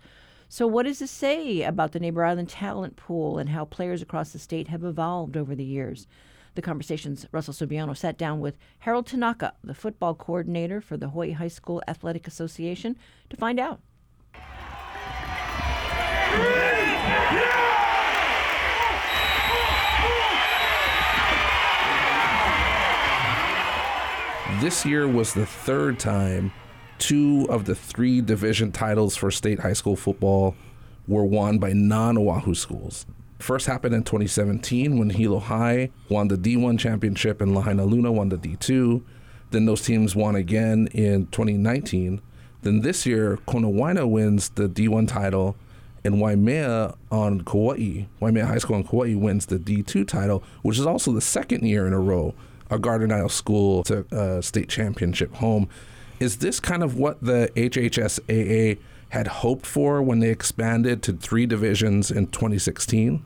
So, 0.49 0.65
what 0.65 0.85
does 0.85 0.99
this 0.99 1.11
say 1.11 1.63
about 1.63 1.91
the 1.91 1.99
neighbor 1.99 2.23
island 2.23 2.47
talent 2.47 2.95
pool 2.95 3.37
and 3.37 3.49
how 3.49 3.65
players 3.65 4.01
across 4.01 4.31
the 4.31 4.39
state 4.39 4.69
have 4.69 4.83
evolved 4.83 5.35
over 5.35 5.55
the 5.55 5.63
years? 5.63 6.07
The 6.55 6.61
conversations 6.61 7.25
Russell 7.33 7.53
Subiano 7.53 7.95
sat 7.95 8.17
down 8.17 8.39
with 8.39 8.57
Harold 8.79 9.07
Tanaka, 9.07 9.53
the 9.61 9.73
football 9.73 10.15
coordinator 10.15 10.79
for 10.79 10.95
the 10.95 11.09
Hawaii 11.09 11.33
High 11.33 11.49
School 11.49 11.83
Athletic 11.85 12.27
Association, 12.27 12.97
to 13.29 13.35
find 13.35 13.59
out. 13.59 13.81
This 24.61 24.85
year 24.85 25.09
was 25.09 25.33
the 25.33 25.45
third 25.45 25.99
time 25.99 26.53
two 26.99 27.47
of 27.49 27.65
the 27.65 27.75
three 27.75 28.21
division 28.21 28.71
titles 28.71 29.15
for 29.15 29.31
state 29.31 29.59
high 29.59 29.73
school 29.73 29.95
football 29.95 30.55
were 31.07 31.25
won 31.25 31.57
by 31.57 31.73
non 31.73 32.17
Oahu 32.17 32.53
schools. 32.53 33.05
First 33.39 33.67
happened 33.67 33.93
in 33.93 34.03
2017 34.03 34.97
when 34.97 35.11
Hilo 35.11 35.39
High 35.39 35.91
won 36.09 36.27
the 36.27 36.37
D1 36.37 36.79
championship 36.79 37.39
and 37.39 37.55
Lahainaluna 37.55 38.11
won 38.11 38.29
the 38.29 38.37
D2. 38.37 39.03
Then 39.51 39.65
those 39.65 39.83
teams 39.83 40.15
won 40.15 40.35
again 40.35 40.87
in 40.91 41.27
2019. 41.27 42.21
Then 42.63 42.81
this 42.81 43.05
year, 43.05 43.37
Konawaina 43.47 44.09
wins 44.09 44.49
the 44.49 44.67
D1 44.67 45.07
title 45.07 45.55
and 46.03 46.19
Waimea 46.19 46.95
on 47.11 47.41
Kauai, 47.41 48.05
Waimea 48.19 48.47
High 48.47 48.57
School 48.57 48.77
on 48.77 48.83
Kauai 48.83 49.13
wins 49.13 49.45
the 49.45 49.59
D2 49.59 50.07
title, 50.07 50.43
which 50.63 50.79
is 50.79 50.85
also 50.85 51.11
the 51.11 51.21
second 51.21 51.63
year 51.63 51.85
in 51.85 51.93
a 51.93 51.99
row 51.99 52.33
a 52.69 52.79
Garden 52.79 53.11
Isle 53.11 53.29
school 53.29 53.83
to 53.83 54.05
a 54.11 54.41
state 54.41 54.69
championship 54.69 55.33
home. 55.35 55.69
Is 56.19 56.37
this 56.37 56.59
kind 56.59 56.83
of 56.83 56.97
what 56.97 57.21
the 57.21 57.51
HHSAA 57.55 58.79
had 59.09 59.27
hoped 59.27 59.65
for 59.65 60.01
when 60.01 60.19
they 60.19 60.29
expanded 60.29 61.03
to 61.03 61.13
three 61.13 61.45
divisions 61.45 62.09
in 62.09 62.27
2016? 62.27 63.23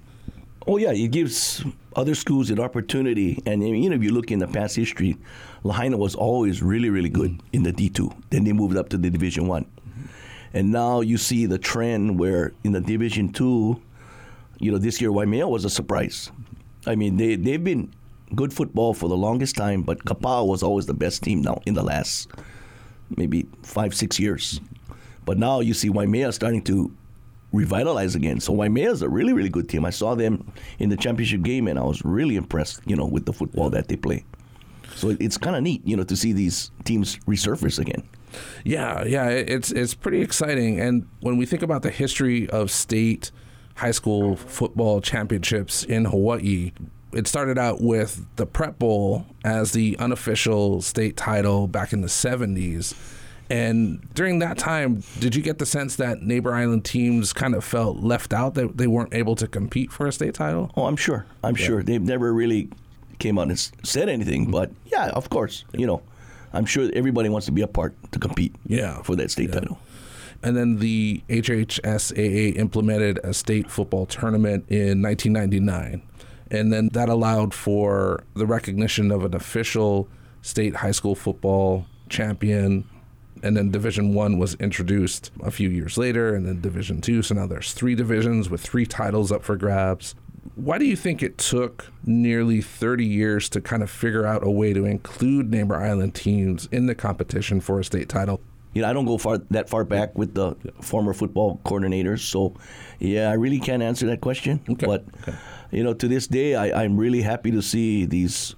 Oh 0.67 0.77
yeah, 0.77 0.91
it 0.91 1.09
gives 1.11 1.63
other 1.95 2.13
schools 2.15 2.49
an 2.49 2.59
opportunity. 2.59 3.41
And 3.45 3.63
you 3.63 3.89
know, 3.89 3.95
if 3.95 4.03
you 4.03 4.11
look 4.11 4.29
in 4.29 4.39
the 4.39 4.47
past 4.47 4.75
history, 4.75 5.17
Lahaina 5.63 5.97
was 5.97 6.15
always 6.15 6.61
really, 6.61 6.89
really 6.89 7.09
good 7.09 7.41
in 7.53 7.63
the 7.63 7.71
D 7.71 7.89
two. 7.89 8.11
Then 8.29 8.43
they 8.43 8.53
moved 8.53 8.77
up 8.77 8.89
to 8.89 8.97
the 8.97 9.09
Division 9.09 9.47
One, 9.47 9.65
and 10.53 10.71
now 10.71 11.01
you 11.01 11.17
see 11.17 11.45
the 11.45 11.57
trend 11.57 12.19
where 12.19 12.53
in 12.63 12.73
the 12.73 12.81
Division 12.81 13.31
Two, 13.31 13.81
you 14.59 14.71
know, 14.71 14.77
this 14.77 15.01
year 15.01 15.11
Waimea 15.11 15.47
was 15.47 15.65
a 15.65 15.69
surprise. 15.69 16.31
I 16.85 16.95
mean, 16.95 17.17
they 17.17 17.35
they've 17.35 17.63
been 17.63 17.91
good 18.35 18.53
football 18.53 18.93
for 18.93 19.09
the 19.09 19.17
longest 19.17 19.55
time, 19.55 19.81
but 19.81 20.05
Kapaa 20.05 20.45
was 20.45 20.61
always 20.61 20.85
the 20.85 20.93
best 20.93 21.23
team 21.23 21.41
now 21.41 21.61
in 21.65 21.73
the 21.73 21.83
last 21.83 22.29
maybe 23.17 23.47
five, 23.63 23.93
six 23.95 24.19
years. 24.19 24.59
But 25.25 25.37
now 25.37 25.59
you 25.59 25.73
see 25.73 25.89
Waimea 25.89 26.31
starting 26.31 26.63
to 26.63 26.95
revitalize 27.51 28.15
again. 28.15 28.39
So 28.39 28.53
Waimea 28.53 28.91
is 28.91 29.01
a 29.01 29.09
really, 29.09 29.33
really 29.33 29.49
good 29.49 29.69
team. 29.69 29.85
I 29.85 29.89
saw 29.89 30.15
them 30.15 30.51
in 30.79 30.89
the 30.89 30.97
championship 30.97 31.41
game, 31.41 31.67
and 31.67 31.77
I 31.77 31.83
was 31.83 32.03
really 32.03 32.35
impressed, 32.35 32.81
you 32.85 32.95
know, 32.95 33.05
with 33.05 33.25
the 33.25 33.33
football 33.33 33.69
that 33.71 33.87
they 33.87 33.97
play. 33.97 34.25
So 34.95 35.15
it's 35.19 35.37
kind 35.37 35.55
of 35.55 35.63
neat, 35.63 35.85
you 35.85 35.95
know, 35.95 36.03
to 36.03 36.15
see 36.15 36.33
these 36.33 36.71
teams 36.83 37.17
resurface 37.27 37.79
again. 37.79 38.03
Yeah, 38.63 39.03
yeah, 39.03 39.27
it's 39.29 39.71
it's 39.71 39.93
pretty 39.93 40.21
exciting. 40.21 40.79
And 40.79 41.07
when 41.19 41.37
we 41.37 41.45
think 41.45 41.61
about 41.61 41.81
the 41.81 41.89
history 41.89 42.49
of 42.49 42.71
state 42.71 43.31
high 43.75 43.91
school 43.91 44.35
football 44.35 45.01
championships 45.01 45.83
in 45.83 46.05
Hawaii, 46.05 46.71
it 47.13 47.27
started 47.27 47.57
out 47.57 47.81
with 47.81 48.25
the 48.35 48.45
Prep 48.45 48.79
Bowl 48.79 49.25
as 49.43 49.71
the 49.71 49.97
unofficial 49.97 50.81
state 50.81 51.17
title 51.17 51.67
back 51.67 51.93
in 51.93 52.01
the 52.01 52.07
70s. 52.07 52.95
And 53.49 54.07
during 54.13 54.39
that 54.39 54.57
time, 54.57 55.03
did 55.19 55.35
you 55.35 55.41
get 55.41 55.57
the 55.57 55.65
sense 55.65 55.97
that 55.97 56.21
neighbor 56.21 56.53
island 56.53 56.85
teams 56.85 57.33
kind 57.33 57.53
of 57.53 57.65
felt 57.65 57.97
left 57.97 58.31
out 58.31 58.53
that 58.53 58.77
they 58.77 58.87
weren't 58.87 59.13
able 59.13 59.35
to 59.35 59.47
compete 59.47 59.91
for 59.91 60.07
a 60.07 60.11
state 60.13 60.33
title? 60.33 60.71
Oh, 60.77 60.85
I'm 60.85 60.95
sure. 60.95 61.25
I'm 61.43 61.57
yeah. 61.57 61.65
sure. 61.65 61.83
They've 61.83 62.01
never 62.01 62.33
really 62.33 62.69
came 63.19 63.37
out 63.37 63.49
and 63.49 63.59
said 63.83 64.07
anything, 64.07 64.43
mm-hmm. 64.43 64.51
but 64.51 64.71
yeah, 64.85 65.09
of 65.09 65.29
course, 65.29 65.65
you 65.73 65.85
know, 65.85 66.01
I'm 66.53 66.65
sure 66.65 66.89
everybody 66.93 67.27
wants 67.27 67.45
to 67.47 67.51
be 67.51 67.61
a 67.61 67.67
part 67.67 67.93
to 68.13 68.19
compete 68.19 68.55
yeah. 68.65 69.01
for 69.01 69.17
that 69.17 69.31
state 69.31 69.49
yeah. 69.49 69.59
title. 69.59 69.79
And 70.43 70.55
then 70.55 70.79
the 70.79 71.21
HHSAA 71.29 72.57
implemented 72.57 73.19
a 73.23 73.33
state 73.33 73.69
football 73.69 74.05
tournament 74.05 74.65
in 74.69 75.01
1999 75.01 76.01
and 76.51 76.71
then 76.71 76.89
that 76.89 77.09
allowed 77.09 77.53
for 77.53 78.23
the 78.35 78.45
recognition 78.45 79.09
of 79.11 79.23
an 79.23 79.33
official 79.33 80.07
state 80.41 80.75
high 80.75 80.91
school 80.91 81.15
football 81.15 81.87
champion 82.09 82.87
and 83.41 83.57
then 83.57 83.71
division 83.71 84.13
one 84.13 84.37
was 84.37 84.53
introduced 84.55 85.31
a 85.41 85.49
few 85.49 85.69
years 85.69 85.97
later 85.97 86.35
and 86.35 86.45
then 86.45 86.61
division 86.61 87.01
two 87.01 87.21
so 87.21 87.33
now 87.33 87.47
there's 87.47 87.73
three 87.73 87.95
divisions 87.95 88.49
with 88.49 88.61
three 88.61 88.85
titles 88.85 89.31
up 89.31 89.43
for 89.43 89.55
grabs 89.55 90.13
why 90.55 90.77
do 90.77 90.85
you 90.85 90.95
think 90.95 91.23
it 91.23 91.37
took 91.37 91.91
nearly 92.03 92.61
30 92.61 93.05
years 93.05 93.47
to 93.49 93.61
kind 93.61 93.81
of 93.81 93.89
figure 93.89 94.25
out 94.25 94.45
a 94.45 94.49
way 94.49 94.73
to 94.73 94.85
include 94.85 95.49
neighbor 95.49 95.75
island 95.75 96.13
teams 96.13 96.67
in 96.71 96.87
the 96.87 96.95
competition 96.95 97.61
for 97.61 97.79
a 97.79 97.83
state 97.83 98.09
title 98.09 98.41
you 98.73 98.81
know, 98.81 98.89
I 98.89 98.93
don't 98.93 99.05
go 99.05 99.17
far 99.17 99.39
that 99.49 99.69
far 99.69 99.83
back 99.83 100.17
with 100.17 100.33
the 100.33 100.55
former 100.79 101.13
football 101.13 101.59
coordinators, 101.65 102.19
so 102.19 102.53
yeah, 102.99 103.29
I 103.29 103.33
really 103.33 103.59
can't 103.59 103.83
answer 103.83 104.05
that 104.07 104.21
question. 104.21 104.61
Okay. 104.69 104.85
But 104.85 105.05
okay. 105.23 105.37
You 105.71 105.83
know, 105.83 105.93
to 105.93 106.07
this 106.07 106.27
day, 106.27 106.55
I, 106.55 106.83
am 106.83 106.97
really 106.97 107.21
happy 107.21 107.51
to 107.51 107.61
see 107.61 108.05
these 108.05 108.55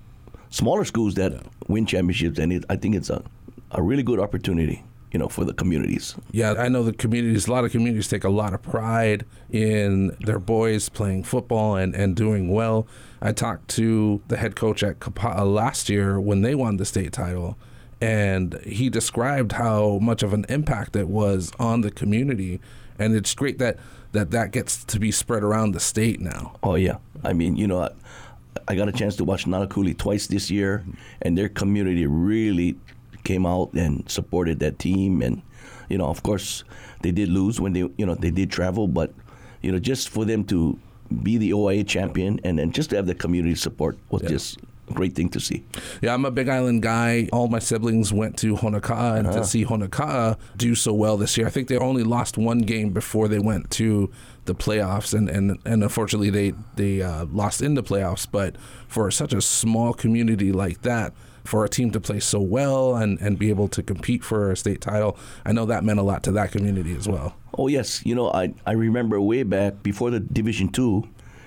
smaller 0.49 0.85
schools 0.85 1.15
that 1.15 1.31
yeah. 1.31 1.41
win 1.67 1.85
championships, 1.85 2.39
and 2.39 2.51
it, 2.51 2.65
I 2.69 2.75
think 2.75 2.95
it's 2.95 3.09
a, 3.09 3.23
a 3.71 3.81
really 3.81 4.03
good 4.03 4.19
opportunity. 4.19 4.83
You 5.11 5.19
know, 5.19 5.27
for 5.27 5.45
the 5.45 5.53
communities. 5.53 6.15
Yeah, 6.31 6.53
I 6.53 6.69
know 6.69 6.81
the 6.81 6.91
communities. 6.91 7.45
A 7.45 7.51
lot 7.51 7.65
of 7.65 7.71
communities 7.71 8.07
take 8.07 8.23
a 8.23 8.29
lot 8.29 8.55
of 8.55 8.63
pride 8.63 9.27
in 9.51 10.17
their 10.21 10.39
boys 10.39 10.89
playing 10.89 11.25
football 11.25 11.75
and, 11.75 11.93
and 11.93 12.15
doing 12.15 12.51
well. 12.51 12.87
I 13.21 13.31
talked 13.31 13.67
to 13.75 14.23
the 14.27 14.37
head 14.37 14.55
coach 14.55 14.81
at 14.81 14.99
Kapa'a 14.99 15.45
last 15.45 15.87
year 15.87 16.19
when 16.19 16.41
they 16.41 16.55
won 16.55 16.77
the 16.77 16.85
state 16.85 17.13
title 17.13 17.59
and 18.03 18.59
he 18.65 18.89
described 18.89 19.53
how 19.53 19.97
much 19.99 20.23
of 20.23 20.33
an 20.33 20.45
impact 20.49 20.93
it 20.93 21.07
was 21.07 21.53
on 21.57 21.79
the 21.79 21.89
community 21.89 22.59
and 22.99 23.15
it's 23.15 23.33
great 23.33 23.59
that 23.59 23.77
that 24.11 24.31
that 24.31 24.51
gets 24.51 24.83
to 24.85 24.99
be 24.99 25.11
spread 25.11 25.43
around 25.43 25.71
the 25.71 25.79
state 25.79 26.19
now. 26.19 26.55
Oh 26.61 26.75
yeah. 26.75 26.97
I 27.23 27.33
mean 27.33 27.55
you 27.55 27.67
know 27.67 27.81
i, 27.81 27.89
I 28.67 28.75
got 28.75 28.87
a 28.87 28.91
chance 28.91 29.15
to 29.17 29.23
watch 29.23 29.45
nanakuli 29.45 29.97
twice 29.97 30.27
this 30.27 30.51
year 30.51 30.83
and 31.21 31.37
their 31.37 31.49
community 31.49 32.05
really 32.05 32.77
came 33.23 33.45
out 33.45 33.73
and 33.73 34.09
supported 34.09 34.59
that 34.59 34.79
team. 34.79 35.21
And 35.21 35.41
you 35.89 35.97
know 35.97 36.07
of 36.07 36.23
course 36.23 36.63
they 37.01 37.11
did 37.11 37.29
lose 37.29 37.59
when 37.59 37.73
they 37.73 37.89
you 37.97 38.05
know 38.05 38.15
they 38.15 38.31
did 38.31 38.51
travel 38.51 38.87
but 38.87 39.13
you 39.61 39.71
know 39.71 39.79
just 39.79 40.09
for 40.09 40.25
them 40.25 40.43
to 40.45 40.79
be 41.21 41.37
the 41.37 41.53
OIA 41.53 41.83
champion 41.83 42.39
and 42.43 42.57
then 42.57 42.71
just 42.71 42.89
to 42.89 42.95
have 42.95 43.05
the 43.05 43.15
community 43.15 43.55
support 43.55 43.97
was 44.09 44.23
yeah. 44.23 44.29
just 44.29 44.59
great 44.93 45.15
thing 45.15 45.29
to 45.29 45.39
see. 45.39 45.65
Yeah, 46.01 46.13
I'm 46.13 46.25
a 46.25 46.31
Big 46.31 46.49
Island 46.49 46.81
guy. 46.81 47.29
All 47.31 47.47
my 47.47 47.59
siblings 47.59 48.13
went 48.13 48.37
to 48.37 48.55
Honoka'a, 48.55 49.17
and 49.17 49.27
uh-huh. 49.27 49.39
to 49.39 49.45
see 49.45 49.65
Honoka'a 49.65 50.37
do 50.57 50.75
so 50.75 50.93
well 50.93 51.17
this 51.17 51.37
year, 51.37 51.47
I 51.47 51.49
think 51.49 51.67
they 51.67 51.77
only 51.77 52.03
lost 52.03 52.37
one 52.37 52.59
game 52.59 52.91
before 52.91 53.27
they 53.27 53.39
went 53.39 53.71
to 53.71 54.11
the 54.45 54.55
playoffs, 54.55 55.13
and 55.13 55.29
and, 55.29 55.59
and 55.65 55.83
unfortunately 55.83 56.29
they 56.29 56.53
they 56.75 57.01
uh, 57.01 57.25
lost 57.25 57.61
in 57.61 57.75
the 57.75 57.83
playoffs. 57.83 58.27
But 58.29 58.55
for 58.87 59.09
such 59.11 59.33
a 59.33 59.41
small 59.41 59.93
community 59.93 60.51
like 60.51 60.81
that. 60.83 61.13
For 61.45 61.65
a 61.65 61.67
team 61.67 61.91
to 61.91 61.99
play 61.99 62.21
so 62.21 62.39
well 62.39 62.95
and, 62.95 63.19
and 63.19 63.37
be 63.37 63.49
able 63.49 63.67
to 63.67 63.83
compete 63.83 64.23
for 64.23 64.49
a 64.49 64.55
state 64.55 64.79
title, 64.79 65.17
I 65.45 65.51
know 65.51 65.65
that 65.65 65.83
meant 65.83 65.99
a 65.99 66.01
lot 66.01 66.23
to 66.23 66.31
that 66.31 66.53
community 66.53 66.95
as 66.95 67.05
well. 67.05 67.35
Oh 67.57 67.67
yes, 67.67 68.01
you 68.05 68.15
know 68.15 68.31
I, 68.31 68.53
I 68.65 68.71
remember 68.71 69.19
way 69.19 69.43
back 69.43 69.83
before 69.83 70.09
the 70.09 70.21
Division 70.21 70.69
Two, 70.69 71.03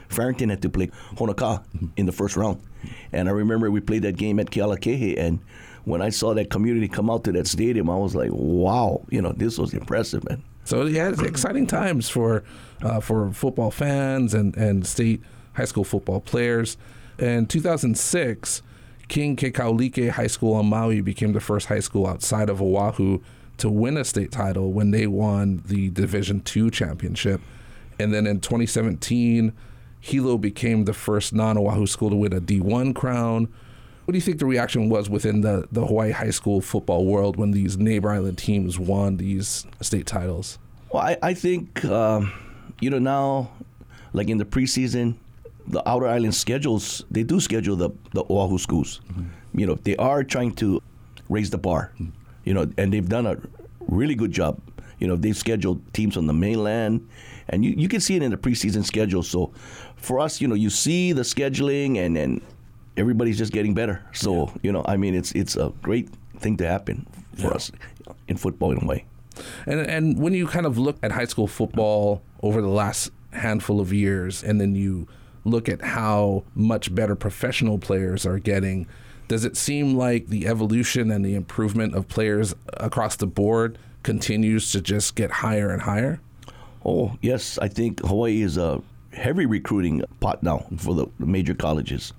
Farrington 0.09 0.49
had 0.49 0.63
to 0.63 0.69
play 0.69 0.91
Honoka 1.17 1.63
in 1.97 2.07
the 2.07 2.13
first 2.13 2.37
round, 2.37 2.61
and 3.13 3.29
I 3.29 3.33
remember 3.33 3.71
we 3.71 3.81
played 3.81 4.03
that 4.03 4.17
game 4.17 4.39
at 4.39 4.51
Kealakehe, 4.51 5.19
and 5.19 5.41
when 5.85 6.03
I 6.03 6.11
saw 6.11 6.35
that 6.35 6.51
community 6.51 6.89
come 6.89 7.09
out 7.09 7.25
to 7.25 7.33
that 7.33 7.47
stadium, 7.47 7.89
I 7.89 7.97
was 7.97 8.15
like, 8.15 8.31
wow, 8.33 9.05
you 9.09 9.23
know, 9.23 9.33
this 9.33 9.57
was 9.57 9.73
impressive, 9.73 10.29
man. 10.29 10.43
So 10.65 10.85
yeah, 10.85 11.09
it's 11.09 11.23
exciting 11.23 11.69
times 11.69 12.09
for 12.09 12.43
uh, 12.83 13.01
for 13.01 13.33
football 13.33 13.71
fans 13.71 14.35
and, 14.35 14.57
and 14.57 14.85
state 14.85 15.23
high 15.55 15.65
school 15.65 15.85
football 15.85 16.21
players. 16.21 16.77
In 17.19 17.47
2006, 17.47 18.63
King 19.09 19.37
Kekaulike 19.37 20.11
High 20.11 20.27
School 20.27 20.55
on 20.55 20.67
Maui 20.67 21.01
became 21.01 21.33
the 21.33 21.41
first 21.41 21.69
high 21.69 21.81
school 21.81 22.07
outside 22.07 22.51
of 22.51 22.61
Oahu 22.61 23.21
to 23.59 23.71
win 23.71 23.97
a 23.97 24.05
state 24.05 24.33
title 24.33 24.73
when 24.73 24.91
they 24.91 25.07
won 25.07 25.63
the 25.67 25.89
Division 25.91 26.41
Two 26.41 26.71
championship. 26.71 27.41
And 27.99 28.13
then 28.13 28.27
in 28.27 28.41
2017, 28.41 29.53
Hilo 30.07 30.39
became 30.39 30.85
the 30.85 30.93
first 30.93 31.33
non 31.33 31.59
Oahu 31.59 31.85
school 31.87 32.11
to 32.11 32.17
win 32.17 32.33
a 32.33 32.41
D1 32.41 32.95
crown. 32.95 33.49
What 34.05 34.13
do 34.13 34.17
you 34.17 34.23
think 34.23 34.39
the 34.39 34.47
reaction 34.47 34.89
was 34.89 35.11
within 35.11 35.41
the, 35.41 35.67
the 35.73 35.85
Hawaii 35.85 36.13
high 36.13 36.31
school 36.31 36.61
football 36.61 37.07
world 37.07 37.37
when 37.37 37.51
these 37.51 37.77
neighbor 37.77 38.11
island 38.11 38.39
teams 38.39 38.79
won 38.79 39.17
these 39.17 39.67
state 39.81 40.07
titles? 40.07 40.61
Well, 40.93 41.03
I, 41.03 41.17
I 41.23 41.35
think, 41.35 41.85
um, 41.87 42.33
you 42.81 42.89
know, 42.89 43.01
now, 43.01 43.51
like 44.13 44.29
in 44.29 44.39
the 44.39 44.45
preseason, 44.45 45.17
the 45.67 45.87
outer 45.89 46.07
island 46.07 46.37
schedules, 46.37 47.05
they 47.11 47.25
do 47.25 47.41
schedule 47.41 47.75
the, 47.75 47.91
the 48.13 48.23
Oahu 48.31 48.59
schools. 48.59 49.01
Mm-hmm. 49.09 49.59
You 49.59 49.67
know, 49.67 49.75
they 49.75 49.97
are 49.97 50.23
trying 50.23 50.55
to 50.57 50.81
raise 51.29 51.51
the 51.51 51.59
bar, 51.59 51.91
mm-hmm. 51.95 52.11
you 52.45 52.55
know, 52.55 52.71
and 52.79 52.93
they've 52.93 53.09
done 53.09 53.27
a 53.27 53.39
really 53.89 54.15
good 54.15 54.31
job. 54.31 54.61
You 55.01 55.09
know, 55.09 55.17
they've 55.17 55.37
scheduled 55.37 55.83
teams 55.93 56.17
on 56.17 56.29
the 56.29 56.33
mainland, 56.33 57.09
and 57.49 57.65
you, 57.65 57.73
you 57.77 57.89
can 57.89 58.01
see 58.01 58.17
it 58.17 58.23
in 58.23 58.31
the 58.31 58.37
preseason 58.37 58.85
schedule. 58.85 59.23
So 59.23 59.53
for 60.07 60.21
us, 60.21 60.41
you 60.41 60.47
know, 60.47 60.55
you 60.55 60.71
see 60.71 61.13
the 61.13 61.23
scheduling 61.23 61.99
and, 61.99 62.17
and 62.17 62.41
everybody's 62.97 63.39
just 63.39 63.53
getting 63.53 63.75
better. 63.75 64.05
So 64.13 64.53
you 64.63 64.71
know, 64.73 64.85
I 64.87 64.97
mean, 64.97 65.15
it's 65.15 65.33
it's 65.33 65.57
a 65.57 65.73
great 65.83 66.09
thing 66.39 66.57
to 66.59 66.67
happen 66.67 67.07
for 67.35 67.53
us 67.53 67.73
in 68.29 68.37
football 68.37 68.71
in 68.71 68.85
a 68.85 68.87
way. 68.87 69.05
And 69.67 69.81
and 69.81 70.19
when 70.19 70.33
you 70.33 70.47
kind 70.47 70.65
of 70.65 70.79
look 70.79 70.97
at 71.03 71.11
high 71.11 71.25
school 71.25 71.49
football 71.49 72.23
over 72.41 72.63
the 72.63 72.69
last 72.69 73.11
handful 73.33 73.81
of 73.81 73.93
years, 73.93 74.45
and 74.45 74.61
then 74.61 74.77
you 74.77 75.09
look 75.45 75.69
at 75.69 75.83
how 75.83 76.45
much 76.55 76.95
better 76.95 77.17
professional 77.17 77.79
players 77.79 78.25
are 78.25 78.39
getting, 78.39 78.87
does 79.27 79.45
it 79.45 79.57
seem 79.57 79.97
like 79.97 80.29
the 80.29 80.47
evolution 80.47 81.11
and 81.11 81.25
the 81.25 81.35
improvement 81.35 81.95
of 81.95 82.07
players 82.09 82.55
across 82.75 83.17
the 83.17 83.27
board 83.27 83.77
continues 84.05 84.71
to 84.71 84.81
just 84.81 85.17
get 85.17 85.31
higher 85.31 85.71
and 85.71 85.83
higher? 85.83 86.21
Oh 86.85 87.19
yes, 87.21 87.59
I 87.59 87.67
think 87.67 88.01
Hawaii 88.07 88.43
is 88.43 88.57
a 88.57 88.81
heavy 89.17 89.47
recruiting 89.47 90.03
pot 90.21 90.43
now 90.43 90.67
for 90.77 90.95
the 90.95 91.07
major 91.19 91.55
colleges. 91.55 92.13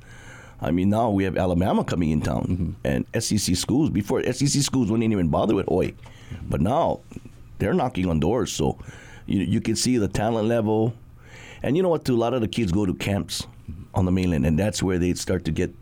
I 0.60 0.72
mean, 0.72 0.90
now 0.90 1.12
we 1.12 1.24
have 1.24 1.38
Alabama 1.38 1.84
coming 1.84 2.10
in 2.10 2.22
town 2.22 2.44
mm-hmm. 2.44 2.72
and 2.84 3.24
SEC 3.24 3.56
schools. 3.56 3.92
Before 3.92 4.24
SEC 4.24 4.62
schools 4.64 4.90
wouldn't 4.90 5.12
even 5.12 5.28
bother 5.30 5.54
with 5.54 5.68
Hawaii, 5.68 5.94
but 6.50 6.62
now 6.62 7.02
they're 7.60 7.76
knocking 7.76 8.10
on 8.10 8.20
doors. 8.20 8.52
So 8.52 8.80
you 9.28 9.42
you 9.42 9.62
can 9.62 9.76
see 9.76 9.98
the 9.98 10.08
talent 10.08 10.48
level, 10.48 10.94
and 11.62 11.78
you 11.78 11.84
know 11.84 11.90
what? 11.90 12.06
Too, 12.06 12.16
a 12.16 12.18
lot 12.18 12.34
of 12.34 12.42
the 12.42 12.48
kids 12.48 12.72
go 12.72 12.86
to 12.86 12.94
camps 12.96 13.46
on 13.94 14.06
the 14.06 14.12
mainland, 14.12 14.46
and 14.46 14.58
that's 14.58 14.82
where 14.82 14.98
they 14.98 15.14
start 15.14 15.46
to 15.46 15.52
get 15.52 15.74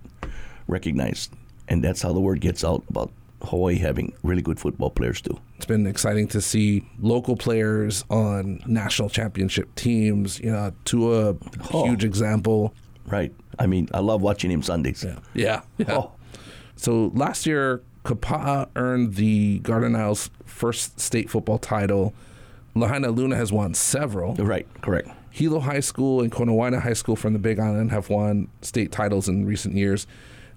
recognized, 0.67 1.31
and 1.69 1.81
that's 1.81 2.01
how 2.01 2.11
the 2.11 2.19
word 2.19 2.41
gets 2.41 2.63
out 2.63 2.83
about 2.89 3.11
Hawaii 3.43 3.75
having 3.75 4.13
really 4.23 4.41
good 4.41 4.59
football 4.59 4.89
players 4.89 5.21
too. 5.21 5.39
It's 5.65 5.67
been 5.71 5.87
exciting 5.87 6.27
to 6.27 6.41
see 6.41 6.87
local 6.99 7.35
players 7.35 8.05
on 8.11 8.61
national 8.67 9.09
championship 9.09 9.73
teams. 9.73 10.39
You 10.39 10.51
know, 10.51 10.71
to 10.85 11.15
a 11.15 11.35
oh. 11.73 11.85
huge 11.85 12.03
example. 12.03 12.71
Right. 13.07 13.33
I 13.57 13.65
mean, 13.65 13.89
I 13.91 14.01
love 14.01 14.21
watching 14.21 14.51
him 14.51 14.61
Sundays. 14.61 15.03
Yeah. 15.03 15.17
Yeah. 15.33 15.61
Oh. 15.87 16.11
yeah. 16.29 16.39
So 16.75 17.11
last 17.15 17.47
year, 17.47 17.81
Kapa'a 18.03 18.67
earned 18.75 19.15
the 19.15 19.57
Garden 19.63 19.95
Isles 19.95 20.29
first 20.45 20.99
state 20.99 21.31
football 21.31 21.57
title. 21.57 22.13
Lahainaluna 22.75 23.35
has 23.35 23.51
won 23.51 23.73
several. 23.73 24.35
Right, 24.35 24.67
correct. 24.83 25.09
Hilo 25.31 25.61
High 25.61 25.79
School 25.79 26.21
and 26.21 26.31
Konawaina 26.31 26.79
High 26.79 26.93
School 26.93 27.15
from 27.15 27.33
the 27.33 27.39
Big 27.39 27.57
Island 27.57 27.89
have 27.89 28.11
won 28.11 28.49
state 28.61 28.91
titles 28.91 29.27
in 29.27 29.47
recent 29.47 29.73
years. 29.73 30.05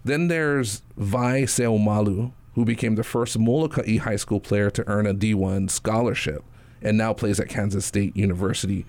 Then 0.04 0.28
there's 0.28 0.82
Vai 0.98 1.44
Seomalu, 1.44 2.32
who 2.59 2.64
became 2.64 2.96
the 2.96 3.04
first 3.04 3.38
Molokai 3.38 3.98
High 3.98 4.16
School 4.16 4.40
player 4.40 4.68
to 4.68 4.82
earn 4.88 5.06
a 5.06 5.14
D1 5.14 5.70
scholarship 5.70 6.42
and 6.82 6.98
now 6.98 7.12
plays 7.12 7.38
at 7.38 7.48
Kansas 7.48 7.86
State 7.86 8.16
University. 8.16 8.84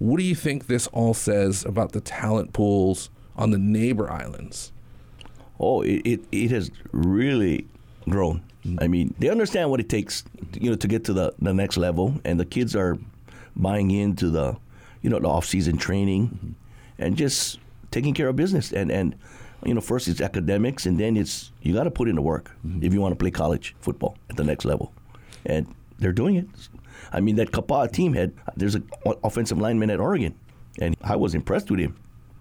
What 0.00 0.18
do 0.18 0.24
you 0.24 0.34
think 0.34 0.66
this 0.66 0.88
all 0.88 1.14
says 1.14 1.64
about 1.64 1.92
the 1.92 2.00
talent 2.00 2.52
pools 2.52 3.10
on 3.36 3.52
the 3.52 3.58
neighbor 3.58 4.10
islands? 4.10 4.72
Oh, 5.60 5.82
it, 5.82 6.02
it, 6.04 6.20
it 6.32 6.50
has 6.50 6.72
really 6.90 7.68
grown. 8.08 8.42
I 8.80 8.88
mean, 8.88 9.14
they 9.20 9.28
understand 9.28 9.70
what 9.70 9.78
it 9.78 9.88
takes, 9.88 10.24
you 10.54 10.70
know, 10.70 10.76
to 10.76 10.88
get 10.88 11.04
to 11.04 11.12
the, 11.12 11.32
the 11.38 11.54
next 11.54 11.76
level, 11.76 12.20
and 12.24 12.40
the 12.40 12.44
kids 12.44 12.74
are 12.74 12.98
buying 13.54 13.92
into 13.92 14.30
the, 14.30 14.56
you 15.00 15.10
know, 15.10 15.20
the 15.20 15.28
off-season 15.28 15.76
training, 15.76 16.56
and 16.98 17.16
just 17.16 17.60
taking 17.92 18.14
care 18.14 18.26
of 18.26 18.34
business. 18.34 18.72
And 18.72 18.90
and 18.90 19.14
you 19.64 19.74
know, 19.74 19.80
first 19.80 20.08
it's 20.08 20.20
academics, 20.20 20.86
and 20.86 20.98
then 20.98 21.16
it's 21.16 21.52
you 21.62 21.72
got 21.74 21.84
to 21.84 21.90
put 21.90 22.08
in 22.08 22.16
the 22.16 22.22
work 22.22 22.50
mm-hmm. 22.66 22.82
if 22.82 22.92
you 22.92 23.00
want 23.00 23.12
to 23.12 23.16
play 23.16 23.30
college 23.30 23.74
football 23.80 24.16
at 24.30 24.36
the 24.36 24.44
next 24.44 24.64
level, 24.64 24.92
and 25.46 25.72
they're 25.98 26.12
doing 26.12 26.36
it. 26.36 26.46
I 27.12 27.20
mean, 27.20 27.36
that 27.36 27.52
Kapa'a 27.52 27.90
team 27.90 28.14
had 28.14 28.32
there's 28.56 28.74
an 28.74 28.88
offensive 29.22 29.58
lineman 29.58 29.90
at 29.90 30.00
Oregon, 30.00 30.34
and 30.80 30.96
I 31.02 31.16
was 31.16 31.34
impressed 31.34 31.70
with 31.70 31.80
him. 31.80 31.96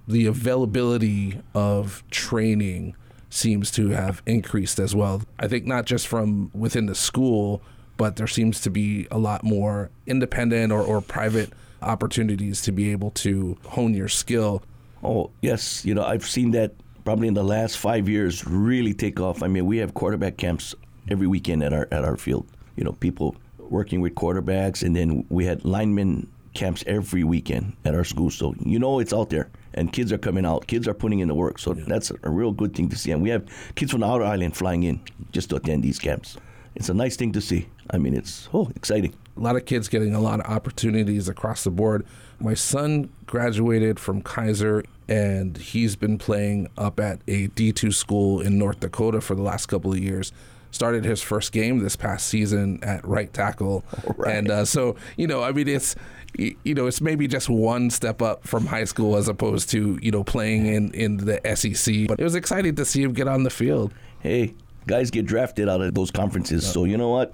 The 0.08 0.26
availability 0.26 1.42
of 1.54 2.04
training 2.10 2.96
seems 3.30 3.72
to 3.72 3.90
have 3.90 4.22
increased 4.26 4.80
as 4.80 4.94
well. 4.96 5.22
I 5.40 5.48
think 5.48 5.66
not 5.66 5.86
just 5.86 6.08
from 6.08 6.52
within 6.54 6.86
the 6.88 6.96
school, 6.96 7.62
but 7.98 8.16
there 8.16 8.28
seems 8.28 8.60
to 8.62 8.70
be 8.70 9.08
a 9.12 9.18
lot 9.18 9.44
more 9.44 9.90
independent 10.06 10.72
or, 10.72 10.82
or 10.82 11.02
private 11.02 11.52
opportunities 11.82 12.62
to 12.64 12.72
be 12.72 12.92
able 12.92 13.12
to 13.12 13.58
hone 13.68 13.94
your 13.94 14.08
skill. 14.08 14.64
Oh, 15.04 15.32
yes. 15.42 15.86
You 15.86 15.94
know, 15.96 16.04
I've 16.04 16.28
seen 16.28 16.52
that 16.52 16.74
probably 17.04 17.28
in 17.28 17.34
the 17.34 17.44
last 17.44 17.78
five 17.78 18.08
years 18.08 18.46
really 18.46 18.94
take 18.94 19.20
off. 19.20 19.44
I 19.44 19.48
mean, 19.48 19.66
we 19.66 19.78
have 19.78 19.94
quarterback 19.94 20.38
camps 20.38 20.76
every 21.10 21.28
weekend 21.28 21.64
at 21.64 21.74
our 21.74 21.88
at 21.92 22.04
our 22.04 22.18
field. 22.18 22.48
You 22.76 22.84
know, 22.84 22.94
people 22.94 23.36
working 23.58 24.02
with 24.02 24.16
quarterbacks, 24.16 24.84
and 24.84 24.96
then 24.96 25.26
we 25.30 25.46
had 25.46 25.64
linemen 25.66 26.28
camps 26.54 26.84
every 26.86 27.24
weekend 27.24 27.74
at 27.86 27.96
our 27.96 28.04
school. 28.04 28.30
So 28.30 28.54
you 28.66 28.78
know 28.80 29.00
it's 29.00 29.14
out 29.14 29.30
there, 29.30 29.50
and 29.74 29.92
kids 29.92 30.12
are 30.12 30.18
coming 30.18 30.46
out. 30.46 30.68
Kids 30.68 30.88
are 30.88 30.94
putting 30.94 31.20
in 31.20 31.28
the 31.28 31.36
work. 31.36 31.60
So 31.60 31.74
that's 31.74 32.12
a 32.24 32.30
real 32.30 32.52
good 32.52 32.76
thing 32.76 32.90
to 32.90 32.98
see. 32.98 33.12
And 33.12 33.22
we 33.22 33.30
have 33.30 33.46
kids 33.76 33.92
from 33.92 34.02
the 34.02 34.08
outer 34.08 34.26
island 34.26 34.56
flying 34.56 34.84
in 34.84 35.02
just 35.32 35.50
to 35.50 35.56
attend 35.56 35.84
these 35.84 36.00
camps. 36.00 36.38
It's 36.76 36.90
a 36.90 36.94
nice 36.94 37.16
thing 37.16 37.34
to 37.34 37.42
see. 37.42 37.68
I 37.90 37.98
mean, 37.98 38.14
it's 38.14 38.50
oh 38.54 38.72
exciting. 38.76 39.14
A 39.38 39.40
lot 39.40 39.56
of 39.56 39.66
kids 39.66 39.88
getting 39.88 40.14
a 40.14 40.20
lot 40.20 40.40
of 40.40 40.46
opportunities 40.46 41.30
across 41.30 41.64
the 41.64 41.72
board. 41.72 42.06
My 42.40 42.54
son 42.54 43.10
graduated 43.26 44.00
from 44.00 44.22
Kaiser 44.22 44.84
and 45.12 45.58
he's 45.58 45.98
been 45.98 46.18
playing 46.18 46.70
up 46.78 46.98
at 46.98 47.20
a 47.28 47.50
D2 47.50 47.94
school 47.94 48.40
in 48.40 48.58
North 48.58 48.80
Dakota 48.80 49.20
for 49.20 49.36
the 49.36 49.42
last 49.42 49.66
couple 49.66 49.92
of 49.92 50.00
years. 50.00 50.32
Started 50.72 51.04
his 51.04 51.22
first 51.22 51.52
game 51.52 51.80
this 51.80 51.98
past 51.98 52.28
season 52.28 52.82
at 52.82 53.06
right 53.06 53.34
tackle, 53.34 53.84
and 54.26 54.50
uh, 54.50 54.64
so 54.64 54.96
you 55.18 55.28
know, 55.28 55.44
I 55.44 55.52
mean, 55.52 55.68
it's 55.68 55.98
you 56.38 56.74
know, 56.74 56.88
it's 56.88 57.02
maybe 57.02 57.28
just 57.28 57.50
one 57.50 57.90
step 57.90 58.22
up 58.22 58.48
from 58.48 58.66
high 58.66 58.86
school 58.86 59.18
as 59.18 59.28
opposed 59.28 59.70
to 59.72 60.00
you 60.02 60.12
know 60.12 60.24
playing 60.24 60.68
in 60.68 60.94
in 60.94 61.18
the 61.18 61.42
SEC. 61.56 62.08
But 62.08 62.22
it 62.22 62.24
was 62.24 62.36
exciting 62.36 62.76
to 62.76 62.86
see 62.86 63.04
him 63.04 63.12
get 63.12 63.28
on 63.28 63.44
the 63.44 63.50
field. 63.50 63.94
Hey, 64.22 64.56
guys 64.88 65.12
get 65.12 65.26
drafted 65.26 65.68
out 65.68 65.82
of 65.82 65.94
those 65.94 66.10
conferences. 66.10 66.66
So 66.66 66.86
you 66.86 66.96
know 66.96 67.10
what? 67.10 67.34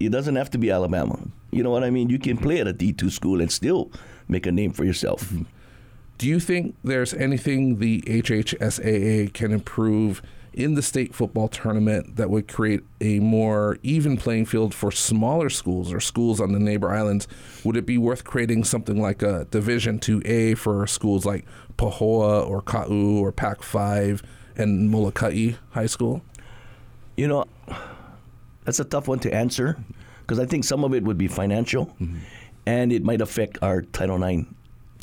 It 0.00 0.08
doesn't 0.08 0.36
have 0.36 0.48
to 0.52 0.58
be 0.58 0.70
Alabama. 0.70 1.18
You 1.50 1.62
know 1.62 1.70
what 1.70 1.84
I 1.84 1.90
mean? 1.90 2.08
You 2.08 2.18
can 2.18 2.38
play 2.38 2.60
at 2.60 2.68
a 2.68 2.72
D2 2.72 3.10
school 3.10 3.42
and 3.42 3.52
still 3.52 3.92
make 4.28 4.46
a 4.46 4.52
name 4.52 4.72
for 4.72 4.84
yourself. 4.84 5.30
Do 6.18 6.26
you 6.26 6.40
think 6.40 6.74
there's 6.82 7.14
anything 7.14 7.78
the 7.78 8.02
HHSAA 8.02 9.32
can 9.32 9.52
improve 9.52 10.20
in 10.52 10.74
the 10.74 10.82
state 10.82 11.14
football 11.14 11.46
tournament 11.46 12.16
that 12.16 12.28
would 12.28 12.48
create 12.48 12.80
a 13.00 13.20
more 13.20 13.78
even 13.84 14.16
playing 14.16 14.44
field 14.44 14.74
for 14.74 14.90
smaller 14.90 15.48
schools 15.48 15.92
or 15.92 16.00
schools 16.00 16.40
on 16.40 16.50
the 16.50 16.58
neighbor 16.58 16.92
islands? 16.92 17.28
Would 17.62 17.76
it 17.76 17.86
be 17.86 17.98
worth 17.98 18.24
creating 18.24 18.64
something 18.64 19.00
like 19.00 19.22
a 19.22 19.46
Division 19.52 20.00
2A 20.00 20.58
for 20.58 20.88
schools 20.88 21.24
like 21.24 21.46
Pahoa 21.76 22.44
or 22.44 22.62
Ka'u 22.62 23.20
or 23.20 23.30
Pac 23.30 23.62
5 23.62 24.20
and 24.56 24.90
Molokai 24.90 25.52
High 25.70 25.86
School? 25.86 26.22
You 27.16 27.28
know, 27.28 27.44
that's 28.64 28.80
a 28.80 28.84
tough 28.84 29.06
one 29.06 29.20
to 29.20 29.32
answer 29.32 29.76
because 30.22 30.40
I 30.40 30.46
think 30.46 30.64
some 30.64 30.82
of 30.82 30.92
it 30.94 31.04
would 31.04 31.16
be 31.18 31.28
financial 31.28 31.86
mm-hmm. 31.86 32.18
and 32.66 32.92
it 32.92 33.04
might 33.04 33.20
affect 33.20 33.58
our 33.62 33.82
Title 33.82 34.20
IX. 34.20 34.48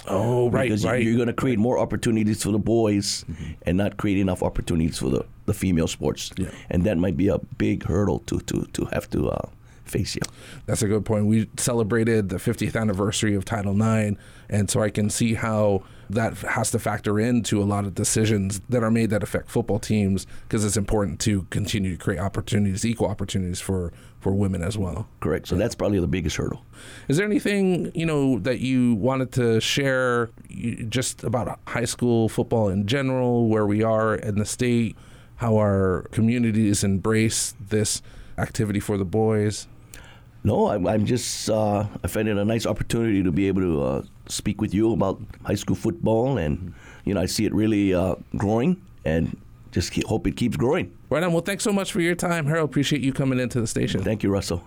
Oh, 0.08 0.50
right, 0.50 0.70
because 0.70 0.86
right. 0.86 1.02
you're 1.02 1.16
going 1.16 1.28
to 1.28 1.34
create 1.34 1.60
more 1.60 1.80
opportunities 1.80 2.44
for 2.44 2.52
the 2.52 2.60
boys 2.60 3.26
and 3.64 3.78
not 3.78 3.98
create 3.98 4.20
enough 4.20 4.44
opportunities 4.44 4.98
for 4.98 5.10
the, 5.10 5.26
the 5.46 5.54
female 5.54 5.88
sports. 5.88 6.32
And 6.70 6.84
that 6.84 6.98
might 6.98 7.18
be 7.18 7.28
a 7.28 7.40
big 7.58 7.84
hurdle 7.84 8.20
to, 8.28 8.40
to, 8.42 8.66
to 8.74 8.86
have 8.86 9.10
to 9.12 9.30
uh, 9.30 9.50
face 9.86 10.16
you. 10.16 10.22
That's 10.66 10.82
a 10.82 10.88
good 10.88 11.06
point. 11.06 11.26
We 11.26 11.50
celebrated 11.58 12.30
the 12.30 12.38
50th 12.38 12.80
anniversary 12.80 13.36
of 13.36 13.46
Title 13.46 13.80
IX, 13.80 14.20
and 14.50 14.70
so 14.70 14.82
I 14.82 14.90
can 14.90 15.10
see 15.10 15.36
how 15.36 15.84
that 16.10 16.38
has 16.38 16.72
to 16.72 16.80
factor 16.80 17.20
into 17.20 17.62
a 17.62 17.66
lot 17.66 17.86
of 17.86 17.96
decisions 17.96 18.62
that 18.70 18.84
are 18.84 18.92
made 18.92 19.10
that 19.10 19.24
affect 19.24 19.50
football 19.50 19.80
teams 19.80 20.28
because 20.44 20.64
it's 20.64 20.78
important 20.78 21.20
to 21.22 21.44
continue 21.50 21.98
to 21.98 22.04
create 22.04 22.20
opportunities, 22.20 22.86
equal 22.86 23.08
opportunities 23.08 23.60
for, 23.60 23.92
for 24.26 24.34
women 24.34 24.64
as 24.64 24.76
well. 24.76 25.08
Correct. 25.20 25.48
So 25.48 25.56
that's 25.56 25.76
probably 25.76 26.00
the 26.00 26.08
biggest 26.08 26.38
hurdle. 26.38 26.66
Is 27.08 27.18
there 27.18 27.28
anything 27.28 27.92
you 27.94 28.08
know 28.08 28.40
that 28.40 28.60
you 28.60 28.96
wanted 28.96 29.32
to 29.34 29.62
share 29.62 30.32
just 30.90 31.24
about 31.24 31.60
high 31.68 31.86
school 31.86 32.28
football 32.28 32.70
in 32.70 32.88
general, 32.88 33.48
where 33.48 33.68
we 33.68 33.84
are 33.84 34.16
in 34.16 34.40
the 34.40 34.46
state, 34.46 34.96
how 35.36 35.58
our 35.58 36.08
communities 36.10 36.84
embrace 36.84 37.54
this 37.70 38.02
activity 38.40 38.80
for 38.80 38.98
the 38.98 39.06
boys? 39.06 39.68
No, 40.44 40.70
I'm, 40.70 40.88
I'm 40.88 41.06
just, 41.06 41.48
uh, 41.48 41.86
I 42.04 42.08
find 42.08 42.28
it 42.28 42.36
a 42.36 42.46
nice 42.46 42.66
opportunity 42.66 43.22
to 43.22 43.32
be 43.32 43.48
able 43.48 43.62
to 43.62 43.84
uh, 43.84 44.02
speak 44.26 44.60
with 44.60 44.74
you 44.74 44.92
about 44.92 45.22
high 45.44 45.54
school 45.54 45.76
football. 45.76 46.40
And, 46.40 46.74
you 47.04 47.14
know, 47.14 47.22
I 47.22 47.28
see 47.28 47.46
it 47.46 47.54
really 47.54 47.94
uh, 47.94 48.16
growing 48.36 48.82
and 49.06 49.38
just 49.76 49.92
keep, 49.92 50.06
hope 50.06 50.26
it 50.26 50.38
keeps 50.38 50.56
growing. 50.56 50.98
Right 51.10 51.22
on. 51.22 51.34
Well, 51.34 51.42
thanks 51.42 51.62
so 51.62 51.74
much 51.74 51.92
for 51.92 52.00
your 52.00 52.16
time, 52.16 52.46
Harold. 52.46 52.70
Appreciate 52.70 53.02
you 53.02 53.12
coming 53.12 53.40
into 53.40 53.60
the 53.60 53.68
station. 53.68 54.02
Thank 54.02 54.24
you, 54.24 54.30
Russell. 54.30 54.64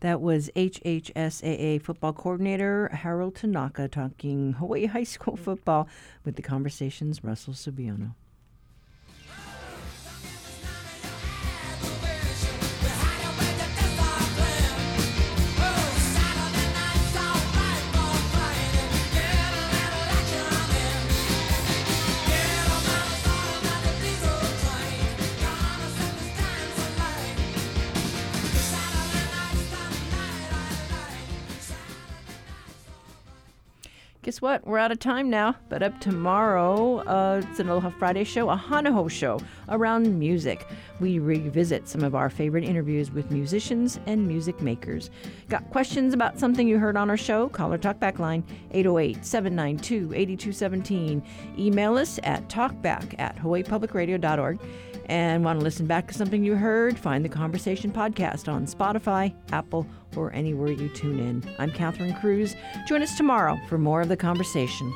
That 0.00 0.20
was 0.20 0.50
HHSAA 0.56 1.80
football 1.80 2.12
coordinator 2.12 2.88
Harold 2.88 3.36
Tanaka 3.36 3.86
talking 3.86 4.54
Hawaii 4.54 4.86
high 4.86 5.04
school 5.04 5.36
football 5.36 5.88
with 6.24 6.34
the 6.34 6.42
conversations 6.42 7.22
Russell 7.22 7.54
Subiano. 34.32 34.42
what? 34.42 34.66
We're 34.66 34.78
out 34.78 34.92
of 34.92 34.98
time 34.98 35.30
now. 35.30 35.56
But 35.68 35.82
up 35.82 36.00
tomorrow, 36.00 36.98
uh, 36.98 37.42
it's 37.48 37.60
an 37.60 37.68
Aloha 37.68 37.90
Friday 37.90 38.24
show, 38.24 38.50
a 38.50 38.56
Hana 38.56 38.92
Hou 38.92 39.08
show 39.08 39.40
around 39.68 40.18
music. 40.18 40.66
We 41.00 41.18
revisit 41.18 41.88
some 41.88 42.02
of 42.02 42.14
our 42.14 42.30
favorite 42.30 42.64
interviews 42.64 43.10
with 43.10 43.30
musicians 43.30 43.98
and 44.06 44.26
music 44.26 44.60
makers. 44.60 45.10
Got 45.48 45.68
questions 45.70 46.14
about 46.14 46.38
something 46.38 46.66
you 46.68 46.78
heard 46.78 46.96
on 46.96 47.10
our 47.10 47.16
show? 47.16 47.48
Call 47.48 47.72
our 47.72 47.78
talkback 47.78 48.18
line 48.18 48.44
808 48.72 49.24
792 49.24 50.14
8217. 50.14 51.22
Email 51.58 51.96
us 51.96 52.18
at 52.22 52.48
talkback 52.48 53.14
at 53.18 53.36
hawaiipublicradio.org. 53.36 54.60
And 55.06 55.44
want 55.44 55.58
to 55.58 55.64
listen 55.64 55.86
back 55.86 56.08
to 56.08 56.14
something 56.14 56.44
you 56.44 56.54
heard? 56.54 56.98
Find 56.98 57.24
the 57.24 57.28
Conversation 57.28 57.90
Podcast 57.90 58.50
on 58.50 58.66
Spotify, 58.66 59.34
Apple, 59.52 59.86
or 60.16 60.32
anywhere 60.32 60.70
you 60.70 60.88
tune 60.90 61.18
in. 61.18 61.44
I'm 61.58 61.70
Catherine 61.70 62.14
Cruz. 62.14 62.54
Join 62.86 63.02
us 63.02 63.16
tomorrow 63.16 63.58
for 63.68 63.78
more 63.78 64.00
of 64.00 64.08
the 64.08 64.16
conversation. 64.16 64.92